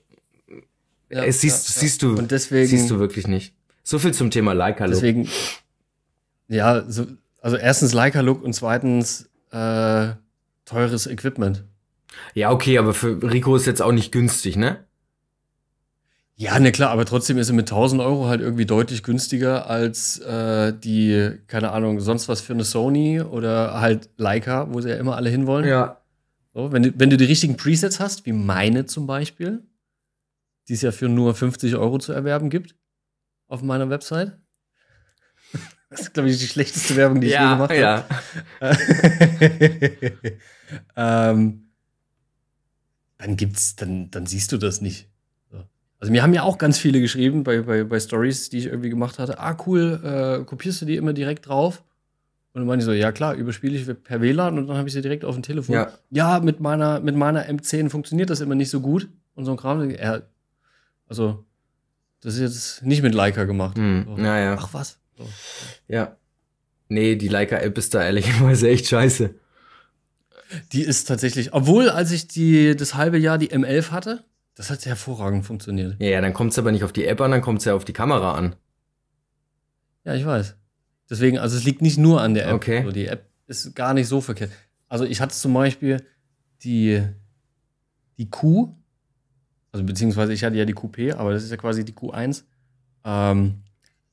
es 1.10 1.42
siehst 1.42 1.80
siehst 1.80 2.04
du 2.04 2.18
und 2.18 2.32
deswegen 2.32 2.68
siehst 2.68 2.90
du 2.90 3.00
wirklich 3.00 3.28
nicht. 3.28 3.54
So 3.84 3.98
viel 4.00 4.14
zum 4.14 4.30
Thema 4.30 4.54
Leica 4.54 4.86
Look. 4.86 4.94
Deswegen 4.94 5.28
ja, 6.48 6.84
so, 6.88 7.08
also 7.42 7.58
erstens 7.58 7.94
Leica 7.94 8.22
Look 8.22 8.44
und 8.44 8.54
zweitens 8.54 9.30
äh, 9.52 10.10
teures 10.66 11.08
Equipment. 11.08 11.64
Ja, 12.34 12.52
okay, 12.52 12.78
aber 12.78 12.93
für 12.93 13.21
Rico 13.24 13.56
ist 13.56 13.65
jetzt 13.65 13.82
auch 13.82 13.91
nicht 13.91 14.12
günstig, 14.12 14.56
ne? 14.56 14.86
Ja, 16.36 16.58
ne 16.60 16.71
klar, 16.71 16.89
aber 16.89 17.06
trotzdem 17.06 17.38
ist 17.38 17.50
er 17.50 17.56
mit 17.56 17.71
1000 17.71 18.02
Euro 18.02 18.28
halt 18.28 18.41
irgendwie 18.41 18.65
deutlich 18.65 19.04
günstiger 19.04 19.69
als 19.69 20.17
äh, 20.19 20.74
die, 20.74 21.38
keine 21.47 21.71
Ahnung, 21.71 22.00
sonst 22.00 22.30
was 22.30 22.41
für 22.41 22.54
eine 22.54 22.63
Sony 22.63 23.21
oder 23.21 23.80
halt 23.80 24.10
Leica, 24.17 24.74
wo 24.74 24.82
sie 24.82 24.89
ja 24.89 24.95
immer 24.95 25.15
alle 25.17 25.30
hinwollen. 25.30 25.67
Ja. 25.67 26.02
So, 26.54 26.71
wenn, 26.71 26.84
du, 26.84 26.93
wenn 26.95 27.10
du 27.10 27.17
die 27.17 27.26
richtigen 27.26 27.58
Presets 27.58 28.00
hast, 28.00 28.26
wie 28.26 28.34
meine 28.34 28.88
zum 28.88 29.06
Beispiel, 29.06 29.63
die 30.67 30.74
es 30.74 30.82
ja 30.82 30.91
für 30.91 31.10
nur 31.10 31.36
50 31.36 31.76
Euro 31.76 32.00
zu 32.00 32.12
erwerben 32.12 32.50
gibt, 32.50 32.76
auf 33.47 33.62
meiner 33.62 33.89
Website. 33.89 34.38
Das 35.91 36.02
ist, 36.02 36.13
glaube 36.13 36.30
ich, 36.30 36.39
die 36.39 36.47
schlechteste 36.47 36.95
Werbung, 36.95 37.21
die 37.21 37.28
ich 37.28 37.34
ja, 37.34 37.43
je 37.43 37.56
gemacht 37.56 37.71
habe. 37.71 38.06
Ja. 40.95 41.30
ähm, 41.32 41.71
dann 43.22 43.38
gibt's, 43.38 43.76
dann, 43.76 44.10
dann 44.12 44.26
siehst 44.26 44.52
du 44.52 44.58
das 44.58 44.82
nicht. 44.82 45.08
Also 46.00 46.12
mir 46.12 46.24
haben 46.24 46.34
ja 46.34 46.42
auch 46.42 46.58
ganz 46.58 46.80
viele 46.80 47.00
geschrieben 47.00 47.44
bei, 47.44 47.62
bei, 47.62 47.84
bei 47.84 48.00
Stories, 48.00 48.50
die 48.50 48.58
ich 48.58 48.66
irgendwie 48.66 48.90
gemacht 48.90 49.20
hatte. 49.20 49.40
Ah, 49.40 49.56
cool, 49.68 50.02
äh, 50.04 50.44
kopierst 50.46 50.82
du 50.82 50.86
die 50.88 50.96
immer 50.96 51.14
direkt 51.14 51.48
drauf? 51.48 51.84
Und 52.54 52.62
dann 52.62 52.68
meine 52.68 52.82
ich 52.82 52.86
so, 52.86 52.92
ja 52.92 53.12
klar, 53.12 53.36
überspiele 53.36 53.78
ich 53.78 54.04
per 54.04 54.20
WLAN 54.20 54.58
und 54.58 54.68
dann 54.68 54.78
habe 54.78 54.88
ich 54.88 54.94
sie 54.96 55.04
direkt 55.04 55.24
auf 55.24 55.36
dem 55.36 55.44
Telefon. 55.44 55.76
Ja, 55.76 55.92
ja 56.10 56.40
mit, 56.40 56.60
meiner, 56.60 57.00
mit 57.00 57.16
meiner 57.16 57.48
M10 57.48 57.90
funktioniert 57.90 58.32
das 58.32 58.42
immer 58.42 58.56
nicht 58.56 58.72
so 58.72 58.82
gut. 58.82 59.10
Und 59.36 59.46
so 59.46 59.52
ein 59.52 59.58
Kram. 59.58 59.90
Ja, 59.92 60.22
also, 61.08 61.46
das 62.22 62.34
ist 62.34 62.42
jetzt 62.42 62.84
nicht 62.84 63.04
mit 63.04 63.14
Leica 63.14 63.46
gemacht. 63.46 63.78
Hm. 63.78 64.06
So. 64.08 64.22
Ja, 64.22 64.40
ja. 64.40 64.58
Ach 64.60 64.74
was. 64.74 65.00
So. 65.18 65.30
Ja. 65.88 66.18
Nee, 66.90 67.16
die 67.16 67.30
Leica-App 67.30 67.78
ist 67.78 67.94
da 67.94 68.04
ehrlicherweise 68.04 68.70
echt 68.72 68.88
scheiße. 68.88 69.36
Die 70.72 70.82
ist 70.82 71.06
tatsächlich, 71.06 71.54
obwohl, 71.54 71.90
als 71.90 72.12
ich 72.12 72.28
die, 72.28 72.76
das 72.76 72.96
halbe 72.96 73.18
Jahr 73.18 73.38
die 73.38 73.52
M11 73.52 73.92
hatte, 73.92 74.24
das 74.56 74.70
hat 74.70 74.86
hervorragend 74.86 75.46
funktioniert. 75.46 75.96
Ja, 76.00 76.10
ja 76.10 76.22
dann 76.22 76.34
kommt 76.34 76.52
es 76.52 76.60
aber 76.60 76.72
nicht 76.72 76.84
auf 76.84 76.94
die 76.94 77.06
App 77.06 77.22
an, 77.22 77.32
dann 77.32 77.42
kommt 77.42 77.60
es 77.60 77.66
ja 77.66 77.74
auf 77.74 77.86
die 77.86 77.94
Kamera 77.94 78.34
an. 78.34 78.56
Ja, 80.04 80.16
ich 80.16 80.26
weiß. 80.26 80.56
Deswegen, 81.10 81.38
also 81.38 81.58
es 81.58 81.64
liegt 81.64 81.82
nicht 81.82 81.98
nur 81.98 82.22
an 82.22 82.34
der 82.34 82.48
App. 82.48 82.56
Okay. 82.56 82.80
Also 82.80 82.92
die 82.92 83.08
App 83.08 83.30
ist 83.48 83.76
gar 83.76 83.94
nicht 83.94 84.08
so 84.08 84.22
verkehrt. 84.22 84.52
Also 84.88 85.06
ich 85.06 85.22
hatte 85.22 85.34
zum 85.34 85.54
Beispiel 85.54 86.06
die, 86.64 87.02
die 88.18 88.30
Q, 88.30 88.76
also 89.72 89.86
beziehungsweise 89.86 90.34
ich 90.34 90.44
hatte 90.44 90.58
ja 90.58 90.66
die 90.66 90.74
QP, 90.74 91.16
aber 91.18 91.32
das 91.32 91.44
ist 91.44 91.52
ja 91.52 91.58
quasi 91.58 91.86
die 91.86 91.94
Q1. 91.94 92.44
Ähm, 93.04 93.64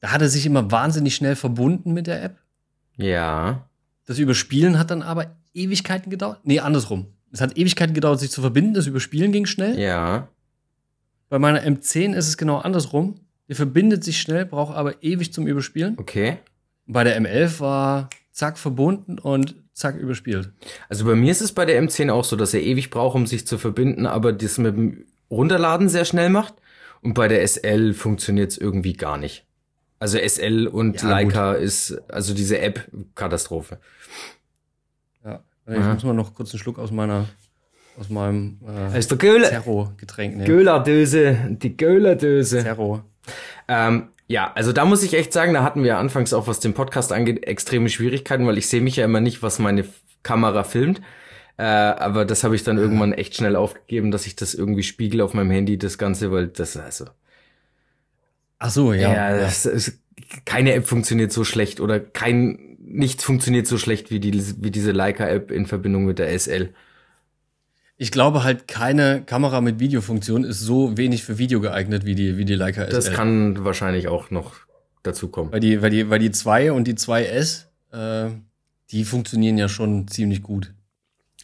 da 0.00 0.12
hat 0.12 0.22
er 0.22 0.28
sich 0.28 0.46
immer 0.46 0.70
wahnsinnig 0.70 1.14
schnell 1.14 1.36
verbunden 1.36 1.92
mit 1.92 2.06
der 2.06 2.22
App. 2.22 2.38
Ja. 2.96 3.68
Das 4.04 4.18
Überspielen 4.18 4.78
hat 4.78 4.90
dann 4.90 5.02
aber 5.02 5.36
Ewigkeiten 5.58 6.10
gedauert. 6.10 6.40
Nee, 6.44 6.60
andersrum. 6.60 7.06
Es 7.32 7.40
hat 7.40 7.56
Ewigkeiten 7.56 7.94
gedauert, 7.94 8.20
sich 8.20 8.30
zu 8.30 8.40
verbinden. 8.40 8.74
Das 8.74 8.86
Überspielen 8.86 9.32
ging 9.32 9.46
schnell. 9.46 9.78
Ja. 9.78 10.28
Bei 11.28 11.38
meiner 11.38 11.62
M10 11.62 12.14
ist 12.14 12.28
es 12.28 12.36
genau 12.36 12.58
andersrum. 12.58 13.20
Die 13.48 13.54
verbindet 13.54 14.04
sich 14.04 14.20
schnell, 14.20 14.46
braucht 14.46 14.74
aber 14.76 15.02
ewig 15.02 15.32
zum 15.32 15.46
Überspielen. 15.46 15.96
Okay. 15.98 16.38
Bei 16.86 17.04
der 17.04 17.20
M11 17.20 17.60
war 17.60 18.08
zack 18.32 18.58
verbunden 18.58 19.18
und 19.18 19.56
zack 19.72 19.96
überspielt. 19.96 20.50
Also 20.88 21.04
bei 21.04 21.14
mir 21.14 21.30
ist 21.30 21.40
es 21.40 21.52
bei 21.52 21.64
der 21.64 21.82
M10 21.82 22.10
auch 22.10 22.24
so, 22.24 22.36
dass 22.36 22.54
er 22.54 22.62
ewig 22.62 22.90
braucht, 22.90 23.14
um 23.14 23.26
sich 23.26 23.46
zu 23.46 23.58
verbinden, 23.58 24.06
aber 24.06 24.32
das 24.32 24.58
mit 24.58 24.76
dem 24.76 25.04
Runterladen 25.30 25.88
sehr 25.88 26.04
schnell 26.04 26.30
macht. 26.30 26.54
Und 27.00 27.14
bei 27.14 27.28
der 27.28 27.46
SL 27.46 27.94
funktioniert 27.94 28.50
es 28.50 28.58
irgendwie 28.58 28.94
gar 28.94 29.18
nicht. 29.18 29.44
Also 30.00 30.18
SL 30.18 30.66
und 30.66 31.02
ja, 31.02 31.08
Leica 31.08 31.54
gut. 31.54 31.62
ist, 31.62 32.00
also 32.08 32.34
diese 32.34 32.60
App, 32.60 32.88
Katastrophe. 33.14 33.78
Ich 35.68 35.84
muss 35.84 36.04
mal 36.04 36.14
noch 36.14 36.34
kurz 36.34 36.52
einen 36.52 36.60
Schluck 36.60 36.78
aus 36.78 36.90
meiner 36.90 37.26
aus 37.98 38.08
meinem 38.10 38.58
äh, 38.94 39.00
der 39.00 39.16
Göhle, 39.16 39.48
Zerro-Getränk 39.48 40.36
nehmen. 40.36 40.46
Göhler-Döse, 40.46 41.36
die 41.50 41.76
Göhler-Döse. 41.76 42.62
Zerro. 42.62 43.02
Ähm, 43.66 44.08
ja, 44.28 44.52
also 44.54 44.72
da 44.72 44.84
muss 44.84 45.02
ich 45.02 45.14
echt 45.14 45.32
sagen, 45.32 45.54
da 45.54 45.62
hatten 45.62 45.82
wir 45.82 45.98
anfangs 45.98 46.32
auch, 46.32 46.46
was 46.46 46.60
den 46.60 46.74
Podcast 46.74 47.12
angeht, 47.12 47.46
extreme 47.46 47.88
Schwierigkeiten, 47.88 48.46
weil 48.46 48.58
ich 48.58 48.68
sehe 48.68 48.80
mich 48.80 48.96
ja 48.96 49.04
immer 49.04 49.20
nicht, 49.20 49.42
was 49.42 49.58
meine 49.58 49.84
Kamera 50.22 50.64
filmt. 50.64 51.00
Äh, 51.56 51.62
aber 51.64 52.24
das 52.24 52.44
habe 52.44 52.54
ich 52.54 52.62
dann 52.62 52.78
irgendwann 52.78 53.12
echt 53.12 53.34
schnell 53.34 53.56
aufgegeben, 53.56 54.10
dass 54.10 54.26
ich 54.26 54.36
das 54.36 54.54
irgendwie 54.54 54.84
spiegel 54.84 55.20
auf 55.22 55.34
meinem 55.34 55.50
Handy, 55.50 55.76
das 55.76 55.98
Ganze, 55.98 56.30
weil 56.30 56.48
das 56.48 56.76
also. 56.76 57.06
Ach 58.60 58.70
so, 58.70 58.92
ja. 58.92 59.12
Ja, 59.12 59.38
das 59.38 59.66
ist, 59.66 59.98
keine 60.44 60.74
App 60.74 60.86
funktioniert 60.86 61.32
so 61.32 61.42
schlecht 61.42 61.80
oder 61.80 61.98
kein 61.98 62.67
nichts 62.88 63.24
funktioniert 63.24 63.66
so 63.66 63.78
schlecht 63.78 64.10
wie, 64.10 64.20
die, 64.20 64.42
wie 64.62 64.70
diese 64.70 64.92
Leica-App 64.92 65.50
in 65.50 65.66
Verbindung 65.66 66.04
mit 66.04 66.18
der 66.18 66.36
SL. 66.38 66.70
Ich 67.96 68.12
glaube 68.12 68.44
halt, 68.44 68.68
keine 68.68 69.22
Kamera 69.24 69.60
mit 69.60 69.80
Videofunktion 69.80 70.44
ist 70.44 70.60
so 70.60 70.96
wenig 70.96 71.24
für 71.24 71.38
Video 71.38 71.60
geeignet 71.60 72.04
wie 72.04 72.14
die, 72.14 72.38
wie 72.38 72.44
die 72.44 72.54
Leica 72.54 72.84
SL. 72.84 72.92
Das 72.92 73.12
kann 73.12 73.64
wahrscheinlich 73.64 74.08
auch 74.08 74.30
noch 74.30 74.54
dazu 75.02 75.28
kommen. 75.28 75.52
Weil 75.52 75.60
die, 75.60 75.82
weil 75.82 75.90
die, 75.90 76.08
weil 76.08 76.20
die 76.20 76.30
2 76.30 76.72
und 76.72 76.84
die 76.86 76.94
2S, 76.94 77.64
äh, 77.92 78.30
die 78.90 79.04
funktionieren 79.04 79.58
ja 79.58 79.68
schon 79.68 80.06
ziemlich 80.08 80.42
gut. 80.42 80.72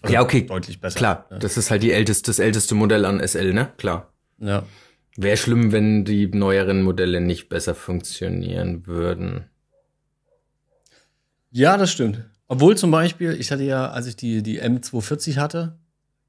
Also 0.03 0.15
ja, 0.15 0.23
okay. 0.23 0.43
Deutlich 0.43 0.81
besser. 0.81 0.97
Klar, 0.97 1.27
ja. 1.31 1.39
das 1.39 1.57
ist 1.57 1.71
halt 1.71 1.83
die 1.83 1.93
älteste, 1.93 2.31
das 2.31 2.39
älteste 2.39 2.75
Modell 2.75 3.05
an 3.05 3.27
SL, 3.27 3.53
ne? 3.53 3.73
Klar. 3.77 4.13
Ja. 4.39 4.65
Wäre 5.17 5.37
schlimm, 5.37 5.73
wenn 5.73 6.05
die 6.05 6.27
neueren 6.29 6.83
Modelle 6.83 7.21
nicht 7.21 7.49
besser 7.49 7.75
funktionieren 7.75 8.87
würden. 8.87 9.45
Ja, 11.55 11.77
das 11.77 11.93
stimmt. 11.93 12.21
Obwohl 12.49 12.77
zum 12.77 12.91
Beispiel, 12.91 13.33
ich 13.39 13.53
hatte 13.53 13.63
ja, 13.63 13.89
als 13.89 14.07
ich 14.07 14.17
die, 14.17 14.43
die 14.43 14.61
M240 14.61 15.37
hatte, 15.37 15.79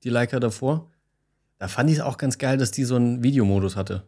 die 0.04 0.10
Leica 0.10 0.40
davor, 0.40 0.92
da 1.58 1.68
fand 1.68 1.90
ich 1.90 1.98
es 1.98 2.02
auch 2.02 2.20
ganz 2.20 2.38
geil, 2.38 2.60
dass 2.60 2.70
die 2.70 2.84
so 2.84 2.96
einen 2.96 3.24
Videomodus 3.24 3.76
hatte. 3.76 4.04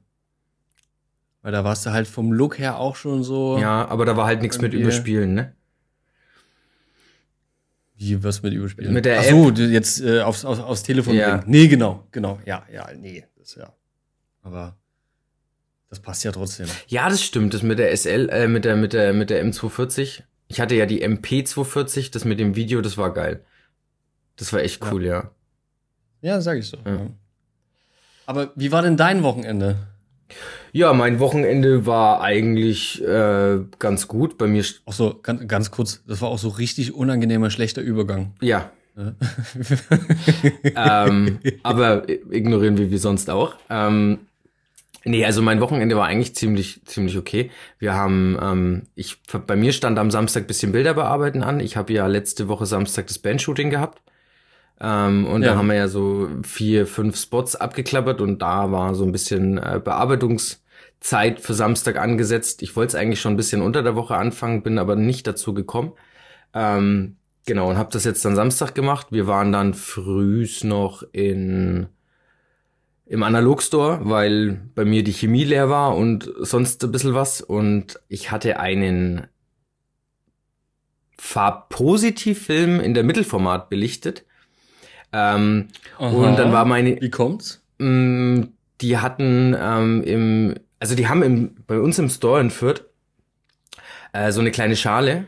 Weil 1.41 1.53
da 1.53 1.63
warst 1.63 1.87
du 1.87 1.91
halt 1.91 2.07
vom 2.07 2.31
Look 2.31 2.59
her 2.59 2.77
auch 2.77 2.95
schon 2.95 3.23
so. 3.23 3.57
Ja, 3.57 3.87
aber 3.87 4.05
da 4.05 4.15
war 4.15 4.27
halt 4.27 4.43
nichts 4.43 4.61
mit 4.61 4.73
Überspielen, 4.73 5.33
ne? 5.33 5.53
Wie 7.95 8.23
was 8.23 8.43
mit 8.43 8.53
Überspielen? 8.53 8.93
Mit 8.93 9.05
der 9.05 9.19
Ach 9.19 9.23
so, 9.23 9.49
App. 9.49 9.57
jetzt 9.57 9.99
äh, 10.01 10.21
aufs, 10.21 10.45
aufs, 10.45 10.59
aufs 10.59 10.83
Telefon 10.83 11.15
ja. 11.15 11.37
bringen. 11.37 11.43
Nee, 11.47 11.67
genau, 11.67 12.05
genau. 12.11 12.39
Ja, 12.45 12.63
ja, 12.71 12.89
nee, 12.95 13.25
das 13.39 13.55
ja. 13.55 13.73
Aber 14.43 14.77
das 15.89 15.99
passt 15.99 16.23
ja 16.23 16.31
trotzdem. 16.31 16.67
Ja, 16.89 17.09
das 17.09 17.23
stimmt. 17.23 17.55
Das 17.55 17.63
mit 17.63 17.79
der 17.79 17.97
SL, 17.97 18.29
äh, 18.29 18.47
mit 18.47 18.65
der, 18.65 18.75
mit 18.75 18.93
der, 18.93 19.13
mit 19.13 19.31
der 19.31 19.43
M240 19.43 20.21
ich 20.47 20.59
hatte 20.59 20.75
ja 20.75 20.85
die 20.85 21.05
MP240, 21.05 22.11
das 22.11 22.25
mit 22.25 22.39
dem 22.39 22.55
Video, 22.55 22.81
das 22.81 22.97
war 22.97 23.13
geil. 23.13 23.43
Das 24.37 24.53
war 24.53 24.61
echt 24.61 24.83
cool, 24.91 25.03
ja. 25.05 25.31
Ja, 26.21 26.35
ja 26.35 26.41
sag 26.41 26.57
ich 26.57 26.67
so. 26.67 26.77
Ja. 26.85 27.07
Aber 28.25 28.51
wie 28.55 28.71
war 28.71 28.81
denn 28.81 28.97
dein 28.97 29.23
Wochenende? 29.23 29.77
Ja, 30.73 30.93
mein 30.93 31.19
Wochenende 31.19 31.85
war 31.85 32.21
eigentlich 32.21 33.03
äh, 33.03 33.59
ganz 33.79 34.07
gut. 34.07 34.37
Bei 34.37 34.47
mir. 34.47 34.63
Ach 34.85 34.93
so, 34.93 35.19
ganz, 35.21 35.47
ganz 35.47 35.71
kurz, 35.71 36.03
das 36.05 36.21
war 36.21 36.29
auch 36.29 36.37
so 36.37 36.49
richtig 36.49 36.93
unangenehmer, 36.93 37.49
schlechter 37.49 37.81
Übergang. 37.81 38.33
Ja. 38.41 38.71
ähm, 40.75 41.39
aber 41.63 42.09
ignorieren 42.09 42.77
wir 42.77 42.91
wie 42.91 42.97
sonst 42.97 43.29
auch. 43.29 43.55
Ähm, 43.69 44.19
Nee, 45.07 45.25
also 45.25 45.41
mein 45.41 45.61
Wochenende 45.61 45.95
war 45.95 46.05
eigentlich 46.07 46.35
ziemlich, 46.35 46.81
ziemlich 46.85 47.17
okay. 47.17 47.49
Wir 47.79 47.93
haben, 47.93 48.37
ähm, 48.41 48.87
ich, 48.95 49.21
bei 49.47 49.55
mir 49.55 49.71
stand 49.71 49.97
am 49.99 50.11
Samstag 50.11 50.47
bisschen 50.47 50.73
Bilder 50.73 50.93
bearbeiten 50.93 51.43
an. 51.43 51.61
Ich 51.61 51.77
habe 51.77 51.93
ja 51.93 52.07
letzte 52.07 52.47
Woche 52.49 52.65
Samstag 52.65 53.07
das 53.07 53.19
Bandshooting 53.19 53.69
gehabt. 53.69 54.01
Ähm, 54.81 55.25
und 55.25 55.43
Ja. 55.43 55.51
da 55.53 55.57
haben 55.57 55.67
wir 55.67 55.75
ja 55.75 55.87
so 55.87 56.29
vier, 56.43 56.85
fünf 56.87 57.17
Spots 57.17 57.55
abgeklappert 57.55 58.21
und 58.21 58.41
da 58.41 58.71
war 58.71 58.95
so 58.95 59.05
ein 59.05 59.11
bisschen 59.13 59.57
äh, 59.57 59.79
Bearbeitungszeit 59.83 61.39
für 61.39 61.53
Samstag 61.53 61.97
angesetzt. 61.97 62.61
Ich 62.61 62.75
wollte 62.75 62.89
es 62.89 62.95
eigentlich 63.01 63.21
schon 63.21 63.33
ein 63.33 63.37
bisschen 63.37 63.61
unter 63.61 63.83
der 63.83 63.95
Woche 63.95 64.15
anfangen, 64.17 64.61
bin 64.61 64.77
aber 64.77 64.95
nicht 64.95 65.25
dazu 65.25 65.53
gekommen. 65.53 65.93
Ähm, 66.53 67.17
genau, 67.45 67.69
und 67.69 67.77
habe 67.77 67.91
das 67.91 68.03
jetzt 68.03 68.25
dann 68.25 68.35
Samstag 68.35 68.75
gemacht. 68.75 69.07
Wir 69.11 69.25
waren 69.27 69.51
dann 69.51 69.73
frühs 69.73 70.63
noch 70.63 71.03
in 71.13 71.87
im 73.09 73.23
Analogstore, 73.23 73.99
weil 74.03 74.59
bei 74.75 74.83
mir 74.85 75.03
die 75.03 75.13
Chemie 75.13 75.43
leer 75.45 75.69
war 75.69 75.95
und 75.95 76.29
sonst 76.39 76.83
ein 76.83 76.91
bisschen 76.91 77.13
was. 77.13 77.41
Und 77.41 77.99
ich 78.09 78.31
hatte 78.31 78.59
einen 78.59 79.27
Farbpositivfilm 81.17 82.79
in 82.79 82.93
der 82.93 83.03
Mittelformat 83.03 83.69
belichtet. 83.69 84.23
Ähm, 85.13 85.69
und 85.97 86.35
dann 86.37 86.51
war 86.51 86.65
meine, 86.65 86.99
Wie 87.01 87.09
kommt's? 87.09 87.63
mh, 87.79 88.47
die 88.81 88.97
hatten 88.97 89.55
ähm, 89.59 90.03
im, 90.03 90.55
also 90.79 90.95
die 90.95 91.07
haben 91.07 91.23
im, 91.23 91.55
bei 91.65 91.79
uns 91.79 91.97
im 91.97 92.09
Store 92.09 92.39
in 92.41 92.51
Fürth 92.51 92.83
äh, 94.13 94.31
so 94.31 94.41
eine 94.41 94.51
kleine 94.51 94.75
Schale, 94.75 95.25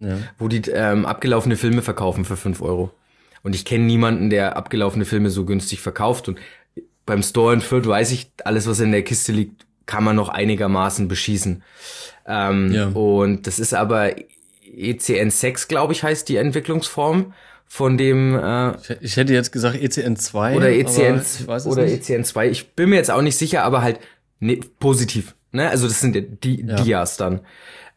Ja. 0.00 0.18
wo 0.38 0.48
die 0.48 0.62
ähm, 0.70 1.04
abgelaufene 1.06 1.56
Filme 1.56 1.82
verkaufen 1.82 2.24
für 2.24 2.36
5 2.36 2.62
Euro. 2.62 2.90
Und 3.42 3.54
ich 3.54 3.64
kenne 3.64 3.84
niemanden, 3.84 4.30
der 4.30 4.56
abgelaufene 4.56 5.04
Filme 5.04 5.30
so 5.30 5.44
günstig 5.44 5.80
verkauft. 5.80 6.28
Und 6.28 6.38
beim 7.06 7.22
Store 7.22 7.54
in 7.54 7.60
Fürth 7.60 7.86
weiß 7.86 8.12
ich, 8.12 8.30
alles, 8.44 8.66
was 8.66 8.80
in 8.80 8.92
der 8.92 9.02
Kiste 9.02 9.32
liegt, 9.32 9.66
kann 9.86 10.04
man 10.04 10.14
noch 10.16 10.28
einigermaßen 10.28 11.08
beschießen. 11.08 11.62
Ähm, 12.26 12.72
Ja. 12.72 12.86
Und 12.88 13.46
das 13.46 13.58
ist 13.58 13.74
aber 13.74 14.10
ECN6, 14.76 15.68
glaube 15.68 15.92
ich, 15.92 16.02
heißt 16.02 16.28
die 16.28 16.36
Entwicklungsform 16.36 17.32
von 17.66 17.96
dem 17.96 18.36
äh, 18.38 18.72
Ich- 19.00 19.16
hätte 19.16 19.32
jetzt 19.32 19.52
gesagt 19.52 19.76
E 19.76 19.86
ECN2. 19.86 20.56
oder 20.56 20.66
aber 20.66 20.70
ECN 20.70 21.20
ich 21.40 21.46
weiß 21.46 21.66
es 21.66 21.72
oder 21.72 21.84
nicht. 21.84 22.02
ECN2. 22.04 22.48
Ich 22.50 22.72
bin 22.74 22.90
mir 22.90 22.96
jetzt 22.96 23.10
auch 23.10 23.22
nicht 23.22 23.36
sicher, 23.36 23.64
aber 23.64 23.82
halt 23.82 24.00
ne, 24.38 24.60
positiv. 24.78 25.34
Ne? 25.52 25.68
Also 25.68 25.86
das 25.88 26.00
sind 26.00 26.44
die 26.44 26.64
Ja. 26.66 26.76
Dias 26.76 27.16
dann. 27.16 27.40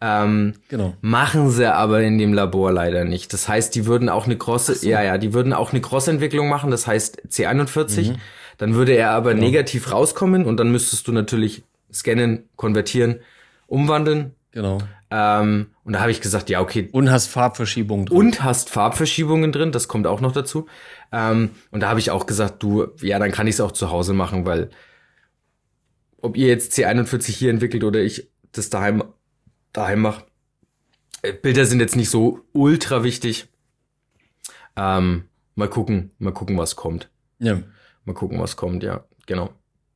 Ähm, 0.01 0.56
Genau. 0.68 0.95
Machen 1.01 1.49
sie 1.49 1.74
aber 1.74 2.01
in 2.01 2.18
dem 2.18 2.34
Labor 2.34 2.72
leider 2.72 3.06
nicht. 3.06 3.32
Das 3.34 3.47
heißt, 3.47 3.74
die 3.76 3.86
würden 3.86 4.10
auch 4.10 4.26
eine 4.26 4.38
Cross, 4.38 4.84
ja, 4.84 5.01
ja, 5.01 5.18
die 5.18 5.34
würden 5.34 5.54
auch 5.54 5.72
eine 5.72 5.82
Cross-Entwicklung 5.82 6.49
machen, 6.49 6.72
das 6.72 6.88
heißt 6.88 7.22
C41. 7.30 8.12
Mhm. 8.12 8.16
Dann 8.58 8.74
würde 8.76 8.93
er 8.93 9.12
aber 9.12 9.34
Genau. 9.34 9.45
negativ 9.45 9.91
rauskommen 9.91 10.45
und 10.45 10.58
dann 10.58 10.72
müsstest 10.72 11.08
du 11.08 11.12
natürlich 11.12 11.64
scannen, 11.91 12.49
konvertieren, 12.56 13.20
umwandeln. 13.68 14.36
Genau. 14.51 14.80
Ähm, 15.10 15.68
und 15.84 15.93
da 15.93 16.01
habe 16.01 16.12
ich 16.12 16.22
gesagt, 16.22 16.49
ja, 16.49 16.60
okay, 16.60 16.89
Und 16.91 17.10
hast 17.12 17.28
Farbverschiebung 17.28 18.06
drin. 18.08 18.18
und 18.18 18.43
hast 18.43 18.70
Farbverschiebungen 18.70 19.51
drin, 19.51 19.72
das 19.72 19.88
kommt 19.88 20.06
auch 20.08 20.22
noch 20.22 20.32
dazu. 20.32 20.66
Ähm, 21.12 21.51
und 21.72 21.82
da 21.82 21.89
habe 21.89 21.99
ich 21.99 22.12
auch 22.12 22.26
gesagt, 22.26 22.62
du, 22.64 22.88
ja, 23.01 23.20
dann 23.20 23.32
kann 23.32 23.47
ich 23.47 23.56
es 23.56 23.62
auch 23.62 23.72
zu 23.72 23.89
Hause 23.91 24.14
machen, 24.14 24.45
weil 24.45 24.70
ob 26.24 26.38
ihr 26.38 26.47
jetzt 26.47 26.74
C41 26.74 27.32
hier 27.32 27.49
entwickelt 27.49 27.84
oder 27.84 28.01
ich 28.01 28.30
das 28.53 28.69
daheim, 28.69 29.03
daheim 29.74 30.01
mache, 30.01 30.26
äh, 31.21 31.34
Bilder 31.34 31.65
sind 31.65 31.80
jetzt 31.80 31.95
nicht 31.95 32.09
so 32.09 32.41
ultra 32.53 33.03
wichtig. 33.03 33.49
Ähm, 34.76 35.26
mal 35.55 35.69
gucken, 35.69 36.11
mal 36.17 36.34
gucken, 36.34 36.57
was 36.57 36.76
kommt. 36.76 37.09
Ja. 37.39 37.61
Mal 38.05 38.13
gucken, 38.13 38.39
was 38.39 38.55
kommt, 38.55 38.84
ja, 38.84 39.05
genau. 39.26 39.53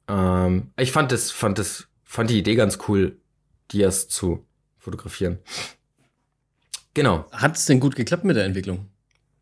Ähm, 0.08 0.72
ich 0.78 0.92
fand 0.92 1.12
das, 1.12 1.32
fand 1.32 1.60
das, 1.60 1.88
fand 2.04 2.30
die 2.30 2.40
Idee 2.40 2.56
ganz 2.56 2.78
cool, 2.88 3.18
Dias 3.72 4.08
zu 4.08 4.46
fotografieren. 4.78 5.40
Genau. 6.94 7.26
Hat 7.32 7.56
es 7.56 7.66
denn 7.66 7.80
gut 7.80 7.96
geklappt 7.96 8.26
mit 8.26 8.36
der 8.36 8.46
Entwicklung? 8.46 8.90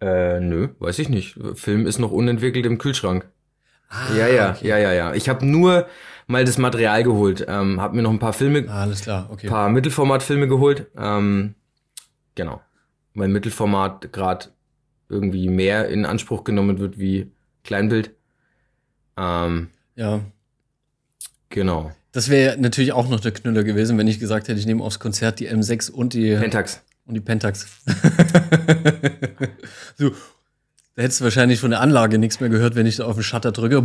Äh, 0.02 0.40
nö, 0.40 0.70
weiß 0.80 1.00
ich 1.00 1.10
nicht. 1.10 1.40
Film 1.56 1.88
ist 1.88 2.00
noch 2.00 2.12
unentwickelt 2.12 2.66
im 2.66 2.78
Kühlschrank. 2.78 3.30
Ah, 3.90 4.14
ja, 4.16 4.28
ja, 4.28 4.52
okay. 4.52 4.68
ja, 4.68 4.78
ja, 4.78 4.94
ja. 4.94 5.14
Ich 5.14 5.30
habe 5.30 5.46
nur 5.46 5.88
mal 6.28 6.46
das 6.46 6.58
Material 6.58 7.04
geholt. 7.04 7.46
Ähm, 7.48 7.80
habe 7.82 7.96
mir 7.96 8.02
noch 8.02 8.12
ein 8.12 8.20
paar 8.20 8.34
Filme, 8.34 8.66
Ah, 8.68 8.84
alles 8.84 9.02
klar, 9.02 9.30
okay. 9.32 9.48
paar 9.48 9.70
Mittelformatfilme 9.70 10.48
geholt. 10.48 10.88
Ähm, 10.98 11.56
genau. 12.36 12.62
Weil 13.14 13.30
Mittelformat 13.30 14.12
gerade 14.12 14.48
irgendwie 15.10 15.48
mehr 15.50 15.88
in 15.90 16.06
Anspruch 16.06 16.44
genommen 16.44 16.80
wird 16.80 16.98
wie 17.00 17.32
Kleinbild. 17.64 18.12
Ähm, 19.18 19.70
Ja. 19.96 20.22
genau. 21.50 21.92
Das 22.12 22.30
wäre 22.30 22.58
natürlich 22.58 22.94
auch 22.94 23.08
noch 23.10 23.20
der 23.20 23.32
Knüller 23.34 23.64
gewesen, 23.64 23.98
wenn 23.98 24.08
ich 24.08 24.20
gesagt 24.20 24.48
hätte, 24.48 24.60
ich 24.60 24.66
nehme 24.66 24.84
aufs 24.84 25.00
Konzert 25.00 25.40
die 25.40 25.50
M6 25.50 25.92
und 25.92 26.14
die, 26.14 26.36
Pentax. 26.36 26.82
und 27.06 27.14
die 27.14 27.20
Pentax. 27.22 27.68
so, 29.98 30.12
da 30.96 31.04
hättest 31.04 31.20
du 31.20 31.24
wahrscheinlich 31.26 31.60
von 31.60 31.72
der 31.72 31.82
Anlage 31.82 32.18
nichts 32.18 32.40
mehr 32.40 32.50
gehört, 32.50 32.76
wenn 32.76 32.86
ich 32.86 32.96
da 32.98 33.06
auf 33.06 33.16
den 33.16 33.24
Shutter 33.24 33.52
drücke. 33.52 33.84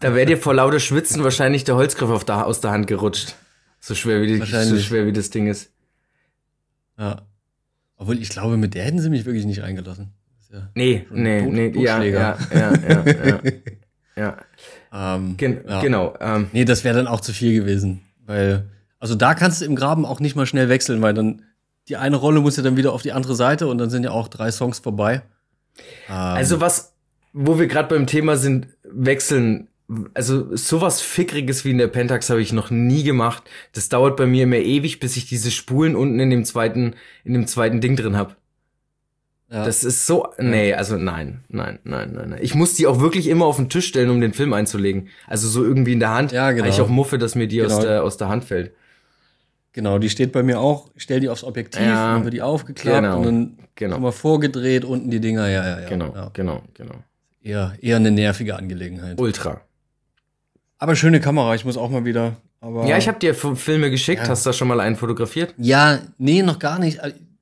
Da 0.00 0.14
wäre 0.14 0.26
dir 0.26 0.38
vor 0.38 0.54
lauter 0.54 0.78
Schwitzen 0.80 1.24
wahrscheinlich 1.24 1.64
der 1.64 1.74
Holzgriff 1.74 2.10
auf 2.10 2.24
der, 2.24 2.46
aus 2.46 2.60
der 2.60 2.70
Hand 2.70 2.86
gerutscht. 2.86 3.34
So 3.80 3.94
schwer 3.94 4.20
wie, 4.22 4.26
die, 4.26 4.36
so 4.38 4.78
schwer 4.78 5.06
wie 5.06 5.12
das 5.12 5.30
Ding 5.30 5.46
ist. 5.48 5.70
Ja. 6.98 7.22
Obwohl, 7.96 8.18
ich 8.18 8.28
glaube, 8.28 8.56
mit 8.56 8.74
der 8.74 8.84
hätten 8.84 9.00
sie 9.00 9.10
mich 9.10 9.24
wirklich 9.24 9.44
nicht 9.44 9.62
eingelassen. 9.62 10.12
Das 10.36 10.44
ist 10.46 10.52
ja, 10.52 10.70
Nee, 10.74 11.06
nee, 11.10 11.42
Tot- 11.42 11.52
nee, 11.52 11.68
ja, 11.82 12.02
ja, 12.02 12.38
ja, 12.52 12.72
ja, 12.76 13.04
ja. 13.26 13.40
ja. 14.92 15.16
ähm, 15.16 15.36
Gen 15.36 15.60
ja. 15.68 15.80
Genau. 15.80 16.14
Ähm, 16.20 16.48
Nee, 16.52 16.64
das 16.64 16.84
wäre 16.84 16.96
dann 16.96 17.06
auch 17.08 17.20
zu 17.20 17.32
viel 17.32 17.54
gewesen. 17.58 18.02
Weil, 18.26 18.64
also 19.00 19.14
da 19.16 19.34
kannst 19.34 19.60
du 19.60 19.64
im 19.64 19.74
Graben 19.74 20.04
auch 20.06 20.20
nicht 20.20 20.36
mal 20.36 20.46
schnell 20.46 20.68
wechseln, 20.68 21.02
weil 21.02 21.14
dann 21.14 21.42
die 21.88 21.96
eine 21.96 22.16
Rolle 22.16 22.40
muss 22.40 22.56
ja 22.56 22.62
dann 22.62 22.76
wieder 22.76 22.92
auf 22.92 23.02
die 23.02 23.12
andere 23.12 23.34
Seite 23.34 23.66
und 23.66 23.78
dann 23.78 23.90
sind 23.90 24.04
ja 24.04 24.10
auch 24.10 24.28
drei 24.28 24.50
Songs 24.52 24.78
vorbei. 24.78 25.22
Ähm, 26.08 26.14
also 26.14 26.60
was, 26.60 26.94
wo 27.32 27.58
wir 27.58 27.66
gerade 27.66 27.88
beim 27.94 28.06
Thema 28.06 28.36
sind, 28.36 28.68
wechseln. 28.84 29.68
Also 30.12 30.54
sowas 30.54 31.00
Fickriges 31.00 31.64
wie 31.64 31.70
in 31.70 31.78
der 31.78 31.88
Pentax 31.88 32.28
habe 32.28 32.42
ich 32.42 32.52
noch 32.52 32.70
nie 32.70 33.04
gemacht. 33.04 33.44
Das 33.72 33.88
dauert 33.88 34.16
bei 34.18 34.26
mir 34.26 34.42
immer 34.42 34.56
ewig, 34.56 35.00
bis 35.00 35.16
ich 35.16 35.26
diese 35.26 35.50
Spulen 35.50 35.96
unten 35.96 36.20
in 36.20 36.28
dem 36.28 36.44
zweiten, 36.44 36.94
in 37.24 37.32
dem 37.32 37.46
zweiten 37.46 37.80
Ding 37.80 37.96
drin 37.96 38.14
habe. 38.16 38.36
ja. 39.50 39.64
Das 39.64 39.84
ist 39.84 40.06
so, 40.06 40.28
nee, 40.38 40.74
also 40.74 40.96
nein, 40.98 41.42
nein, 41.48 41.78
nein, 41.84 42.12
nein, 42.12 42.28
nein. 42.30 42.38
Ich 42.42 42.54
muss 42.54 42.74
die 42.74 42.86
auch 42.86 43.00
wirklich 43.00 43.28
immer 43.28 43.46
auf 43.46 43.56
den 43.56 43.70
Tisch 43.70 43.86
stellen, 43.86 44.10
um 44.10 44.20
den 44.20 44.34
Film 44.34 44.52
einzulegen. 44.52 45.08
Also 45.26 45.48
so 45.48 45.64
irgendwie 45.64 45.94
in 45.94 46.00
der 46.00 46.10
Hand. 46.10 46.32
Ja, 46.32 46.50
genau. 46.50 46.64
Weil 46.64 46.70
ich 46.72 46.80
auch 46.82 46.88
muffe, 46.90 47.16
dass 47.16 47.34
mir 47.34 47.48
die 47.48 47.62
aus, 47.62 47.72
Genau. 47.76 47.82
der, 47.82 48.02
aus 48.04 48.18
der 48.18 48.28
Hand 48.28 48.44
fällt. 48.44 48.72
Genau, 49.78 50.00
die 50.00 50.10
steht 50.10 50.32
bei 50.32 50.42
mir 50.42 50.58
auch. 50.58 50.90
Ich 50.96 51.04
stell 51.04 51.20
die 51.20 51.28
aufs 51.28 51.44
Objektiv, 51.44 51.82
Ja, 51.82 52.14
dann 52.14 52.24
wird 52.24 52.34
die 52.34 52.42
aufgeklappt 52.42 52.96
genau, 53.00 53.18
und 53.18 53.24
dann 53.24 53.58
genau. 53.76 53.94
nochmal 53.94 54.10
vorgedreht, 54.10 54.84
unten 54.84 55.08
die 55.08 55.20
Dinger, 55.20 55.46
ja, 55.46 55.64
ja, 55.64 55.80
ja. 55.82 55.88
Genau, 55.88 56.12
Ja. 56.12 56.30
genau, 56.32 56.64
genau. 56.74 56.96
Eher, 57.40 57.74
eher 57.80 57.94
eine 57.94 58.10
nervige 58.10 58.56
Angelegenheit. 58.56 59.20
Ultra. 59.20 59.60
Aber 60.78 60.96
schöne 60.96 61.20
Kamera, 61.20 61.54
ich 61.54 61.64
muss 61.64 61.76
auch 61.76 61.90
mal 61.90 62.04
wieder. 62.04 62.38
Ja, 62.60 62.98
ich 62.98 63.06
habe 63.06 63.20
dir 63.20 63.36
Filme 63.36 63.92
geschickt. 63.92 64.22
Ja. 64.24 64.28
Hast 64.30 64.44
du 64.44 64.48
da 64.48 64.52
schon 64.52 64.66
mal 64.66 64.80
einen 64.80 64.96
fotografiert? 64.96 65.54
Ja, 65.58 66.00
nee, 66.18 66.42
noch 66.42 66.58
gar 66.58 66.80
nicht. 66.80 66.98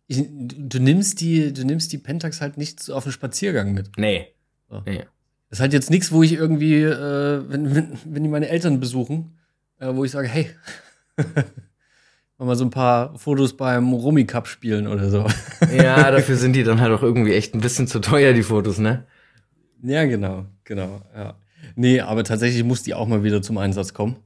Ich, 0.06 0.22
du, 0.28 0.78
nimmst 0.78 1.22
die, 1.22 1.54
du 1.54 1.64
nimmst 1.64 1.90
die 1.90 1.96
Pentax 1.96 2.42
halt 2.42 2.58
nicht 2.58 2.82
so 2.82 2.94
auf 2.96 3.04
den 3.04 3.12
Spaziergang 3.12 3.72
mit. 3.72 3.96
Nee. 3.96 4.26
So. 4.68 4.82
nee. 4.84 5.06
Das 5.48 5.58
ist 5.58 5.60
halt 5.62 5.72
jetzt 5.72 5.88
nichts, 5.88 6.12
wo 6.12 6.22
ich 6.22 6.34
irgendwie, 6.34 6.82
äh, 6.82 7.42
wenn, 7.48 7.74
wenn, 7.74 7.98
wenn 8.04 8.22
die 8.22 8.28
meine 8.28 8.50
Eltern 8.50 8.78
besuchen, 8.78 9.38
äh, 9.78 9.94
wo 9.94 10.04
ich 10.04 10.10
sage, 10.10 10.28
hey, 10.28 10.50
mal 12.44 12.56
so 12.56 12.64
ein 12.64 12.70
paar 12.70 13.16
Fotos 13.18 13.56
beim 13.56 13.92
Rummy 13.92 14.26
Cup 14.26 14.46
spielen 14.48 14.86
oder 14.86 15.08
so. 15.10 15.26
Ja, 15.74 16.10
dafür 16.10 16.36
sind 16.36 16.52
die 16.54 16.62
dann 16.64 16.80
halt 16.80 16.92
auch 16.92 17.02
irgendwie 17.02 17.32
echt 17.34 17.54
ein 17.54 17.60
bisschen 17.60 17.86
zu 17.88 18.00
teuer, 18.00 18.32
die 18.34 18.42
Fotos, 18.42 18.78
ne? 18.78 19.04
ja, 19.82 20.04
genau, 20.04 20.44
genau, 20.64 21.00
ja. 21.14 21.34
Nee, 21.74 22.00
aber 22.00 22.24
tatsächlich 22.24 22.62
muss 22.64 22.82
die 22.82 22.94
auch 22.94 23.06
mal 23.08 23.22
wieder 23.22 23.42
zum 23.42 23.58
Einsatz 23.58 23.92
kommen. 23.94 24.16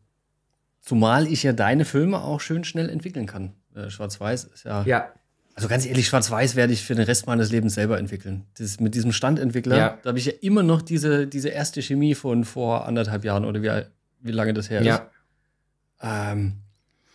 Zumal 0.80 1.26
ich 1.26 1.42
ja 1.42 1.52
deine 1.52 1.84
Filme 1.84 2.18
auch 2.22 2.40
schön 2.40 2.64
schnell 2.64 2.88
entwickeln 2.88 3.26
kann. 3.26 3.52
Äh, 3.74 3.90
Schwarz-Weiß 3.90 4.44
ist 4.44 4.64
ja, 4.64 4.82
Ja. 4.84 5.08
Also 5.54 5.68
ganz 5.68 5.84
ehrlich, 5.84 6.06
Schwarz-Weiß 6.06 6.56
werde 6.56 6.72
ich 6.72 6.82
für 6.84 6.94
den 6.94 7.04
Rest 7.04 7.26
meines 7.26 7.50
Lebens 7.52 7.74
selber 7.74 7.98
entwickeln. 7.98 8.46
Das, 8.58 8.80
mit 8.80 8.94
diesem 8.94 9.12
Standentwickler, 9.12 9.76
Ja. 9.76 9.98
da 10.02 10.08
habe 10.08 10.18
ich 10.18 10.26
ja 10.26 10.32
immer 10.40 10.62
noch 10.62 10.80
diese, 10.80 11.26
diese 11.26 11.48
erste 11.50 11.82
Chemie 11.82 12.14
von 12.14 12.44
vor 12.44 12.86
anderthalb 12.86 13.24
Jahren 13.24 13.44
oder 13.44 13.62
wie, 13.62 13.82
wie 14.20 14.32
lange 14.32 14.54
das 14.54 14.70
her 14.70 14.80
ist. 14.80 14.86
Ja. 14.86 15.10
Ähm, 16.02 16.54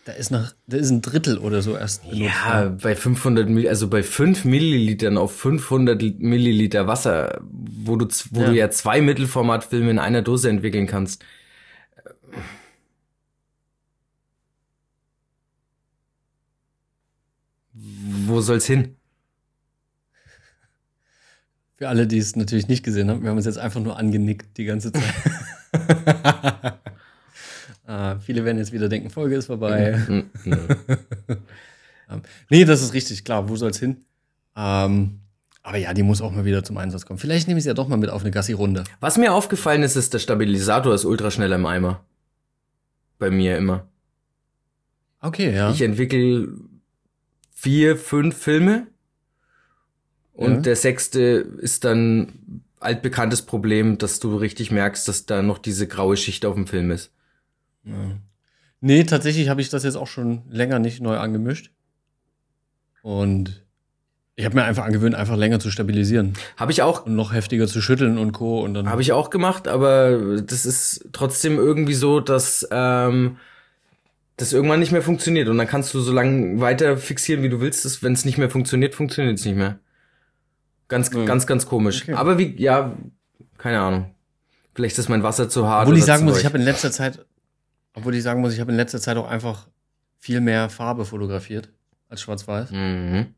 da 0.06 0.12
ist 0.12 0.30
noch, 0.30 0.52
da 0.68 0.76
ist 0.76 0.90
ein 0.90 1.02
Drittel 1.02 1.36
oder 1.36 1.62
so 1.62 1.76
erst 1.76 2.04
benutzt. 2.04 2.20
Ja, 2.20 2.68
bei 2.80 2.94
500 2.94 3.48
Mill 3.48 3.68
also 3.68 3.88
bei 3.88 4.04
5 4.04 4.44
Millilitern 4.44 5.18
auf 5.18 5.36
500 5.36 6.00
Milliliter 6.20 6.86
Wasser, 6.86 7.40
wo 7.42 7.96
du, 7.96 8.06
wo 8.30 8.42
Ja. 8.42 8.46
du 8.46 8.54
ja 8.54 8.70
zwei 8.70 9.00
Mittelformatfilme 9.00 9.90
in 9.90 9.98
einer 9.98 10.22
Dose 10.22 10.48
entwickeln 10.48 10.86
kannst. 10.86 11.24
Wo 17.72 18.40
soll's 18.40 18.66
hin? 18.66 18.94
Für 21.78 21.88
alle, 21.88 22.06
die 22.06 22.18
es 22.18 22.36
natürlich 22.36 22.68
nicht 22.68 22.84
gesehen 22.84 23.10
haben, 23.10 23.22
wir 23.22 23.30
haben 23.30 23.36
uns 23.36 23.44
jetzt 23.46 23.58
einfach 23.58 23.80
nur 23.80 23.98
angenickt 23.98 24.56
die 24.56 24.66
ganze 24.66 24.92
Zeit. 24.92 25.02
ah, 27.86 28.18
viele 28.18 28.44
werden 28.44 28.58
jetzt 28.58 28.72
wieder 28.72 28.88
denken, 28.88 29.10
Folge 29.10 29.36
ist 29.36 29.46
vorbei. 29.46 29.98
Hm, 30.06 30.30
nö. 30.44 30.56
Ähm, 32.08 32.22
nee, 32.50 32.64
das 32.64 32.82
ist 32.82 32.92
richtig, 32.94 33.24
klar. 33.24 33.48
Wo 33.48 33.56
soll's 33.56 33.78
hin? 33.80 34.04
Ähm, 34.56 35.20
Aber 35.62 35.76
ja, 35.78 35.92
die 35.92 36.04
muss 36.04 36.20
auch 36.22 36.30
mal 36.30 36.44
wieder 36.44 36.62
zum 36.62 36.76
Einsatz 36.76 37.04
kommen. 37.04 37.18
Vielleicht 37.18 37.48
nehme 37.48 37.58
ich 37.58 37.64
sie 37.64 37.68
ja 37.70 37.74
doch 37.74 37.88
mal 37.88 37.96
mit 37.96 38.10
auf 38.10 38.22
eine 38.22 38.30
Gassi-Runde. 38.30 38.84
Was 39.00 39.18
mir 39.18 39.32
aufgefallen 39.32 39.82
ist, 39.82 39.96
ist, 39.96 40.14
der 40.14 40.20
Stabilisator 40.20 40.94
ist 40.94 41.04
ultra 41.04 41.30
schnell 41.32 41.50
im 41.52 41.66
Eimer. 41.66 42.04
Bei 43.18 43.30
mir 43.30 43.56
immer. 43.56 43.88
Okay, 45.20 45.52
ja. 45.52 45.70
Ich 45.72 45.82
entwickle 45.82 46.48
vier, 47.52 47.96
fünf 47.96 48.36
Filme. 48.36 48.86
Und 50.34 50.54
Ja. 50.54 50.60
der 50.60 50.76
sechste 50.76 51.18
ist 51.20 51.84
dann 51.84 52.62
altbekanntes 52.78 53.42
Problem, 53.42 53.98
dass 53.98 54.20
du 54.20 54.36
richtig 54.36 54.70
merkst, 54.70 55.08
dass 55.08 55.26
da 55.26 55.42
noch 55.42 55.58
diese 55.58 55.88
graue 55.88 56.16
Schicht 56.16 56.44
auf 56.44 56.54
dem 56.54 56.66
Film 56.68 56.90
ist. 56.92 57.10
Ja. 57.86 57.92
Nee, 58.80 59.04
tatsächlich 59.04 59.48
habe 59.48 59.60
ich 59.60 59.70
das 59.70 59.84
jetzt 59.84 59.96
auch 59.96 60.06
schon 60.06 60.42
länger 60.50 60.78
nicht 60.78 61.00
neu 61.00 61.16
angemischt. 61.16 61.70
Und 63.02 63.64
ich 64.34 64.44
habe 64.44 64.54
mir 64.54 64.64
einfach 64.64 64.84
angewöhnt, 64.84 65.14
einfach 65.14 65.36
länger 65.36 65.60
zu 65.60 65.70
stabilisieren 65.70 66.34
Habe 66.58 66.72
ich 66.72 66.82
auch 66.82 67.06
und 67.06 67.16
noch 67.16 67.32
heftiger 67.32 67.66
zu 67.66 67.80
schütteln 67.80 68.18
und 68.18 68.32
Co. 68.32 68.60
Und 68.60 68.74
dann 68.74 68.88
Habe 68.90 69.00
ich 69.00 69.12
auch 69.12 69.30
gemacht, 69.30 69.66
aber 69.66 70.42
das 70.42 70.66
ist 70.66 71.08
trotzdem 71.12 71.56
irgendwie 71.56 71.94
so, 71.94 72.20
dass 72.20 72.68
ähm, 72.70 73.38
das 74.36 74.52
irgendwann 74.52 74.80
nicht 74.80 74.92
mehr 74.92 75.02
funktioniert. 75.02 75.48
Und 75.48 75.56
dann 75.56 75.66
kannst 75.66 75.94
du 75.94 76.00
so 76.00 76.12
lange 76.12 76.60
weiter 76.60 76.98
fixieren, 76.98 77.42
wie 77.42 77.48
du 77.48 77.60
willst. 77.60 78.02
Wenn 78.02 78.12
es 78.12 78.26
nicht 78.26 78.36
mehr 78.36 78.50
funktioniert, 78.50 78.94
funktioniert 78.94 79.38
es 79.38 79.44
nicht 79.46 79.56
mehr. 79.56 79.78
Ganz, 80.88 81.12
Hm. 81.12 81.24
ganz, 81.24 81.46
ganz 81.46 81.66
komisch. 81.66 82.02
Okay. 82.02 82.12
Aber 82.12 82.38
wie, 82.38 82.54
ja, 82.60 82.92
keine 83.56 83.80
Ahnung. 83.80 84.10
Vielleicht 84.74 84.98
ist 84.98 85.08
mein 85.08 85.22
Wasser 85.22 85.48
zu 85.48 85.66
hart. 85.66 85.86
Obwohl 85.86 85.96
ich 85.96 86.04
sagen 86.04 86.26
muss, 86.26 86.38
ich 86.38 86.44
habe 86.44 86.58
in 86.58 86.64
letzter 86.64 86.92
Zeit, 86.92 87.24
obwohl 87.96 88.14
ich 88.14 88.22
sagen 88.22 88.42
muss, 88.42 88.52
ich 88.52 88.60
habe 88.60 88.70
in 88.70 88.76
letzter 88.76 89.00
Zeit 89.00 89.16
auch 89.16 89.26
einfach 89.26 89.68
viel 90.18 90.40
mehr 90.40 90.68
Farbe 90.68 91.06
fotografiert 91.06 91.70
als 92.08 92.20
Schwarz-Weiß. 92.20 92.70
Mhm. 92.70 93.34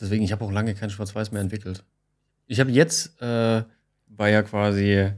Deswegen, 0.00 0.22
ich 0.22 0.30
habe 0.32 0.44
auch 0.44 0.52
lange 0.52 0.74
kein 0.74 0.88
Schwarz-Weiß 0.88 1.32
mehr 1.32 1.42
entwickelt. 1.42 1.84
Ich 2.46 2.60
habe 2.60 2.70
jetzt, 2.70 3.20
äh, 3.20 3.64
war 4.06 4.28
ja 4.28 4.42
quasi 4.42 5.10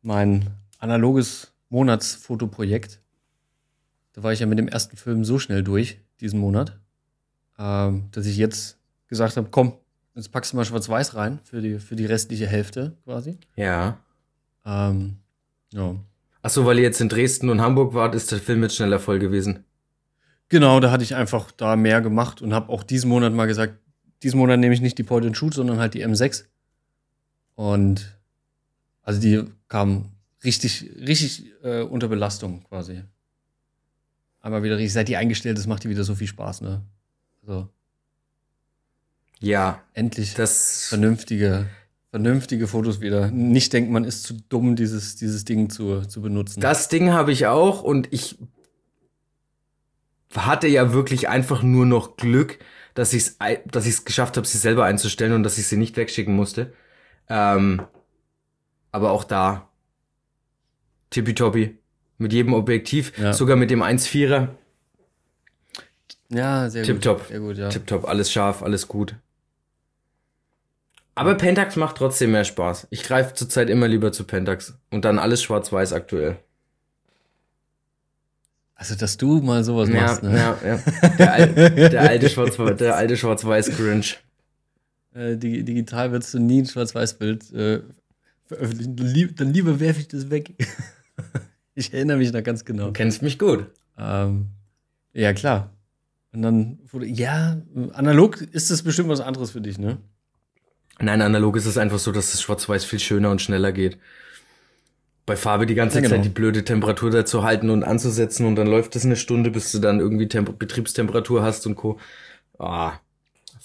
mein 0.00 0.50
analoges 0.78 1.52
Monatsfotoprojekt. 1.68 3.00
Da 4.14 4.22
war 4.22 4.32
ich 4.32 4.40
ja 4.40 4.46
mit 4.46 4.58
dem 4.58 4.68
ersten 4.68 4.96
Film 4.96 5.24
so 5.24 5.38
schnell 5.38 5.62
durch, 5.62 6.00
diesen 6.20 6.40
Monat, 6.40 6.78
ähm, 7.58 8.08
dass 8.12 8.24
ich 8.24 8.38
jetzt 8.38 8.78
gesagt 9.06 9.36
habe, 9.36 9.48
komm, 9.50 9.74
jetzt 10.14 10.32
packst 10.32 10.52
du 10.52 10.56
mal 10.56 10.64
Schwarz-Weiß 10.64 11.14
rein 11.14 11.40
für 11.44 11.60
die, 11.60 11.78
für 11.78 11.94
die 11.94 12.06
restliche 12.06 12.46
Hälfte 12.46 12.96
quasi. 13.04 13.38
Ja. 13.54 13.98
Ähm, 14.64 15.18
ja. 15.72 15.94
Ach 16.46 16.50
so, 16.50 16.66
weil 16.66 16.76
ihr 16.76 16.84
jetzt 16.84 17.00
in 17.00 17.08
Dresden 17.08 17.48
und 17.48 17.62
Hamburg 17.62 17.94
wart, 17.94 18.14
ist 18.14 18.30
der 18.30 18.38
Film 18.38 18.62
jetzt 18.62 18.76
schneller 18.76 19.00
voll 19.00 19.18
gewesen. 19.18 19.64
Genau, 20.50 20.78
da 20.78 20.90
hatte 20.90 21.02
ich 21.02 21.14
einfach 21.14 21.50
da 21.50 21.74
mehr 21.74 22.02
gemacht 22.02 22.42
und 22.42 22.52
habe 22.52 22.70
auch 22.70 22.82
diesen 22.82 23.08
Monat 23.08 23.32
mal 23.32 23.46
gesagt, 23.46 23.78
diesen 24.22 24.38
Monat 24.38 24.60
nehme 24.60 24.74
ich 24.74 24.82
nicht 24.82 24.98
die 24.98 25.04
Point 25.04 25.24
and 25.24 25.34
Shoot, 25.38 25.54
sondern 25.54 25.78
halt 25.78 25.94
die 25.94 26.04
M6. 26.06 26.44
Und 27.54 28.14
also 29.00 29.22
die 29.22 29.42
kam 29.68 30.10
richtig, 30.44 30.90
richtig 31.00 31.50
äh, 31.62 31.80
unter 31.80 32.08
Belastung 32.08 32.62
quasi. 32.64 33.02
Einmal 34.42 34.62
wieder 34.62 34.76
richtig, 34.76 34.92
seit 34.92 35.08
die 35.08 35.16
eingestellt 35.16 35.58
ist, 35.58 35.66
macht 35.66 35.84
die 35.84 35.88
wieder 35.88 36.04
so 36.04 36.14
viel 36.14 36.26
Spaß, 36.26 36.60
ne? 36.60 36.82
Also 37.40 37.70
Ja, 39.40 39.82
endlich 39.94 40.34
das. 40.34 40.88
vernünftige, 40.88 41.70
vernünftige 42.14 42.68
Fotos 42.68 43.00
wieder. 43.00 43.28
Nicht 43.32 43.72
denkt, 43.72 43.90
man 43.90 44.04
ist 44.04 44.22
zu 44.22 44.34
dumm, 44.48 44.76
dieses, 44.76 45.16
dieses 45.16 45.44
Ding 45.44 45.68
zu, 45.68 46.02
zu 46.02 46.22
benutzen. 46.22 46.60
Das 46.60 46.86
Ding 46.88 47.10
habe 47.10 47.32
ich 47.32 47.48
auch 47.48 47.82
und 47.82 48.06
ich 48.12 48.38
hatte 50.32 50.68
ja 50.68 50.92
wirklich 50.92 51.28
einfach 51.28 51.64
nur 51.64 51.86
noch 51.86 52.16
Glück, 52.16 52.60
dass 52.94 53.14
ich 53.14 53.24
es 53.24 53.38
dass 53.68 53.84
ich's 53.86 54.04
geschafft 54.04 54.36
habe, 54.36 54.46
sie 54.46 54.58
selber 54.58 54.84
einzustellen 54.84 55.32
und 55.32 55.42
dass 55.42 55.58
ich 55.58 55.66
sie 55.66 55.76
nicht 55.76 55.96
wegschicken 55.96 56.36
musste. 56.36 56.72
Ähm, 57.28 57.82
aber 58.92 59.10
auch 59.10 59.24
da 59.24 59.68
tippitoppi 61.10 61.76
mit 62.18 62.32
jedem 62.32 62.54
Objektiv, 62.54 63.12
Ja. 63.18 63.32
sogar 63.32 63.56
mit 63.56 63.70
dem 63.72 63.82
1.4er, 63.82 64.50
ja, 66.28 66.70
sehr 66.70 66.84
Tipptopp. 66.84 67.18
gut. 67.22 67.28
Sehr 67.28 67.40
gut, 67.40 67.56
ja. 67.58 67.68
tipptopp, 67.70 68.06
alles 68.08 68.30
scharf, 68.30 68.62
alles 68.62 68.86
gut. 68.86 69.16
Aber 71.16 71.34
Pentax 71.36 71.76
macht 71.76 71.96
trotzdem 71.96 72.32
mehr 72.32 72.44
Spaß. 72.44 72.88
Ich 72.90 73.02
greife 73.04 73.34
zurzeit 73.34 73.70
immer 73.70 73.86
lieber 73.88 74.10
zu 74.12 74.24
Pentax 74.24 74.74
und 74.90 75.04
dann 75.04 75.18
alles 75.18 75.42
schwarz-weiß 75.42 75.92
aktuell. 75.92 76.38
Also, 78.74 78.96
dass 78.96 79.16
du 79.16 79.40
mal 79.40 79.62
sowas 79.62 79.88
Ja, 79.88 79.94
machst, 79.94 80.22
ne? 80.24 80.36
ja, 80.36 80.58
ja. 80.66 80.76
Der, 81.18 81.32
al 81.32 81.48
der 81.54 82.02
alte 82.08 82.28
Schwarz- 82.28 82.56
Schwarz-Weiß-Grinch. 83.20 84.18
Äh, 85.14 85.36
dig- 85.36 85.64
digital 85.64 86.10
würdest 86.10 86.34
du 86.34 86.40
nie 86.40 86.62
ein 86.62 86.66
Schwarz-Weiß-Bild 86.66 87.52
äh, 87.52 87.82
veröffentlichen. 88.46 88.96
Lieb, 88.96 89.36
dann 89.36 89.52
lieber 89.52 89.78
werfe 89.78 90.00
ich 90.00 90.08
das 90.08 90.28
weg. 90.30 90.54
ich 91.76 91.94
erinnere 91.94 92.16
mich 92.16 92.32
da 92.32 92.40
ganz 92.40 92.64
genau. 92.64 92.86
Du 92.86 92.92
kennst 92.92 93.22
mich 93.22 93.38
gut. 93.38 93.66
Ähm, 93.96 94.46
ja, 95.12 95.32
klar. 95.32 95.70
Und 96.32 96.42
dann 96.42 96.80
wurde, 96.90 97.06
ja, 97.06 97.62
analog 97.92 98.40
ist 98.42 98.72
das 98.72 98.82
bestimmt 98.82 99.08
was 99.08 99.20
anderes 99.20 99.52
für 99.52 99.60
dich, 99.60 99.78
ne? 99.78 99.98
Nein, 101.00 101.22
analog 101.22 101.56
ist 101.56 101.66
es 101.66 101.78
einfach 101.78 101.98
so, 102.00 102.10
dass 102.12 102.32
das 102.32 102.42
Schwarz-Weiß 102.42 102.84
viel 102.84 102.98
schöner 102.98 103.30
und 103.30 103.40
schneller 103.42 103.70
geht. 103.72 103.98
Bei 105.26 105.36
Farbe 105.36 105.64
die 105.66 105.74
ganze 105.74 105.98
Ja, 105.98 106.02
genau. 106.02 106.16
Zeit 106.16 106.24
die 106.24 106.28
blöde 106.28 106.64
Temperatur 106.64 107.10
dazu 107.10 107.42
halten 107.44 107.70
und 107.70 107.82
anzusetzen 107.82 108.46
und 108.46 108.56
dann 108.56 108.66
läuft 108.66 108.94
es 108.96 109.04
eine 109.06 109.16
Stunde, 109.16 109.50
bis 109.50 109.72
du 109.72 109.78
dann 109.78 109.98
irgendwie 110.00 110.28
Temp 110.28 110.58
Betriebstemperatur 110.58 111.42
hast 111.42 111.66
und 111.66 111.76
Co. 111.76 111.98
Ah, 112.58 112.94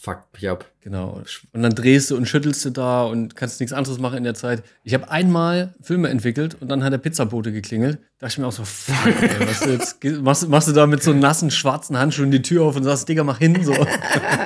fuck 0.02 0.24
mich 0.34 0.50
ab. 0.50 0.66
Genau. 0.82 1.22
Und 1.52 1.62
dann 1.62 1.76
drehst 1.76 2.10
du 2.10 2.16
und 2.16 2.26
schüttelst 2.26 2.64
du 2.64 2.70
da 2.70 3.04
und 3.04 3.36
kannst 3.36 3.60
nichts 3.60 3.74
anderes 3.74 4.00
machen 4.00 4.18
in 4.18 4.24
der 4.24 4.34
Zeit. 4.34 4.64
Ich 4.84 4.94
habe 4.94 5.12
einmal 5.12 5.76
Filme 5.82 6.10
entwickelt 6.10 6.56
und 6.60 6.70
dann 6.70 6.84
hat 6.84 6.94
der 6.94 6.98
Pizzabote 7.00 7.52
geklingelt. 7.52 7.98
Da 7.98 8.28
dachte 8.28 8.34
ich 8.34 8.38
mir 8.40 8.48
auch 8.48 8.52
so, 8.54 8.64
fuck, 8.64 9.22
ey, 9.22 9.48
was 9.48 9.60
du 9.60 9.70
jetzt, 9.72 10.04
machst, 10.22 10.48
machst 10.48 10.68
du 10.70 10.72
da 10.72 10.88
mit 10.88 11.04
so 11.04 11.14
nassen, 11.14 11.52
schwarzen 11.52 11.98
Handschuhen 11.98 12.32
die 12.32 12.42
Tür 12.42 12.64
auf 12.64 12.76
und 12.76 12.84
sagst, 12.84 13.10
Digga, 13.10 13.24
mach 13.24 13.40
hin. 13.40 13.62
So. 13.64 13.76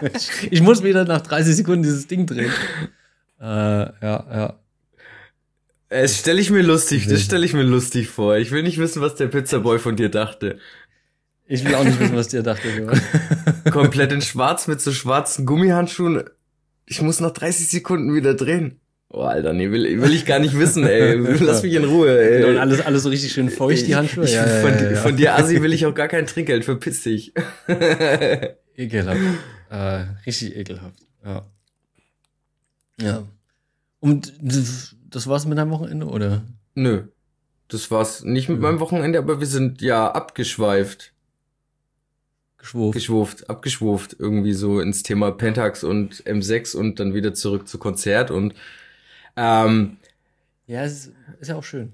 ich, 0.01 0.30
ich 0.51 0.62
muss 0.62 0.84
wieder 0.84 1.06
nach 1.06 1.22
30 1.22 1.56
Sekunden 1.56 1.84
dieses 1.84 2.08
Ding 2.08 2.26
drehen. 2.26 2.51
Äh, 3.39 3.45
ja, 3.45 3.91
ja. 4.01 4.60
Das 5.89 6.18
stelle 6.18 6.41
ich 6.41 6.49
mir 6.49 6.64
lustig, 6.64 7.08
das 7.08 7.22
stelle 7.22 7.45
ich 7.45 7.54
mir 7.54 7.62
lustig 7.62 8.08
vor. 8.08 8.38
Ich 8.38 8.49
will 8.49 8.64
nicht 8.64 8.80
wissen, 8.80 9.04
was 9.04 9.14
der 9.14 9.28
Pizzaboy 9.28 9.78
von 9.78 9.95
dir 9.95 10.10
dachte. 10.10 10.58
Ich 11.54 11.64
will 11.64 11.76
auch 11.76 11.84
nicht 11.84 11.99
wissen, 11.99 12.16
was 12.16 12.30
der 12.30 12.41
dachte. 12.41 12.68
Komplett 13.72 14.12
in 14.12 14.24
schwarz 14.24 14.68
mit 14.68 14.82
so 14.82 14.91
schwarzen 14.91 15.45
Gummihandschuhen. 15.45 16.24
Ich 16.88 16.99
muss 17.04 17.20
nach 17.20 17.30
30 17.30 17.70
Sekunden 17.70 18.16
wieder 18.16 18.34
drehen. 18.34 18.80
Oh, 19.10 19.22
Alter, 19.22 19.54
nee, 19.54 19.70
will, 19.70 20.01
will 20.01 20.14
ich 20.16 20.26
gar 20.26 20.39
nicht 20.39 20.58
wissen, 20.58 20.84
ey. 20.84 21.14
Lass 21.41 21.62
mich 21.62 21.76
in 21.76 21.84
Ruhe, 21.84 22.10
ey. 22.10 22.43
Und 22.45 22.58
alles, 22.58 22.82
alles 22.82 23.04
so 23.04 23.10
richtig 23.10 23.34
schön 23.34 23.51
feucht, 23.51 23.86
die 23.86 23.95
Handschuhe. 23.95 24.26
Ich, 24.26 24.34
ja, 24.34 24.47
ja, 24.47 24.62
von, 24.62 24.72
ja, 24.72 24.95
von 24.95 25.16
dir, 25.16 25.36
Assi, 25.36 25.62
will 25.62 25.74
ich 25.74 25.86
auch 25.86 25.93
gar 25.93 26.08
kein 26.08 26.26
Trinkgeld, 26.26 26.66
verpiss 26.66 27.04
dich. 27.04 27.36
Ekelhaft. 28.76 29.22
Äh, 29.70 30.06
richtig 30.26 30.56
ekelhaft. 30.56 31.01
Ja. 31.24 31.45
Ja. 32.99 33.28
Und 33.99 34.34
das 34.41 35.28
war's 35.28 35.45
mit 35.45 35.60
deinem 35.60 35.70
Wochenende, 35.70 36.08
oder? 36.08 36.41
Nö. 36.74 37.04
Das 37.68 37.91
war's 37.91 38.24
nicht 38.24 38.49
mit 38.49 38.60
meinem 38.60 38.80
Wochenende, 38.80 39.20
aber 39.20 39.39
wir 39.39 39.47
sind 39.47 39.84
ja 39.84 40.12
abgeschweift, 40.12 41.12
Geschwurft. 42.64 42.93
geschwurft, 42.93 43.49
abgeschwurft 43.49 44.16
irgendwie 44.20 44.53
so 44.53 44.80
ins 44.80 45.03
Thema 45.03 45.32
Pentax 45.32 45.84
und 45.84 46.26
M6 46.26 46.76
und 46.76 46.99
dann 46.99 47.14
wieder 47.14 47.34
zurück 47.34 47.68
zu 47.68 47.78
Konzert 47.78 48.32
und 48.32 48.53
ähm, 49.36 49.97
Ja, 50.68 50.84
es 50.84 51.07
ist, 51.07 51.11
ist 51.39 51.47
ja 51.49 51.55
auch 51.55 51.64
schön. 51.64 51.93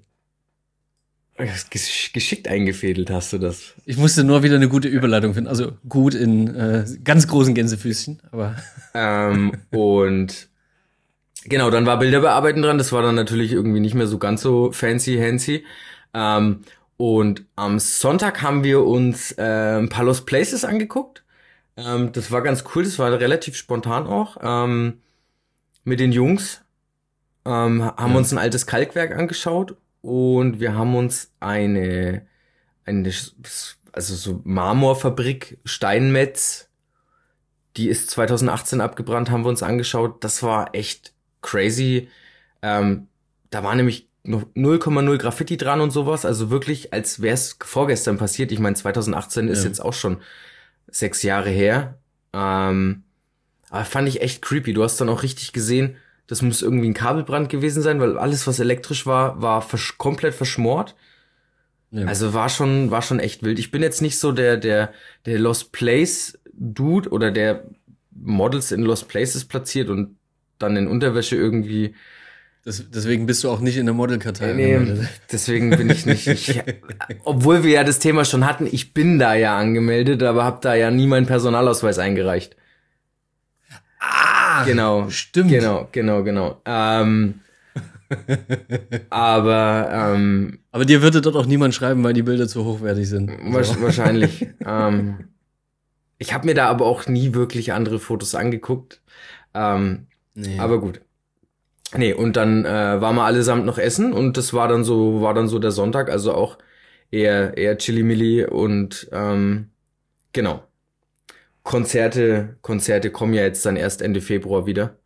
gesch- 1.37 2.13
geschickt 2.13 2.47
eingefädelt 2.47 3.09
hast 3.09 3.33
du 3.33 3.37
das. 3.37 3.73
Ich 3.85 3.97
musste 3.97 4.23
nur 4.23 4.43
wieder 4.43 4.55
eine 4.55 4.67
gute 4.69 4.87
Überleitung 4.87 5.33
finden. 5.33 5.49
Also 5.49 5.73
gut 5.87 6.13
in 6.13 6.53
äh, 6.55 6.85
ganz 7.03 7.27
großen 7.27 7.53
Gänsefüßchen, 7.55 8.21
aber 8.31 8.55
ähm, 8.93 9.53
und 9.71 10.49
genau, 11.45 11.69
dann 11.71 11.85
war 11.85 11.99
Bilderbearbeiten 11.99 12.61
dran. 12.61 12.77
Das 12.77 12.91
war 12.91 13.01
dann 13.01 13.15
natürlich 13.15 13.51
irgendwie 13.53 13.79
nicht 13.79 13.95
mehr 13.95 14.07
so 14.07 14.17
ganz 14.17 14.41
so 14.41 14.71
fancy, 14.71 15.17
fancy. 15.17 15.65
Ähm, 16.13 16.61
und 16.99 17.45
am 17.55 17.79
Sonntag 17.79 18.41
haben 18.41 18.65
wir 18.65 18.83
uns 18.83 19.31
äh, 19.37 19.77
ein 19.79 19.87
paar 19.87 20.03
Lost 20.03 20.25
Places 20.25 20.65
angeguckt. 20.65 21.23
Ähm, 21.77 22.11
das 22.11 22.29
war 22.29 22.41
ganz 22.41 22.65
cool. 22.75 22.83
Das 22.83 22.99
war 22.99 23.09
relativ 23.17 23.55
spontan 23.55 24.05
auch. 24.05 24.35
Ähm, 24.41 25.01
mit 25.85 26.01
den 26.01 26.11
Jungs 26.11 26.61
ähm, 27.45 27.85
haben 27.85 28.11
Ja. 28.11 28.17
uns 28.17 28.33
ein 28.33 28.37
altes 28.37 28.67
Kalkwerk 28.67 29.15
angeschaut 29.15 29.77
und 30.01 30.59
wir 30.59 30.75
haben 30.75 30.93
uns 30.93 31.31
eine, 31.39 32.27
eine 32.83 33.13
also 33.93 34.15
so 34.15 34.41
Marmorfabrik 34.43 35.57
Steinmetz 35.63 36.69
die 37.77 37.87
ist 37.87 38.09
2018 38.09 38.81
abgebrannt, 38.81 39.29
haben 39.29 39.43
wir 39.45 39.49
uns 39.49 39.63
angeschaut. 39.63 40.21
Das 40.23 40.43
war 40.43 40.75
echt 40.75 41.13
crazy. 41.41 42.09
Ähm, 42.61 43.07
da 43.51 43.63
war 43.63 43.73
nämlich 43.75 44.08
noch 44.29 44.43
0,0 44.55 45.17
Graffiti 45.17 45.57
dran 45.57 45.81
und 45.81 45.91
sowas. 45.91 46.23
Also 46.25 46.49
wirklich, 46.51 46.93
als 46.93 47.21
wäre 47.21 47.33
es 47.33 47.57
vorgestern 47.61 48.17
passiert. 48.17 48.51
Ich 48.51 48.59
meine, 48.59 48.75
2018 48.75 49.47
ist 49.47 49.63
Ja. 49.63 49.69
jetzt 49.69 49.79
auch 49.79 49.93
schon 49.93 50.17
sechs 50.87 51.23
Jahre 51.23 51.49
her. 51.49 51.97
Ähm, 52.33 53.03
Aber 53.71 53.85
fand 53.85 54.07
ich 54.07 54.21
echt 54.21 54.41
creepy. 54.41 54.73
Du 54.73 54.83
hast 54.83 54.99
dann 55.01 55.09
auch 55.09 55.21
richtig 55.23 55.51
gesehen, 55.53 55.95
das 56.27 56.41
muss 56.41 56.61
irgendwie 56.61 56.87
ein 56.89 56.93
Kabelbrand 56.95 57.49
gewesen 57.49 57.81
sein, 57.83 57.99
weil 57.99 58.17
alles, 58.17 58.45
was 58.47 58.59
elektrisch 58.59 59.05
war, 59.05 59.41
war 59.41 59.61
versch 59.61 59.97
komplett 59.97 60.33
verschmort. 60.35 60.95
Ja. 61.91 62.05
Also 62.05 62.33
war 62.35 62.49
schon, 62.49 62.91
war 62.91 63.01
schon 63.01 63.19
echt 63.19 63.41
wild. 63.43 63.57
Ich 63.59 63.71
bin 63.71 63.81
jetzt 63.81 64.01
nicht 64.01 64.19
so 64.19 64.31
der, 64.31 64.57
der, 64.57 64.93
der 65.25 65.39
Lost 65.39 65.71
Place 65.71 66.37
Dude 66.53 67.09
oder 67.09 67.31
der 67.31 67.63
Models 68.11 68.71
in 68.71 68.81
Lost 68.83 69.07
Places 69.07 69.45
platziert 69.45 69.89
und 69.89 70.17
dann 70.59 70.75
in 70.77 70.87
Unterwäsche 70.87 71.35
irgendwie. 71.35 71.95
Das, 72.65 72.83
deswegen 72.89 73.25
bist 73.25 73.43
du 73.43 73.49
auch 73.49 73.61
nicht 73.61 73.77
in 73.77 73.85
der 73.85 73.95
Modelkartei. 73.95 74.53
Nee, 74.53 74.79
deswegen 75.31 75.69
bin 75.69 75.89
ich 75.89 76.05
nicht. 76.05 76.27
Ich, 76.27 76.61
obwohl 77.23 77.63
wir 77.63 77.71
ja 77.71 77.83
das 77.83 77.99
Thema 77.99 78.25
schon 78.25 78.45
hatten, 78.45 78.67
ich 78.69 78.93
bin 78.93 79.17
da 79.17 79.33
ja 79.33 79.57
angemeldet, 79.57 80.21
aber 80.23 80.43
habe 80.43 80.59
da 80.61 80.75
ja 80.75 80.91
nie 80.91 81.07
meinen 81.07 81.25
Personalausweis 81.25 81.99
eingereicht. 81.99 82.57
Ah, 83.99 84.65
genau. 84.65 85.09
Stimmt. 85.09 85.51
Genau, 85.51 85.87
genau, 85.91 86.23
genau. 86.23 86.61
Ähm, 86.65 87.41
aber 89.09 89.89
ähm, 89.91 90.59
aber 90.71 90.85
dir 90.85 91.01
würde 91.01 91.21
dort 91.21 91.35
auch 91.35 91.45
niemand 91.45 91.75
schreiben, 91.75 92.03
weil 92.03 92.13
die 92.13 92.23
Bilder 92.23 92.47
zu 92.47 92.65
hochwertig 92.65 93.07
sind. 93.07 93.29
So. 93.29 93.81
Wahrscheinlich. 93.81 94.47
ähm, 94.65 95.29
ich 96.17 96.33
habe 96.33 96.45
mir 96.45 96.55
da 96.55 96.67
aber 96.67 96.85
auch 96.85 97.07
nie 97.07 97.33
wirklich 97.33 97.71
andere 97.71 97.99
Fotos 97.99 98.35
angeguckt. 98.35 99.01
Ähm, 99.53 100.07
nee. 100.35 100.59
Aber 100.59 100.79
gut. 100.79 101.01
Nee, 101.95 102.13
und 102.13 102.35
dann 102.35 102.65
äh, 102.65 103.01
waren 103.01 103.15
wir 103.15 103.23
allesamt 103.23 103.65
noch 103.65 103.77
essen 103.77 104.13
und 104.13 104.37
das 104.37 104.53
war 104.53 104.67
dann 104.67 104.83
so, 104.83 105.21
war 105.21 105.33
dann 105.33 105.47
so 105.47 105.57
der 105.59 105.71
Sonntag, 105.71 106.09
also 106.09 106.33
auch 106.33 106.57
eher, 107.11 107.57
eher 107.57 107.77
Chili-Milli 107.77 108.45
und 108.45 109.09
ähm, 109.11 109.69
genau. 110.33 110.63
Konzerte, 111.63 112.57
Konzerte 112.61 113.11
kommen 113.11 113.33
ja 113.33 113.41
jetzt 113.41 113.65
dann 113.65 113.75
erst 113.75 114.01
Ende 114.01 114.21
Februar 114.21 114.65
wieder. 114.65 114.97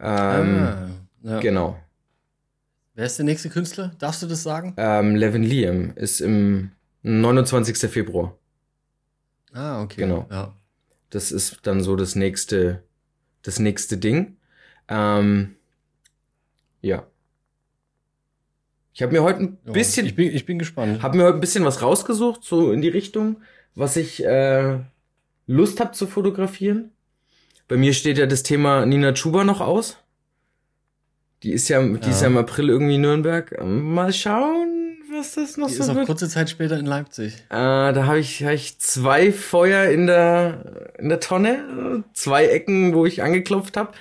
Ähm, 0.00 0.62
ah, 0.62 0.88
ja. 1.22 1.40
Genau. 1.40 1.78
Wer 2.94 3.06
ist 3.06 3.18
der 3.18 3.24
nächste 3.24 3.48
Künstler? 3.48 3.92
Darfst 3.98 4.22
du 4.22 4.26
das 4.26 4.42
sagen? 4.42 4.74
Ähm, 4.76 5.16
Levin 5.16 5.42
Liam 5.42 5.92
ist 5.94 6.20
im 6.20 6.72
29. 7.02 7.90
Februar. 7.90 8.36
Ah, 9.52 9.82
okay. 9.82 10.02
Genau. 10.02 10.26
Ja. 10.30 10.54
Das 11.10 11.32
ist 11.32 11.60
dann 11.62 11.80
so 11.80 11.96
das 11.96 12.16
nächste, 12.16 12.82
das 13.42 13.58
nächste 13.58 13.96
Ding. 13.96 14.36
Ähm, 14.88 15.56
ja. 16.82 17.06
Ich 18.94 19.02
habe 19.02 19.12
mir 19.12 19.22
heute 19.22 19.40
ein 19.40 19.58
ja, 19.64 19.72
bisschen. 19.72 20.04
Ich 20.04 20.14
bin, 20.14 20.34
ich 20.34 20.44
bin 20.44 20.58
gespannt. 20.58 21.02
Habe 21.02 21.16
mir 21.16 21.24
heute 21.24 21.38
ein 21.38 21.40
bisschen 21.40 21.64
was 21.64 21.80
rausgesucht, 21.80 22.44
so 22.44 22.72
in 22.72 22.82
die 22.82 22.88
Richtung, 22.88 23.36
was 23.74 23.96
ich 23.96 24.22
äh, 24.22 24.80
Lust 25.46 25.80
habe 25.80 25.92
zu 25.92 26.06
fotografieren. 26.06 26.90
Bei 27.68 27.76
mir 27.78 27.94
steht 27.94 28.18
ja 28.18 28.26
das 28.26 28.42
Thema 28.42 28.84
Nina 28.84 29.12
Chuba 29.14 29.44
noch 29.44 29.62
aus. 29.62 29.96
Die 31.42 31.52
ist 31.52 31.68
ja, 31.68 31.82
die 31.82 31.94
ja. 31.94 32.10
ist 32.10 32.20
ja 32.20 32.26
im 32.26 32.36
April 32.36 32.68
irgendwie 32.68 32.96
in 32.96 33.00
Nürnberg. 33.00 33.58
Mal 33.64 34.12
schauen, 34.12 34.98
was 35.10 35.34
das 35.34 35.56
noch 35.56 35.68
die 35.68 35.74
so 35.74 35.82
ist 35.84 35.88
auch 35.88 36.06
kurze 36.06 36.28
Zeit 36.28 36.50
später 36.50 36.78
in 36.78 36.86
Leipzig. 36.86 37.34
Äh, 37.48 37.92
da 37.92 38.06
habe 38.06 38.18
ich, 38.18 38.44
hab 38.44 38.52
ich 38.52 38.78
zwei 38.78 39.32
Feuer 39.32 39.90
in 39.90 40.06
der, 40.06 40.92
in 40.98 41.08
der 41.08 41.20
Tonne, 41.20 42.04
zwei 42.12 42.46
Ecken, 42.46 42.94
wo 42.94 43.06
ich 43.06 43.22
angeklopft 43.22 43.76
habe. 43.76 43.92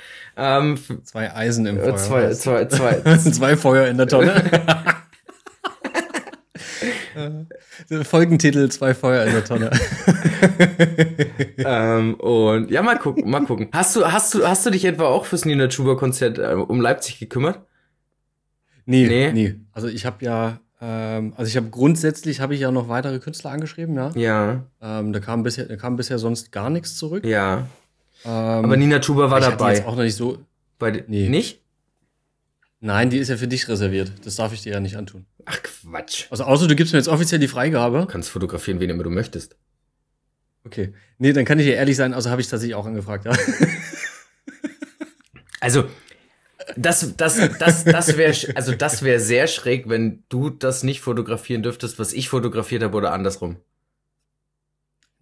Ähm, 0.42 0.80
zwei 1.04 1.36
Eisen 1.36 1.68
im 1.68 1.78
Feuer. 1.78 1.96
Zwei, 1.98 2.34
zwei, 2.34 2.66
zwei, 2.66 3.18
zwei 3.18 3.56
Feuer 3.56 3.88
in 3.88 3.98
der 3.98 4.08
Tonne. 4.08 4.44
Folgentitel, 8.04 8.70
zwei 8.70 8.96
Feuer 8.96 9.26
in 9.26 9.34
der 9.34 9.44
Tonne. 9.44 9.70
ähm, 11.58 12.16
und 12.16 12.72
ja, 12.72 12.82
mal 12.82 12.98
gucken, 12.98 13.30
mal 13.30 13.46
gucken. 13.46 13.68
Hast 13.72 13.96
du, 13.96 14.12
hast 14.12 14.34
du, 14.34 14.48
hast 14.48 14.66
du 14.66 14.72
dich 14.72 14.86
etwa 14.86 15.06
auch 15.06 15.26
fürs 15.26 15.46
Nina 15.46 15.68
Chuba 15.68 15.94
Konzert 15.96 16.40
äh, 16.40 16.54
um 16.54 16.82
Leipzig 16.82 17.20
gekümmert? 17.20 17.60
Nee, 18.86 19.06
nee. 19.08 19.32
nee. 19.32 19.56
Also 19.74 19.90
ich 19.90 20.08
habe 20.08 20.26
ja, 20.26 20.60
ähm, 20.82 21.34
also 21.38 21.50
ich 21.50 21.58
habe 21.58 21.70
grundsätzlich 21.70 22.42
habe 22.42 22.56
ich 22.56 22.62
ja 22.62 22.72
noch 22.72 22.90
weitere 22.90 23.20
Künstler 23.20 23.52
angeschrieben, 23.52 23.96
ja. 23.96 24.10
Ja. 24.16 24.64
Ähm, 24.82 25.14
da 25.14 25.20
kam 25.20 25.44
bisher, 25.44 25.66
da 25.66 25.76
kam 25.76 25.98
bisher 25.98 26.18
sonst 26.18 26.52
gar 26.52 26.72
nichts 26.72 26.98
zurück. 26.98 27.24
Ja. 27.26 27.68
Ähm, 28.26 28.32
Aber 28.66 28.78
Nina 28.78 29.00
Chuba 29.00 29.30
war 29.30 29.40
ich 29.40 29.46
dabei. 29.46 29.76
Jetzt 29.76 29.86
auch 29.86 29.96
noch 29.96 30.04
nicht 30.04 30.16
so. 30.16 30.40
Bei, 30.80 31.04
nee. 31.08 31.30
Nicht? 31.30 31.62
Nein, 32.80 33.10
die 33.10 33.18
ist 33.18 33.30
ja 33.30 33.38
für 33.38 33.48
dich 33.48 33.68
reserviert. 33.68 34.12
Das 34.24 34.36
darf 34.36 34.54
ich 34.54 34.62
dir 34.62 34.74
ja 34.74 34.80
nicht 34.80 34.98
antun. 34.98 35.26
Ach 35.46 35.60
Quatsch. 35.62 36.26
Also 36.32 36.46
außer 36.46 36.68
du 36.68 36.76
gibst 36.76 36.94
mir 36.94 37.00
jetzt 37.00 37.08
offiziell 37.08 37.40
die 37.40 37.48
Freigabe. 37.48 38.00
Du 38.00 38.06
kannst 38.08 38.30
fotografieren, 38.30 38.80
wen 38.80 38.90
immer 38.90 39.04
du 39.04 39.12
möchtest. 39.12 39.56
Okay. 40.66 40.94
Nee, 41.18 41.34
dann 41.34 41.46
kann 41.46 41.60
ich 41.60 41.68
ja 41.68 41.74
ehrlich 41.74 41.96
sein, 41.96 42.14
also 42.14 42.30
habe 42.30 42.42
ich 42.42 42.48
tatsächlich 42.48 42.76
auch 42.76 42.86
angefragt, 42.86 43.26
ja. 43.26 43.34
Also, 45.62 45.86
das, 46.76 47.16
das, 47.18 47.38
das, 47.60 47.84
das 47.84 48.18
wäre, 48.18 48.34
also 48.56 48.74
das 48.74 49.04
wäre 49.04 49.20
sehr 49.20 49.46
schräg, 49.48 49.88
wenn 49.90 50.24
du 50.28 50.50
das 50.50 50.82
nicht 50.84 51.02
fotografieren 51.02 51.62
dürftest, 51.62 52.00
was 52.00 52.14
ich 52.14 52.30
fotografiert 52.30 52.82
habe 52.82 52.98
oder 52.98 53.14
andersrum. 53.14 53.58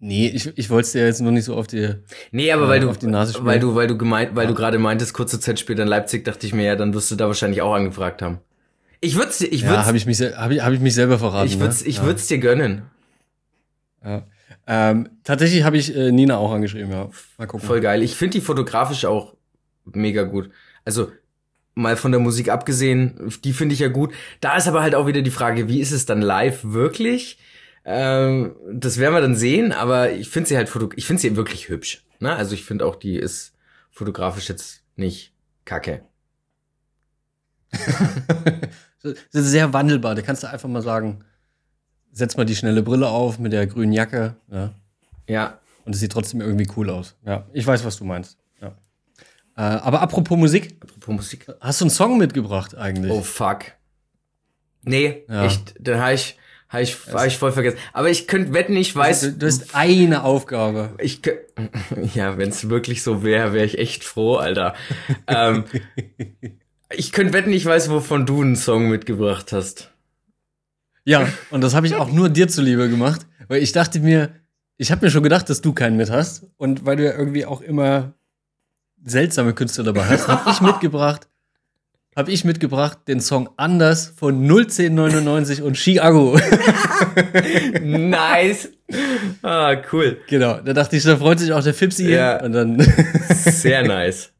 Nee, 0.02 0.28
ich, 0.28 0.56
ich 0.56 0.70
wollte 0.70 0.86
es 0.86 0.92
dir 0.92 1.04
jetzt 1.04 1.20
nur 1.20 1.30
nicht 1.30 1.44
so 1.44 1.54
auf 1.54 1.66
die 1.66 1.94
Nee, 2.32 2.50
aber 2.52 2.64
äh, 2.64 2.68
weil 2.68 2.80
du 2.80 2.88
auf 2.88 2.96
die 2.96 3.06
Nase 3.06 3.34
spielen. 3.34 3.46
weil 3.46 3.60
du 3.60 3.74
weil 3.74 3.86
du 3.86 3.98
gemeint, 3.98 4.34
weil 4.34 4.44
ja. 4.44 4.48
du 4.48 4.54
gerade 4.54 4.78
meintest 4.78 5.12
kurze 5.12 5.38
Zeit 5.38 5.60
später 5.60 5.82
in 5.82 5.88
Leipzig, 5.88 6.24
dachte 6.24 6.46
ich 6.46 6.54
mir 6.54 6.64
ja, 6.64 6.74
dann 6.74 6.94
wirst 6.94 7.10
du 7.10 7.16
da 7.16 7.26
wahrscheinlich 7.26 7.60
auch 7.60 7.74
angefragt 7.74 8.22
haben. 8.22 8.38
Ich 9.02 9.16
würde 9.16 9.30
dir 9.38 9.52
ich 9.52 9.62
würde 9.62 9.74
ja, 9.74 9.86
habe 9.86 9.98
ich 9.98 10.06
mich 10.06 10.20
habe 10.20 10.54
ich, 10.54 10.62
hab 10.62 10.72
ich 10.72 10.80
mich 10.80 10.94
selber 10.94 11.18
verraten. 11.18 11.46
Ich 11.46 11.60
würde 11.60 11.74
ne? 11.74 11.80
ich 11.84 11.98
ja. 11.98 12.04
würde 12.04 12.20
dir 12.20 12.38
gönnen. 12.38 12.82
Ja. 14.02 14.26
Ähm, 14.66 15.10
tatsächlich 15.22 15.64
habe 15.64 15.76
ich 15.76 15.94
äh, 15.94 16.12
Nina 16.12 16.38
auch 16.38 16.52
angeschrieben, 16.52 16.90
ja. 16.90 17.10
Mal 17.36 17.46
gucken. 17.46 17.66
Voll 17.66 17.80
geil. 17.80 18.02
Ich 18.02 18.16
finde 18.16 18.38
die 18.38 18.40
fotografisch 18.40 19.04
auch 19.04 19.34
mega 19.84 20.22
gut. 20.22 20.50
Also 20.86 21.12
mal 21.74 21.96
von 21.96 22.12
der 22.12 22.20
Musik 22.20 22.48
abgesehen, 22.48 23.32
die 23.44 23.52
finde 23.52 23.74
ich 23.74 23.80
ja 23.80 23.88
gut. 23.88 24.14
Da 24.40 24.56
ist 24.56 24.66
aber 24.66 24.80
halt 24.80 24.94
auch 24.94 25.06
wieder 25.06 25.20
die 25.20 25.30
Frage, 25.30 25.68
wie 25.68 25.80
ist 25.80 25.92
es 25.92 26.06
dann 26.06 26.22
live 26.22 26.60
wirklich? 26.62 27.38
Ähm, 27.84 28.56
das 28.72 28.98
werden 28.98 29.14
wir 29.14 29.20
dann 29.20 29.36
sehen, 29.36 29.72
aber 29.72 30.12
ich 30.12 30.28
finde 30.28 30.48
sie 30.48 30.56
halt 30.56 30.70
ich 30.96 31.06
finde 31.06 31.22
sie 31.22 31.36
wirklich 31.36 31.68
hübsch. 31.68 32.04
Ne? 32.18 32.34
Also 32.34 32.54
ich 32.54 32.64
finde 32.64 32.86
auch, 32.86 32.96
die 32.96 33.16
ist 33.16 33.54
fotografisch 33.90 34.48
jetzt 34.48 34.82
nicht 34.96 35.32
kacke. 35.64 36.02
sehr 39.30 39.72
wandelbar. 39.72 40.14
Da 40.14 40.22
kannst 40.22 40.42
du 40.42 40.50
einfach 40.50 40.68
mal 40.68 40.82
sagen, 40.82 41.24
setz 42.12 42.36
mal 42.36 42.44
die 42.44 42.56
schnelle 42.56 42.82
Brille 42.82 43.08
auf 43.08 43.38
mit 43.38 43.52
der 43.52 43.66
grünen 43.66 43.92
Jacke. 43.92 44.36
Ja. 44.50 44.74
ja. 45.28 45.60
Und 45.84 45.94
es 45.94 46.00
sieht 46.00 46.12
trotzdem 46.12 46.40
irgendwie 46.40 46.68
cool 46.76 46.90
aus. 46.90 47.16
Ja, 47.24 47.46
ich 47.52 47.66
weiß, 47.66 47.84
was 47.84 47.96
du 47.96 48.04
meinst. 48.04 48.38
Ja. 48.60 48.68
Äh, 49.56 49.60
aber 49.80 50.02
apropos 50.02 50.36
Musik. 50.36 50.76
Apropos 50.80 51.14
Musik. 51.16 51.46
Hast 51.60 51.80
du 51.80 51.84
einen 51.84 51.90
Song 51.90 52.18
mitgebracht 52.18 52.76
eigentlich? 52.76 53.12
Oh 53.12 53.22
fuck. 53.22 53.64
Nee, 54.82 55.24
ja. 55.28 55.46
ich, 55.46 55.62
den 55.78 55.98
habe 55.98 56.14
ich, 56.14 56.38
habe 56.70 56.84
ich, 56.84 56.96
hab 57.12 57.26
ich 57.26 57.36
voll 57.36 57.50
vergessen. 57.50 57.78
Aber 57.92 58.10
ich 58.10 58.28
könnte 58.28 58.52
wetten, 58.52 58.76
ich 58.76 58.94
weiß. 58.94 59.20
Du, 59.22 59.32
du 59.32 59.46
hast 59.46 59.74
eine 59.74 60.22
Aufgabe. 60.22 60.94
Ich 60.98 61.20
ja, 62.14 62.38
wenn 62.38 62.48
es 62.48 62.70
wirklich 62.70 63.02
so 63.02 63.24
wäre, 63.24 63.52
wäre 63.52 63.66
ich 63.66 63.78
echt 63.78 64.04
froh, 64.04 64.36
Alter. 64.36 64.74
ähm, 65.26 65.64
ich 66.92 67.10
könnte 67.12 67.32
wetten, 67.32 67.52
ich 67.52 67.66
weiß, 67.66 67.90
wovon 67.90 68.24
du 68.24 68.40
einen 68.42 68.56
Song 68.56 68.88
mitgebracht 68.88 69.52
hast. 69.52 69.90
Ja, 71.04 71.26
und 71.50 71.62
das 71.62 71.74
habe 71.74 71.88
ich 71.88 71.96
auch 71.96 72.12
nur 72.12 72.28
dir 72.28 72.46
zuliebe 72.46 72.88
gemacht, 72.88 73.26
weil 73.48 73.62
ich 73.62 73.72
dachte 73.72 73.98
mir, 73.98 74.30
ich 74.76 74.92
habe 74.92 75.04
mir 75.04 75.10
schon 75.10 75.24
gedacht, 75.24 75.50
dass 75.50 75.60
du 75.60 75.72
keinen 75.72 75.96
mit 75.96 76.10
hast 76.10 76.46
und 76.56 76.86
weil 76.86 76.96
du 76.96 77.04
ja 77.04 77.12
irgendwie 77.12 77.46
auch 77.46 77.62
immer 77.62 78.14
seltsame 79.02 79.54
Künstler 79.54 79.84
dabei 79.84 80.04
hast, 80.04 80.28
habe 80.28 80.50
ich 80.50 80.60
mitgebracht 80.60 81.29
habe 82.16 82.32
ich 82.32 82.44
mitgebracht 82.44 82.98
den 83.08 83.20
Song 83.20 83.50
Anders 83.56 84.12
von 84.16 84.42
01099 84.44 85.62
und 85.62 85.76
Chiago. 85.76 86.38
nice. 87.82 88.70
Ah, 89.42 89.76
cool. 89.92 90.20
Genau, 90.28 90.60
da 90.60 90.72
dachte 90.72 90.96
ich, 90.96 91.04
da 91.04 91.16
freut 91.16 91.38
sich 91.38 91.52
auch 91.52 91.62
der 91.62 91.74
Fipsi 91.74 92.10
ja. 92.10 92.42
und 92.42 92.52
dann 92.52 92.80
sehr 93.30 93.82
nice. 93.86 94.32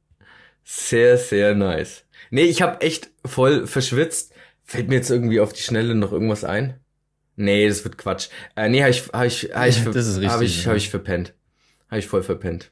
Sehr, 0.64 1.16
sehr 1.16 1.54
nice. 1.54 2.04
Nee, 2.30 2.44
ich 2.44 2.62
habe 2.62 2.80
echt 2.80 3.10
voll 3.24 3.66
verschwitzt. 3.66 4.32
Fällt 4.64 4.88
mir 4.88 4.96
jetzt 4.96 5.10
irgendwie 5.10 5.40
auf 5.40 5.52
die 5.52 5.62
Schnelle 5.62 5.94
noch 5.94 6.12
irgendwas 6.12 6.44
ein? 6.44 6.78
Nee, 7.36 7.66
das 7.66 7.82
wird 7.84 7.98
Quatsch. 7.98 8.28
Äh, 8.54 8.68
nee, 8.68 8.82
habe 8.82 8.90
ich, 8.90 9.02
hab 9.12 9.24
ich, 9.24 9.50
hab 9.54 9.68
ich, 9.68 9.86
ist 9.86 10.16
richtig, 10.16 10.28
hab 10.28 10.42
ich, 10.42 10.66
hab 10.66 10.76
ich 10.76 10.90
verpennt. 10.90 11.34
Habe 11.88 11.98
ich 11.98 12.06
voll 12.06 12.22
verpennt. 12.22 12.70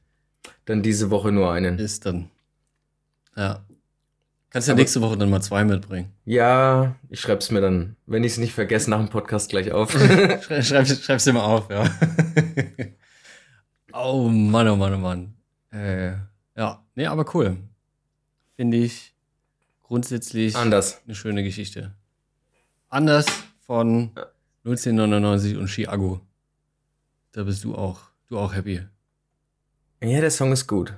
Dann 0.65 0.83
diese 0.83 1.11
Woche 1.11 1.33
nur 1.33 1.51
einen. 1.51 1.79
Ist 1.79 2.07
dann. 2.07 2.31
Ja. 3.37 3.65
Kannst 4.51 4.67
ja 4.67 4.75
nächste 4.75 5.03
Woche 5.03 5.19
dann 5.19 5.29
mal 5.29 5.43
zwei 5.43 5.65
mitbringen. 5.65 6.11
Ja, 6.25 6.97
ich 7.11 7.21
schreib's 7.21 7.51
mir 7.51 7.61
dann, 7.61 7.97
wenn 8.07 8.25
ich 8.25 8.33
es 8.33 8.39
nicht 8.39 8.55
vergesse, 8.55 8.89
nach 8.89 8.99
dem 8.99 9.11
Podcast 9.11 9.51
gleich 9.51 9.73
auf. 9.73 9.93
Schreib, 10.63 10.87
schreib's 10.87 11.25
dir 11.25 11.35
mal 11.35 11.45
auf, 11.45 11.69
ja. 11.69 11.85
oh 13.93 14.29
Mann, 14.29 14.69
oh 14.69 14.77
Mann, 14.77 14.95
oh 14.95 14.99
Mann. 14.99 15.35
Äh, 15.71 16.13
ja, 16.57 16.83
nee, 16.95 17.07
aber 17.07 17.27
cool. 17.35 17.59
Finde 18.57 18.79
ich 18.79 19.15
grundsätzlich 19.83 20.57
anders. 20.57 21.03
eine 21.05 21.15
schöne 21.15 21.45
Geschichte. 21.45 21.95
Anders 22.89 23.27
von 23.67 24.13
1999 24.65 25.59
und 25.59 25.69
Chiago. 25.69 26.21
Da 27.33 27.45
bist 27.45 27.65
du 27.65 27.75
auch, 27.75 28.01
du 28.29 28.39
auch 28.39 28.55
happy. 28.55 28.81
Ja, 30.01 30.21
der 30.21 30.31
Song 30.31 30.53
ist 30.53 30.67
gut. 30.67 30.95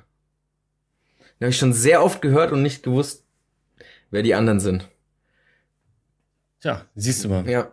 Den 1.41 1.47
habe 1.47 1.51
ich 1.51 1.59
schon 1.59 1.73
sehr 1.73 2.05
oft 2.05 2.23
gehört 2.23 2.53
und 2.53 2.63
nicht 2.63 2.83
gewusst, 2.83 3.25
wer 4.11 4.23
die 4.23 4.35
anderen 4.35 4.61
sind. 4.61 4.89
Tja, 6.61 6.85
siehst 6.95 7.25
du 7.25 7.29
mal. 7.29 7.49
Ja. 7.49 7.73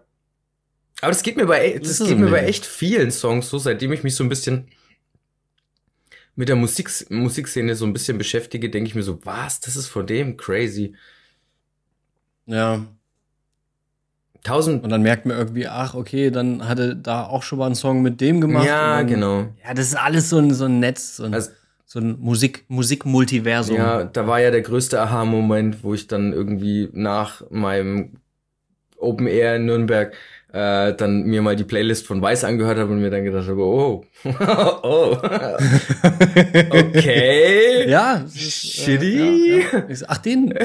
Aber 1.02 1.12
das 1.12 1.22
geht 1.24 1.38
mir 1.38 1.46
bei, 1.46 1.78
das, 1.78 1.98
Das 2.00 2.08
geht 2.08 2.18
mir 2.18 2.30
bei 2.32 2.44
echt 2.46 2.66
vielen 2.66 3.12
Songs 3.12 3.50
so, 3.50 3.58
seitdem 3.60 3.92
ich 3.92 4.04
mich 4.04 4.16
so 4.16 4.24
ein 4.24 4.30
bisschen 4.30 4.68
mit 6.36 6.50
der 6.50 6.56
Musik, 6.56 6.90
Musikszene 7.10 7.76
so 7.76 7.86
ein 7.86 7.94
bisschen 7.94 8.18
beschäftige, 8.18 8.70
denke 8.70 8.88
ich 8.90 8.96
mir 8.96 9.04
so, 9.04 9.24
was, 9.26 9.60
das 9.60 9.76
ist 9.76 9.88
von 9.88 10.06
dem 10.08 10.38
crazy. 10.38 10.96
Ja. 12.46 12.86
Tausend, 14.44 14.84
Und 14.84 14.90
dann 14.92 15.02
merkt 15.02 15.26
man 15.26 15.38
irgendwie, 15.38 15.68
ach, 15.68 15.94
okay, 15.94 16.32
dann 16.32 16.68
hatte 16.68 16.96
da 16.96 17.26
auch 17.26 17.44
schon 17.44 17.60
mal 17.60 17.66
einen 17.66 17.76
Song 17.76 18.02
mit 18.02 18.22
dem 18.22 18.40
gemacht. 18.40 18.66
ja, 18.66 18.98
dann, 18.98 19.08
genau. 19.08 19.40
Ja, 19.64 19.74
das 19.74 19.88
ist 19.88 19.96
alles 19.96 20.30
so 20.30 20.38
ein, 20.38 20.54
so 20.54 20.66
ein 20.66 20.80
Netz, 20.80 21.18
so 21.18 21.24
ein, 21.26 21.34
Also- 21.34 21.52
so 21.90 22.00
ein 22.00 22.20
Musik, 22.20 22.66
Musikmultiversum. 22.68 23.78
Ja, 23.78 24.04
da 24.04 24.28
war 24.28 24.42
ja 24.42 24.52
der 24.52 24.62
größte 24.62 25.02
Aha-Moment, 25.02 25.86
wo 25.86 25.94
ich 25.94 26.08
dann 26.08 26.34
irgendwie 26.34 26.90
nach 26.92 27.50
meinem 27.50 28.18
Open 28.98 29.26
Air 29.26 29.56
in 29.56 29.68
Nürnberg 29.68 30.14
äh, 30.52 30.94
dann 30.94 31.24
mir 31.24 31.42
mal 31.42 31.56
die 31.56 31.64
Playlist 31.64 32.06
von 32.06 32.22
Weiß 32.22 32.44
angehört 32.44 32.78
habe 32.78 32.92
und 32.92 33.00
mir 33.00 33.10
dann 33.10 33.24
gedacht 33.24 33.48
habe, 33.48 33.62
oh, 33.62 34.04
oh, 34.26 35.18
okay. 36.72 37.90
Ja, 37.90 38.26
ist, 38.26 38.42
Shitty. 38.42 39.62
ja, 39.62 39.80
ja. 39.88 39.96
So, 39.96 40.06
Ach, 40.10 40.18
den. 40.18 40.50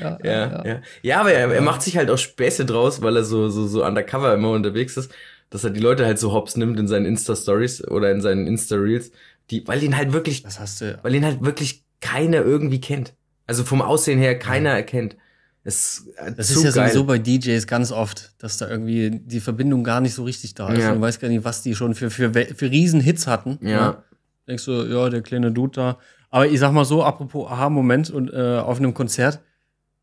Ja, 0.00 0.18
Ja, 0.24 0.64
ja. 0.64 0.82
Ja, 1.02 1.20
aber 1.20 1.32
er, 1.32 1.52
er 1.52 1.62
macht 1.62 1.82
sich 1.82 1.96
halt 1.96 2.10
auch 2.10 2.18
Späße 2.18 2.64
draus, 2.64 3.00
weil 3.00 3.16
er 3.16 3.22
so, 3.24 3.48
so, 3.48 3.68
so 3.68 3.84
undercover 3.84 4.34
immer 4.34 4.50
unterwegs 4.50 4.96
ist, 4.96 5.12
dass 5.50 5.62
er 5.62 5.70
die 5.70 5.80
Leute 5.80 6.06
halt 6.06 6.18
so 6.18 6.32
hops 6.32 6.56
nimmt 6.56 6.78
in 6.80 6.88
seinen 6.88 7.06
Insta-Stories 7.06 7.86
oder 7.88 8.10
in 8.10 8.20
seinen 8.20 8.46
Insta-Reels, 8.46 9.12
die, 9.50 9.66
weil 9.66 9.82
ihn 9.82 9.96
halt 9.96 10.12
wirklich, 10.12 10.42
Das 10.42 10.60
hast 10.60 10.80
du. 10.80 10.98
weil 11.02 11.14
ihn 11.14 11.24
halt 11.24 11.44
wirklich 11.44 11.84
keiner 12.00 12.38
irgendwie 12.42 12.80
kennt. 12.80 13.14
Also 13.46 13.64
vom 13.64 13.82
Aussehen 13.82 14.18
her 14.18 14.38
keiner 14.38 14.70
erkennt. 14.70 15.16
Es, 15.64 16.06
äh, 16.16 16.32
Das 16.32 16.50
ist 16.50 16.62
ja 16.64 16.70
geil. 16.70 16.88
sowieso 16.88 17.04
bei 17.04 17.18
DJs 17.18 17.66
ganz 17.66 17.92
oft, 17.92 18.32
dass 18.38 18.56
da 18.56 18.68
irgendwie 18.68 19.10
die 19.10 19.40
Verbindung 19.40 19.84
gar 19.84 20.00
nicht 20.00 20.14
so 20.14 20.24
richtig 20.24 20.54
da 20.54 20.70
ist. 20.72 20.78
Ja. 20.80 20.90
Und 20.90 20.96
du 20.96 21.00
weißt 21.02 21.20
gar 21.20 21.28
nicht, 21.28 21.44
was 21.44 21.62
die 21.62 21.74
schon 21.74 21.94
für, 21.94 22.10
für, 22.10 22.32
für 22.32 22.70
Riesenhits 22.70 23.26
hatten. 23.26 23.58
Ja. 23.60 23.90
Ne? 23.90 24.02
Denkst 24.48 24.64
du, 24.64 24.84
ja, 24.84 25.08
der 25.10 25.20
kleine 25.22 25.52
Dude 25.52 25.72
da. 25.74 25.98
Aber 26.30 26.46
ich 26.46 26.58
sag 26.60 26.72
mal 26.72 26.84
so, 26.84 27.04
apropos 27.04 27.50
Aha-Moment 27.50 28.10
und 28.10 28.32
äh, 28.32 28.58
auf 28.58 28.78
einem 28.78 28.94
Konzert. 28.94 29.40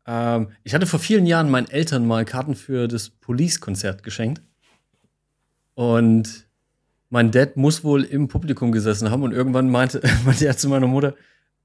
Ähm, 0.06 0.50
ich 0.62 0.74
hatte 0.74 0.86
vor 0.86 1.00
vielen 1.00 1.26
Jahren 1.26 1.50
meinen 1.50 1.68
Eltern 1.68 2.06
mal 2.06 2.24
Karten 2.24 2.54
für 2.54 2.86
das 2.86 3.08
Police-Konzert 3.10 4.02
geschenkt. 4.02 4.42
Und 5.74 6.47
mein 7.10 7.30
Dad 7.30 7.56
muss 7.56 7.84
wohl 7.84 8.04
im 8.04 8.28
Publikum 8.28 8.72
gesessen 8.72 9.10
haben 9.10 9.22
und 9.22 9.32
irgendwann 9.32 9.70
meinte, 9.70 10.00
meinte 10.24 10.46
er 10.46 10.56
zu 10.56 10.68
meiner 10.68 10.86
Mutter, 10.86 11.14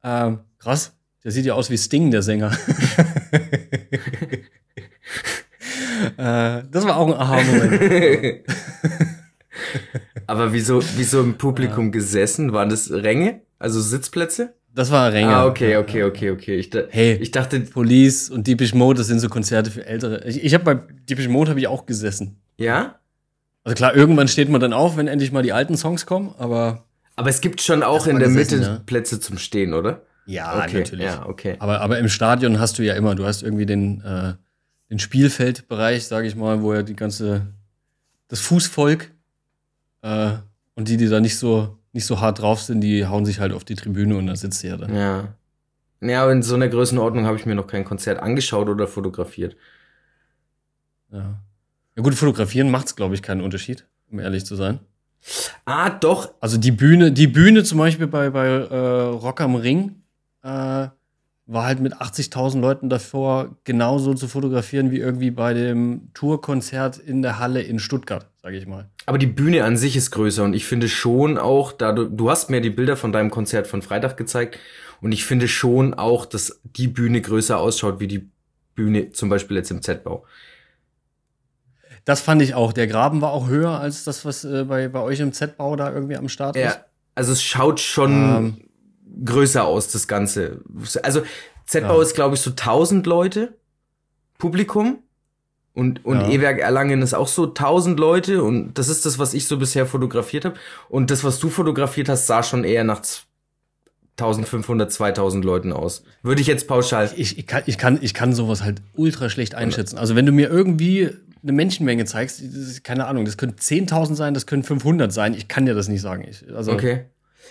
ähm, 0.04 0.40
krass, 0.60 0.94
der 1.24 1.32
sieht 1.32 1.46
ja 1.46 1.54
aus 1.54 1.70
wie 1.70 1.78
Sting, 1.78 2.12
der 2.12 2.22
Sänger. 2.22 2.52
äh, 6.18 6.64
das 6.70 6.86
war 6.86 6.98
auch 6.98 7.08
ein 7.08 7.14
Aha-Moment. 7.14 8.42
Aber 10.28 10.54
wieso, 10.54 10.82
wieso 10.96 11.22
im 11.22 11.36
Publikum 11.38 11.92
gesessen? 11.92 12.54
Waren 12.54 12.70
das 12.70 12.92
Ränge? 12.92 13.42
Also 13.60 13.80
Sitzplätze? 13.82 14.54
Das 14.74 14.90
war 14.92 15.06
ein 15.08 15.12
Ränger. 15.14 15.38
Ah, 15.38 15.46
okay, 15.46 15.78
okay, 15.78 16.04
okay, 16.04 16.32
okay. 16.32 16.56
Ich, 16.56 16.72
Hey. 16.90 17.14
ich 17.22 17.32
dachte, 17.32 17.60
Police 17.60 18.30
und 18.30 18.48
Deepish 18.48 18.74
Mode, 18.74 18.98
das 19.00 19.08
sind 19.08 19.20
so 19.20 19.30
Konzerte 19.30 19.70
für 19.70 19.86
Ältere. 19.86 20.24
Ich, 20.26 20.44
ich 20.44 20.54
habe 20.54 20.64
bei 20.64 20.76
Deepish 21.10 21.28
Mode 21.28 21.52
habe 21.52 21.60
ich 21.60 21.68
auch 21.68 21.86
gesessen. 21.86 22.38
ja? 22.58 22.96
Also 23.64 23.76
klar, 23.76 23.96
irgendwann 23.96 24.28
steht 24.28 24.50
man 24.50 24.60
dann 24.60 24.74
auf, 24.74 24.98
wenn 24.98 25.08
endlich 25.08 25.32
mal 25.32 25.44
die 25.44 25.54
alten 25.54 25.78
Songs 25.78 26.06
kommen, 26.06 26.36
aber 26.38 26.86
Aber 27.16 27.30
es 27.30 27.40
gibt 27.42 27.62
schon 27.62 27.84
auch 27.84 28.08
in 28.08 28.20
der 28.20 28.30
Mitte 28.30 28.58
ja. 28.58 28.82
Plätze 28.86 29.20
zum 29.20 29.38
Stehen, 29.38 29.74
oder? 29.74 30.02
ja, 30.26 30.64
okay, 30.64 30.80
natürlich. 30.80 31.06
Ja, 31.06 31.26
okay. 31.26 31.56
Aber, 31.60 31.82
aber 31.82 32.00
im 32.00 32.10
Stadion 32.10 32.60
hast 32.60 32.80
du 32.80 32.84
ja 32.84 32.94
immer, 32.96 33.16
du 33.16 33.26
hast 33.26 33.44
irgendwie 33.44 33.66
den, 33.66 34.02
äh, 34.02 34.34
den 34.90 35.00
Spielfeldbereich, 35.00 36.06
sage 36.08 36.28
ich 36.28 36.36
mal, 36.36 36.62
wo 36.62 36.74
ja 36.74 36.82
die 36.84 36.96
ganze, 36.96 37.48
das 38.28 38.40
Fußvolk 38.42 39.12
äh, 40.02 40.34
und 40.76 40.88
die, 40.88 40.98
die 40.98 41.08
da 41.08 41.20
nicht 41.20 41.38
so, 41.38 41.78
nicht 41.94 42.06
so 42.06 42.20
hart 42.20 42.40
drauf 42.40 42.62
sind, 42.62 42.82
die 42.82 43.06
hauen 43.06 43.26
sich 43.26 43.40
halt 43.40 43.54
auf 43.54 43.64
die 43.64 43.76
Tribüne 43.76 44.18
und 44.18 44.28
dann 44.28 44.36
sitzt 44.36 44.64
du 44.64 44.68
ja 44.68 44.78
dann. 44.78 44.96
Ja. 44.96 45.36
Ja, 46.02 46.24
aber 46.24 46.34
in 46.34 46.44
so 46.44 46.56
einer 46.56 46.68
Größenordnung 46.68 47.26
habe 47.26 47.38
ich 47.38 47.46
mir 47.46 47.56
noch 47.56 47.68
kein 47.68 47.86
Konzert 47.86 48.20
angeschaut 48.20 48.68
oder 48.68 48.88
fotografiert. 48.88 49.56
Ja 51.12 51.40
gut, 52.04 52.14
fotografieren 52.14 52.70
macht's, 52.70 52.96
glaube 52.96 53.16
ich, 53.16 53.22
keinen 53.22 53.42
Unterschied, 53.42 53.86
um 54.12 54.20
ehrlich 54.20 54.46
zu 54.46 54.56
sein. 54.56 54.80
Ah, 55.66 55.90
doch. 55.90 56.34
Also 56.40 56.58
die 56.58 56.72
Bühne, 56.72 57.12
die 57.12 57.28
Bühne 57.28 57.64
zum 57.64 57.78
Beispiel 57.78 58.08
bei, 58.08 58.30
bei 58.30 58.48
äh, 58.48 58.76
Rock 58.76 59.42
am 59.42 59.56
Ring 59.56 60.04
äh, 60.44 60.88
war 61.46 61.66
halt 61.66 61.80
mit 61.80 61.96
80.000 61.96 62.60
Leuten 62.60 62.90
davor 62.90 63.58
genauso 63.64 64.14
zu 64.14 64.28
fotografieren 64.28 64.92
wie 64.92 65.00
irgendwie 65.00 65.32
bei 65.32 65.54
dem 65.54 66.10
Tourkonzert 66.14 66.98
in 66.98 67.22
der 67.22 67.40
Halle 67.40 67.62
in 67.62 67.80
Stuttgart, 67.80 68.30
sage 68.42 68.58
ich 68.58 68.68
mal. 68.68 68.90
Aber 69.06 69.18
die 69.18 69.28
Bühne 69.28 69.64
an 69.64 69.78
sich 69.78 69.96
ist 69.96 70.12
größer 70.12 70.44
und 70.44 70.54
ich 70.54 70.66
finde 70.66 70.88
schon 70.88 71.38
auch, 71.38 71.74
da 71.74 71.92
du, 71.92 72.06
du 72.06 72.30
hast 72.30 72.50
mir 72.50 72.62
die 72.62 72.70
Bilder 72.70 72.96
von 72.96 73.12
deinem 73.12 73.30
Konzert 73.30 73.68
von 73.68 73.82
Freitag 73.82 74.16
gezeigt 74.16 74.58
und 75.02 75.12
ich 75.12 75.26
finde 75.26 75.48
schon 75.48 75.94
auch, 75.94 76.26
dass 76.26 76.62
die 76.64 76.88
Bühne 76.88 77.22
größer 77.22 77.58
ausschaut 77.58 78.00
wie 78.00 78.08
die 78.08 78.30
Bühne 78.76 79.12
zum 79.12 79.30
Beispiel 79.30 79.58
jetzt 79.58 79.72
im 79.72 79.82
Z-Bau. 79.82 80.26
Das 82.06 82.22
fand 82.22 82.42
ich 82.42 82.54
auch. 82.54 82.74
Der 82.74 82.88
Graben 82.88 83.22
war 83.22 83.32
auch 83.32 83.48
höher 83.48 83.80
als 83.80 84.04
das, 84.04 84.26
was 84.26 84.44
äh, 84.44 84.66
bei, 84.66 84.88
bei 84.90 85.00
euch 85.02 85.20
im 85.22 85.32
Z-Bau 85.34 85.76
da 85.76 85.92
irgendwie 85.94 86.18
am 86.18 86.28
Start 86.30 86.56
ist. 86.56 86.62
Ja, 86.64 86.78
also 87.16 87.32
es 87.32 87.42
schaut 87.42 87.80
schon 87.80 88.12
Ähm. 88.12 88.58
größer 89.26 89.64
aus, 89.66 89.88
das 89.90 90.08
Ganze. 90.08 90.62
Also 91.02 91.22
Z-Bau 91.66 91.98
Ja. 91.98 92.02
ist, 92.02 92.14
glaube 92.16 92.36
ich, 92.36 92.42
so 92.42 92.50
1000 92.52 93.06
Leute 93.08 93.54
Publikum. 94.38 95.00
Und, 95.76 96.06
und 96.06 96.22
Ja. 96.22 96.30
E-Werk 96.30 96.60
Erlangen 96.60 97.02
ist 97.02 97.14
auch 97.16 97.28
so 97.28 97.48
1000 97.48 98.00
Leute. 98.00 98.44
Und 98.44 98.74
das 98.78 98.90
ist 98.90 99.06
das, 99.06 99.18
was 99.18 99.34
ich 99.34 99.48
so 99.48 99.58
bisher 99.58 99.86
fotografiert 99.88 100.46
habe. 100.46 100.56
Und 100.90 101.10
das, 101.10 101.24
was 101.24 101.40
du 101.40 101.50
fotografiert 101.50 102.10
hast, 102.10 102.28
sah 102.28 102.44
schon 102.44 102.64
eher 102.64 102.84
nach 102.84 103.02
1500, 104.18 104.92
2000 104.92 105.44
Leuten 105.44 105.74
aus. 105.74 106.04
Würde 106.22 106.42
ich 106.42 106.48
jetzt 106.48 106.68
pauschal. 106.68 107.10
Ich, 107.16 107.38
ich, 107.38 107.48
kann, 107.48 107.64
ich, 107.66 107.78
kann, 107.78 107.98
ich 108.02 108.14
kann 108.14 108.34
sowas 108.34 108.62
halt 108.64 108.82
ultra 108.94 109.30
schlecht 109.30 109.56
einschätzen. 109.56 109.98
Also 109.98 110.16
wenn 110.16 110.26
du 110.26 110.32
mir 110.32 110.50
irgendwie 110.50 111.10
eine 111.42 111.52
Menschenmenge 111.52 112.06
zeigst, 112.06 112.40
ist, 112.40 112.84
keine 112.84 113.08
Ahnung, 113.08 113.26
das 113.26 113.38
können 113.38 113.54
10.000 113.54 114.16
sein, 114.16 114.34
das 114.34 114.46
können 114.46 114.64
500 114.64 115.12
sein. 115.12 115.34
Ich 115.34 115.48
kann 115.48 115.66
dir 115.66 115.74
das 115.74 115.88
nicht 115.88 116.02
sagen. 116.02 116.26
Ich, 116.30 116.44
also, 116.54 116.72
Okay. 116.72 117.06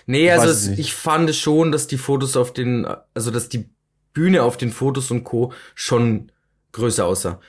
Nee, 0.06 0.26
Ich 0.26 0.32
also 0.32 0.48
es 0.48 0.68
ich 0.68 0.94
fand 0.94 1.34
schon, 1.34 1.70
dass 1.70 1.86
die 1.86 1.98
Fotos 1.98 2.36
auf 2.36 2.52
den, 2.52 2.86
also 3.14 3.30
dass 3.30 3.48
die 3.48 3.68
Bühne 4.14 4.42
auf 4.42 4.56
den 4.56 4.70
Fotos 4.70 5.10
und 5.10 5.24
Co. 5.24 5.52
schon 5.74 6.32
größer 6.72 7.04
aussah. 7.04 7.40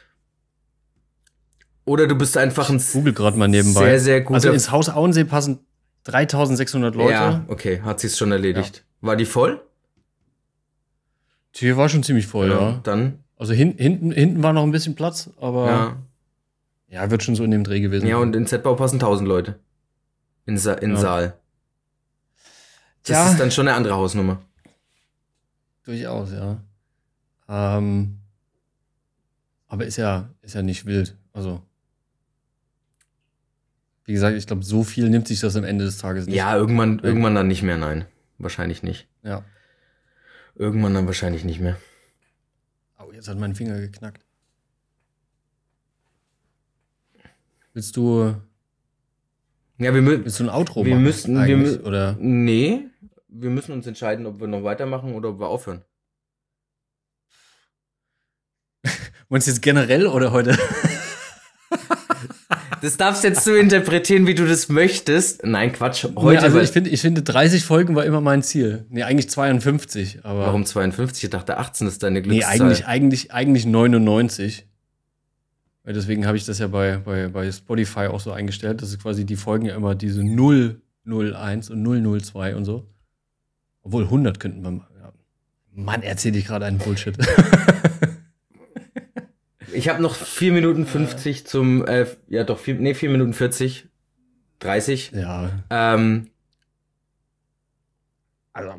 Oder 1.85 2.07
du 2.07 2.15
bist 2.15 2.37
einfach 2.37 2.69
ein 2.69 2.81
Google 2.93 3.13
gerade 3.13 3.37
mal 3.37 3.47
nebenbei. 3.47 3.81
sehr, 3.81 3.99
sehr 3.99 4.21
guter. 4.21 4.35
Also 4.35 4.51
ins 4.51 4.71
Haus 4.71 4.89
Auensee 4.89 5.23
passen 5.23 5.59
3600 6.05 6.95
Leute. 6.95 7.11
Ja, 7.11 7.45
okay, 7.47 7.81
hat 7.81 7.99
sie's 7.99 8.17
schon 8.17 8.31
erledigt. 8.31 8.85
War 9.03 9.17
die 9.17 9.25
voll? 9.25 9.61
Die 11.55 11.75
war 11.75 11.89
schon 11.89 12.03
ziemlich 12.03 12.25
voll, 12.25 12.49
ja. 12.49 12.79
Dann, 12.83 13.19
Also 13.37 13.53
hin, 13.53 13.75
hinten, 13.77 14.11
hinten 14.11 14.41
war 14.41 14.53
noch 14.53 14.63
ein 14.63 14.71
bisschen 14.71 14.95
Platz, 14.95 15.29
aber 15.41 15.67
ja. 15.67 15.97
ja. 16.87 17.11
wird 17.11 17.21
schon 17.21 17.35
so 17.35 17.43
in 17.43 17.51
dem 17.51 17.65
Dreh 17.65 17.81
gewesen. 17.81 18.07
Ja, 18.07 18.15
und 18.15 18.33
in 18.33 18.47
Z-Bau 18.47 18.75
passen 18.75 18.95
1000 18.95 19.27
Leute. 19.27 19.59
In, 20.45 20.57
Sa 20.57 20.73
in 20.75 20.91
Ja. 20.91 20.97
Saal. 20.97 21.33
Das 23.05 23.31
ist 23.31 23.41
dann 23.41 23.51
schon 23.51 23.67
eine 23.67 23.75
andere 23.75 23.95
Hausnummer. 23.95 24.41
Durchaus, 25.83 26.31
ja. 26.31 26.61
Ähm, 27.49 28.19
aber 29.67 29.85
ist 29.85 29.97
ja, 29.97 30.29
ist 30.41 30.55
ja 30.55 30.61
nicht 30.61 30.85
wild. 30.85 31.17
Also, 31.33 31.61
wie 34.05 34.13
gesagt, 34.13 34.37
ich 34.37 34.47
glaube, 34.47 34.63
so 34.63 34.83
viel 34.83 35.09
nimmt 35.09 35.27
sich 35.27 35.41
das 35.41 35.57
am 35.57 35.65
Ende 35.65 35.83
des 35.83 35.97
Tages 35.97 36.25
nicht. 36.25 36.37
Ja, 36.37 36.55
irgendwann, 36.55 36.99
irgendwann 36.99 37.35
dann 37.35 37.49
nicht 37.49 37.63
mehr, 37.63 37.77
nein. 37.77 38.05
Wahrscheinlich 38.37 38.83
nicht. 38.83 39.07
Ja. 39.23 39.43
Irgendwann 40.55 40.93
dann 40.93 41.07
wahrscheinlich 41.07 41.43
nicht 41.43 41.59
mehr. 41.59 41.77
Oh, 42.99 43.11
jetzt 43.11 43.27
hat 43.27 43.37
mein 43.37 43.55
Finger 43.55 43.79
geknackt. 43.79 44.23
Willst 47.73 47.95
du, 47.97 48.35
Ja, 49.79 49.93
wir 49.93 50.01
müssen. 50.01 50.25
willst 50.25 50.39
du 50.39 50.43
ein 50.43 50.49
Outro 50.49 50.85
Wir 50.85 50.93
machen? 50.93 51.03
müssten- 51.03 51.33
wir 51.35 51.41
eigentlich? 51.41 51.79
mü- 51.79 51.83
Oder? 51.87 52.15
Nee, 52.19 52.87
wir 53.27 53.49
müssen 53.49 53.71
uns 53.71 53.87
entscheiden, 53.87 54.25
ob 54.27 54.39
wir 54.39 54.47
noch 54.47 54.63
weitermachen 54.63 55.13
oder 55.15 55.29
ob 55.29 55.39
wir 55.39 55.47
aufhören. 55.47 55.83
Du 59.29 59.35
jetzt 59.47 59.61
generell 59.63 60.05
oder 60.05 60.31
heute? 60.31 60.55
Das 62.83 62.97
darfst 62.97 63.23
jetzt 63.23 63.45
so 63.45 63.55
interpretieren, 63.55 64.27
wie 64.27 64.35
du 64.35 64.45
das 64.45 64.67
möchtest. 64.67 65.45
Nein, 65.45 65.71
Quatsch. 65.71 66.03
Heute, 66.03 66.15
Heute, 66.17 66.41
also 66.41 66.59
ich 66.59 66.69
finde, 66.69 66.89
ich 66.89 66.99
finde 66.99 67.21
30 67.21 67.63
Folgen 67.63 67.95
war 67.95 68.03
immer 68.03 68.19
mein 68.19 68.43
Ziel. 68.43 68.85
Nee, 68.89 69.03
eigentlich 69.03 69.29
52, 69.29 70.25
aber. 70.25 70.47
Warum 70.47 70.65
52? 70.65 71.23
Ich 71.23 71.29
dachte 71.29 71.57
18 71.57 71.87
ist 71.87 72.03
deine 72.03 72.19
Nee, 72.19 72.23
Glückszahl. 72.23 72.51
eigentlich, 72.51 72.85
eigentlich, 72.85 73.31
eigentlich 73.31 73.65
99. 73.65 74.67
Weil 75.85 75.93
deswegen 75.93 76.27
habe 76.27 76.35
ich 76.35 76.43
das 76.43 76.59
ja 76.59 76.67
bei, 76.67 76.97
bei, 76.97 77.29
bei 77.29 77.49
Spotify 77.49 78.07
auch 78.07 78.19
so 78.19 78.33
eingestellt, 78.33 78.81
dass 78.81 78.89
es 78.89 78.99
quasi 78.99 79.23
die 79.25 79.37
Folgen 79.37 79.63
ja 79.65 79.75
immer 79.77 79.95
diese 79.95 80.19
001 80.21 81.69
und 81.69 82.21
002 82.21 82.53
und 82.53 82.65
so. 82.65 82.85
Obwohl 83.83 84.03
100 84.03 84.41
könnten 84.41 84.61
wir, 84.61 84.71
ja, 84.99 85.13
Mann, 85.71 86.03
erzähl 86.03 86.35
ich 86.35 86.47
gerade 86.47 86.65
einen 86.65 86.79
Bullshit. 86.79 87.15
Ich 89.73 89.89
habe 89.89 90.01
noch 90.01 90.15
4 90.15 90.51
Minuten 90.53 90.85
50 90.85 91.45
zum, 91.45 91.85
äh, 91.85 92.05
ja 92.27 92.43
doch, 92.43 92.59
vier, 92.59 92.75
nee, 92.75 92.93
4 92.93 93.09
Minuten 93.09 93.33
40, 93.33 93.87
30. 94.59 95.11
ja. 95.13 95.49
Ähm, 95.69 96.29
Also. 98.53 98.73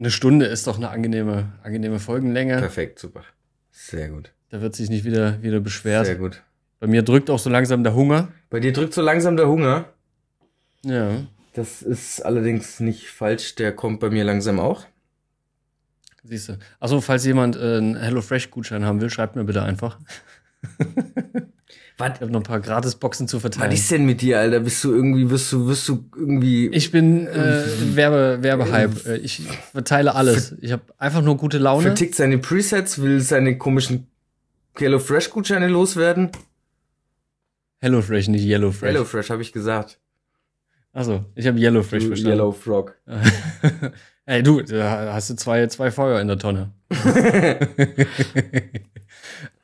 Eine 0.00 0.10
Stunde 0.10 0.46
ist 0.46 0.66
doch 0.66 0.76
eine 0.76 0.90
angenehme, 0.90 1.52
angenehme 1.62 1.98
Folgenlänge. 1.98 2.58
perfekt, 2.58 2.98
super. 2.98 3.22
Sehr 3.70 4.08
gut. 4.08 4.32
Da 4.50 4.60
wird 4.60 4.74
sich 4.76 4.90
nicht 4.90 5.04
wieder, 5.04 5.42
wieder 5.42 5.60
beschwert. 5.60 6.06
Sehr 6.06 6.16
gut. 6.16 6.42
Bei 6.80 6.86
mir 6.86 7.02
drückt 7.02 7.30
auch 7.30 7.38
so 7.38 7.50
langsam 7.50 7.82
der 7.82 7.94
Hunger. 7.94 8.28
Bei 8.50 8.60
dir 8.60 8.72
drückt 8.72 8.94
so 8.94 9.02
langsam 9.02 9.36
der 9.36 9.48
Hunger. 9.48 9.92
Ja. 10.84 11.26
Das 11.54 11.82
ist 11.82 12.20
allerdings 12.22 12.78
nicht 12.78 13.08
falsch, 13.08 13.56
der 13.56 13.74
kommt 13.74 13.98
bei 14.00 14.10
mir 14.10 14.22
langsam 14.24 14.60
auch. 14.60 14.86
Siehst 16.28 16.48
du. 16.50 16.58
Achso, 16.80 17.00
falls 17.00 17.24
jemand 17.24 17.56
äh, 17.56 17.78
einen 17.78 17.96
HelloFresh-Gutschein 17.96 18.84
haben 18.84 19.00
will, 19.00 19.08
schreibt 19.10 19.34
mir 19.36 19.44
bitte 19.44 19.62
einfach. 19.62 19.98
Was, 21.98 22.12
Ich 22.16 22.20
habe 22.20 22.30
noch 22.30 22.40
ein 22.40 22.44
paar 22.44 22.60
Gratisboxen 22.60 23.26
zu 23.28 23.36
was 23.38 23.40
verteilen. 23.42 23.72
ist 23.72 23.90
denn 23.90 24.04
mit 24.06 24.20
dir, 24.20 24.38
Alter? 24.38 24.60
Bist 24.60 24.84
du 24.84 24.92
irgendwie, 24.94 25.28
wirst 25.30 25.50
du, 25.52 25.66
wirst 25.66 25.88
du 25.88 26.04
irgendwie. 26.14 26.68
Ich 26.68 26.90
bin 26.92 27.26
äh, 27.26 27.64
Werbe, 27.96 28.38
Werbehype. 28.42 29.14
Äh, 29.14 29.16
Ich 29.18 29.42
verteile 29.72 30.14
alles. 30.14 30.54
Ich 30.60 30.70
habe 30.72 30.82
einfach 30.98 31.22
nur 31.22 31.36
gute 31.36 31.58
Laune. 31.58 31.82
vertickt 31.82 32.14
seine 32.14 32.38
Presets, 32.38 33.00
will 33.00 33.20
seine 33.20 33.56
komischen 33.58 34.06
HelloFresh-Gutscheine 34.76 35.68
loswerden. 35.68 36.30
HelloFresh, 37.80 38.28
nicht 38.28 38.44
YellowFresh. 38.44 38.92
HelloFresh, 38.92 39.30
habe 39.30 39.42
ich 39.42 39.52
gesagt. 39.52 39.98
Achso, 40.92 41.24
ich 41.34 41.46
habe 41.46 41.58
YellowFresh 41.58 42.06
verstanden. 42.06 42.36
Yellow 42.38 42.52
Frog. 42.52 42.94
Ey, 44.28 44.42
du, 44.42 44.60
da 44.60 45.14
hast 45.14 45.30
du 45.30 45.36
zwei, 45.36 45.66
zwei 45.68 45.90
Feuer 45.90 46.20
in 46.20 46.28
der 46.28 46.38
Tonne. 46.38 46.70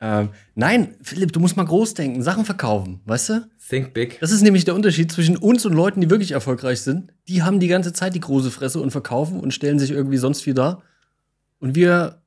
ähm, 0.00 0.30
nein, 0.54 0.94
Philipp, 1.02 1.34
du 1.34 1.40
musst 1.40 1.58
mal 1.58 1.66
groß 1.66 1.92
denken, 1.92 2.22
Sachen 2.22 2.46
verkaufen, 2.46 3.00
weißt 3.04 3.28
du? 3.28 3.46
Think 3.68 3.92
big. 3.92 4.18
Das 4.20 4.32
ist 4.32 4.40
nämlich 4.40 4.64
der 4.64 4.74
Unterschied 4.74 5.12
zwischen 5.12 5.36
uns 5.36 5.66
und 5.66 5.74
Leuten, 5.74 6.00
die 6.00 6.08
wirklich 6.08 6.32
erfolgreich 6.32 6.80
sind. 6.80 7.12
Die 7.28 7.42
haben 7.42 7.60
die 7.60 7.68
ganze 7.68 7.92
Zeit 7.92 8.14
die 8.14 8.20
große 8.20 8.50
Fresse 8.50 8.80
und 8.80 8.90
verkaufen 8.90 9.38
und 9.38 9.52
stellen 9.52 9.78
sich 9.78 9.90
irgendwie 9.90 10.16
sonst 10.16 10.40
viel 10.40 10.54
dar. 10.54 10.82
Und 11.60 11.74
wir 11.74 12.22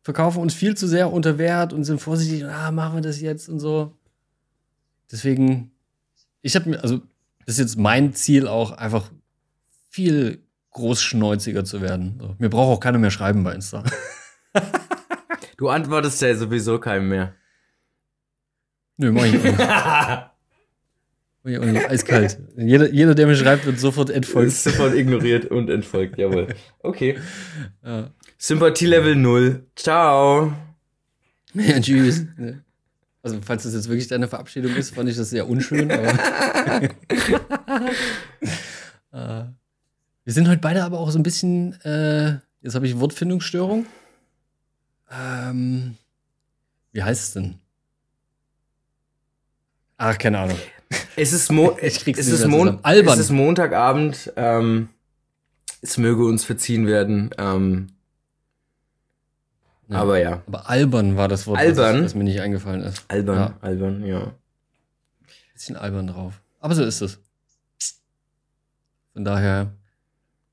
verkaufen 0.00 0.40
uns 0.40 0.54
viel 0.54 0.78
zu 0.78 0.88
sehr 0.88 1.12
unter 1.12 1.36
Wert 1.36 1.74
und 1.74 1.84
sind 1.84 2.00
vorsichtig, 2.00 2.46
ah, 2.46 2.70
machen 2.70 2.94
wir 2.94 3.02
das 3.02 3.20
jetzt 3.20 3.50
und 3.50 3.60
so. 3.60 3.92
Deswegen, 5.12 5.72
ich 6.40 6.56
habe 6.56 6.70
mir, 6.70 6.82
also, 6.82 7.02
das 7.44 7.56
ist 7.56 7.58
jetzt 7.58 7.76
mein 7.76 8.14
Ziel 8.14 8.48
auch, 8.48 8.72
einfach 8.72 9.10
viel 9.90 10.45
großschnäuziger 10.76 11.64
zu 11.64 11.80
werden. 11.80 12.18
So. 12.20 12.36
Mir 12.38 12.48
braucht 12.48 12.76
auch 12.76 12.80
keiner 12.80 12.98
mehr 12.98 13.10
schreiben 13.10 13.42
bei 13.42 13.54
Insta. 13.54 13.82
Du 15.56 15.68
antwortest 15.70 16.20
ja 16.20 16.34
sowieso 16.34 16.78
keinem 16.78 17.08
mehr. 17.08 17.34
Nö, 18.98 19.10
mach 19.12 19.24
ich 19.24 19.38
auch 19.38 19.42
nicht. 19.42 19.58
Mach 21.42 21.52
ich 21.52 21.58
auch 21.58 21.64
nicht. 21.64 21.88
Eiskalt. 21.90 22.38
Jeder, 22.56 22.90
jeder, 22.90 23.14
der 23.14 23.26
mir 23.26 23.36
schreibt, 23.36 23.66
wird 23.66 23.78
sofort 23.78 24.10
entfolgt. 24.10 24.48
Ist 24.48 24.64
sofort 24.64 24.94
ignoriert 24.94 25.46
und 25.46 25.70
entfolgt, 25.70 26.18
jawohl. 26.18 26.48
Okay. 26.80 27.18
Ja. 27.84 28.10
Sympathie-Level 28.38 29.16
0. 29.16 29.66
Ciao. 29.76 30.52
Ja, 31.54 31.80
tschüss. 31.80 32.26
Also, 33.22 33.38
falls 33.42 33.62
das 33.62 33.72
jetzt 33.72 33.88
wirklich 33.88 34.08
deine 34.08 34.28
Verabschiedung 34.28 34.76
ist, 34.76 34.94
fand 34.94 35.08
ich 35.08 35.16
das 35.16 35.30
sehr 35.30 35.48
unschön, 35.48 35.90
aber. 35.90 36.12
Wir 40.26 40.32
sind 40.32 40.48
heute 40.48 40.60
beide 40.60 40.82
aber 40.82 40.98
auch 40.98 41.10
so 41.12 41.20
ein 41.20 41.22
bisschen, 41.22 41.80
äh, 41.82 42.38
jetzt 42.60 42.74
habe 42.74 42.84
ich 42.84 42.98
Wortfindungsstörung. 42.98 43.86
Ähm, 45.08 45.96
wie 46.90 47.00
heißt 47.04 47.22
es 47.22 47.32
denn? 47.34 47.60
Ach, 49.98 50.18
keine 50.18 50.40
Ahnung. 50.40 50.58
Es 51.14 51.32
ist, 51.32 51.52
Mo 51.52 51.78
Ich 51.80 52.00
krieg's 52.00 52.18
es 52.18 52.26
ist, 52.26 52.44
Mon. 52.48 52.84
Albern. 52.84 53.14
es 53.14 53.26
ist 53.26 53.30
Montagabend. 53.30 54.32
Ähm, 54.34 54.88
es 55.80 55.96
möge 55.96 56.24
uns 56.24 56.44
verziehen 56.44 56.88
werden. 56.88 57.30
Ähm, 57.38 57.92
Ja. 59.88 59.98
Aber 60.00 60.18
ja. 60.18 60.42
Aber 60.48 60.68
albern 60.68 61.16
war 61.16 61.28
das 61.28 61.46
Wort, 61.46 61.60
Albern? 61.60 61.98
Was, 61.98 62.04
was 62.06 62.14
mir 62.16 62.24
nicht 62.24 62.40
eingefallen 62.40 62.82
ist. 62.82 63.04
Albern, 63.06 63.36
Ja. 63.38 63.58
albern, 63.60 64.04
ja. 64.04 64.34
Bisschen 65.54 65.76
albern 65.76 66.08
drauf. 66.08 66.42
Aber 66.58 66.74
so 66.74 66.82
ist 66.82 67.00
es. 67.00 67.20
Von 69.12 69.24
daher 69.24 69.72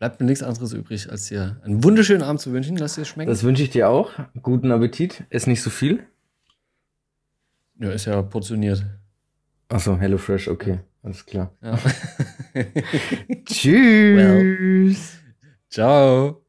bleibt 0.03 0.19
mir 0.19 0.25
nichts 0.25 0.43
anderes 0.43 0.73
übrig, 0.73 1.09
als 1.09 1.27
dir 1.29 1.55
einen 1.63 1.81
wunderschönen 1.81 2.23
Abend 2.23 2.41
zu 2.41 2.51
wünschen. 2.51 2.75
Lass 2.75 2.95
dir 2.95 3.05
schmecken. 3.05 3.29
Das 3.29 3.43
wünsche 3.43 3.63
ich 3.63 3.69
dir 3.69 3.87
auch. 3.87 4.11
Guten 4.41 4.69
Appetit. 4.69 5.23
Ist 5.29 5.47
nicht 5.47 5.61
so 5.61 5.69
viel. 5.69 6.03
ja, 7.79 7.89
ist 7.89 8.03
ja 8.03 8.21
portioniert. 8.21 8.83
Achso, 9.69 9.97
HelloFresh, 9.97 10.49
okay. 10.49 10.79
Alles 11.03 11.25
klar. 11.25 11.53
Ja. 11.61 11.79
Tschüss. 13.45 15.19
Ciao. 15.69 16.42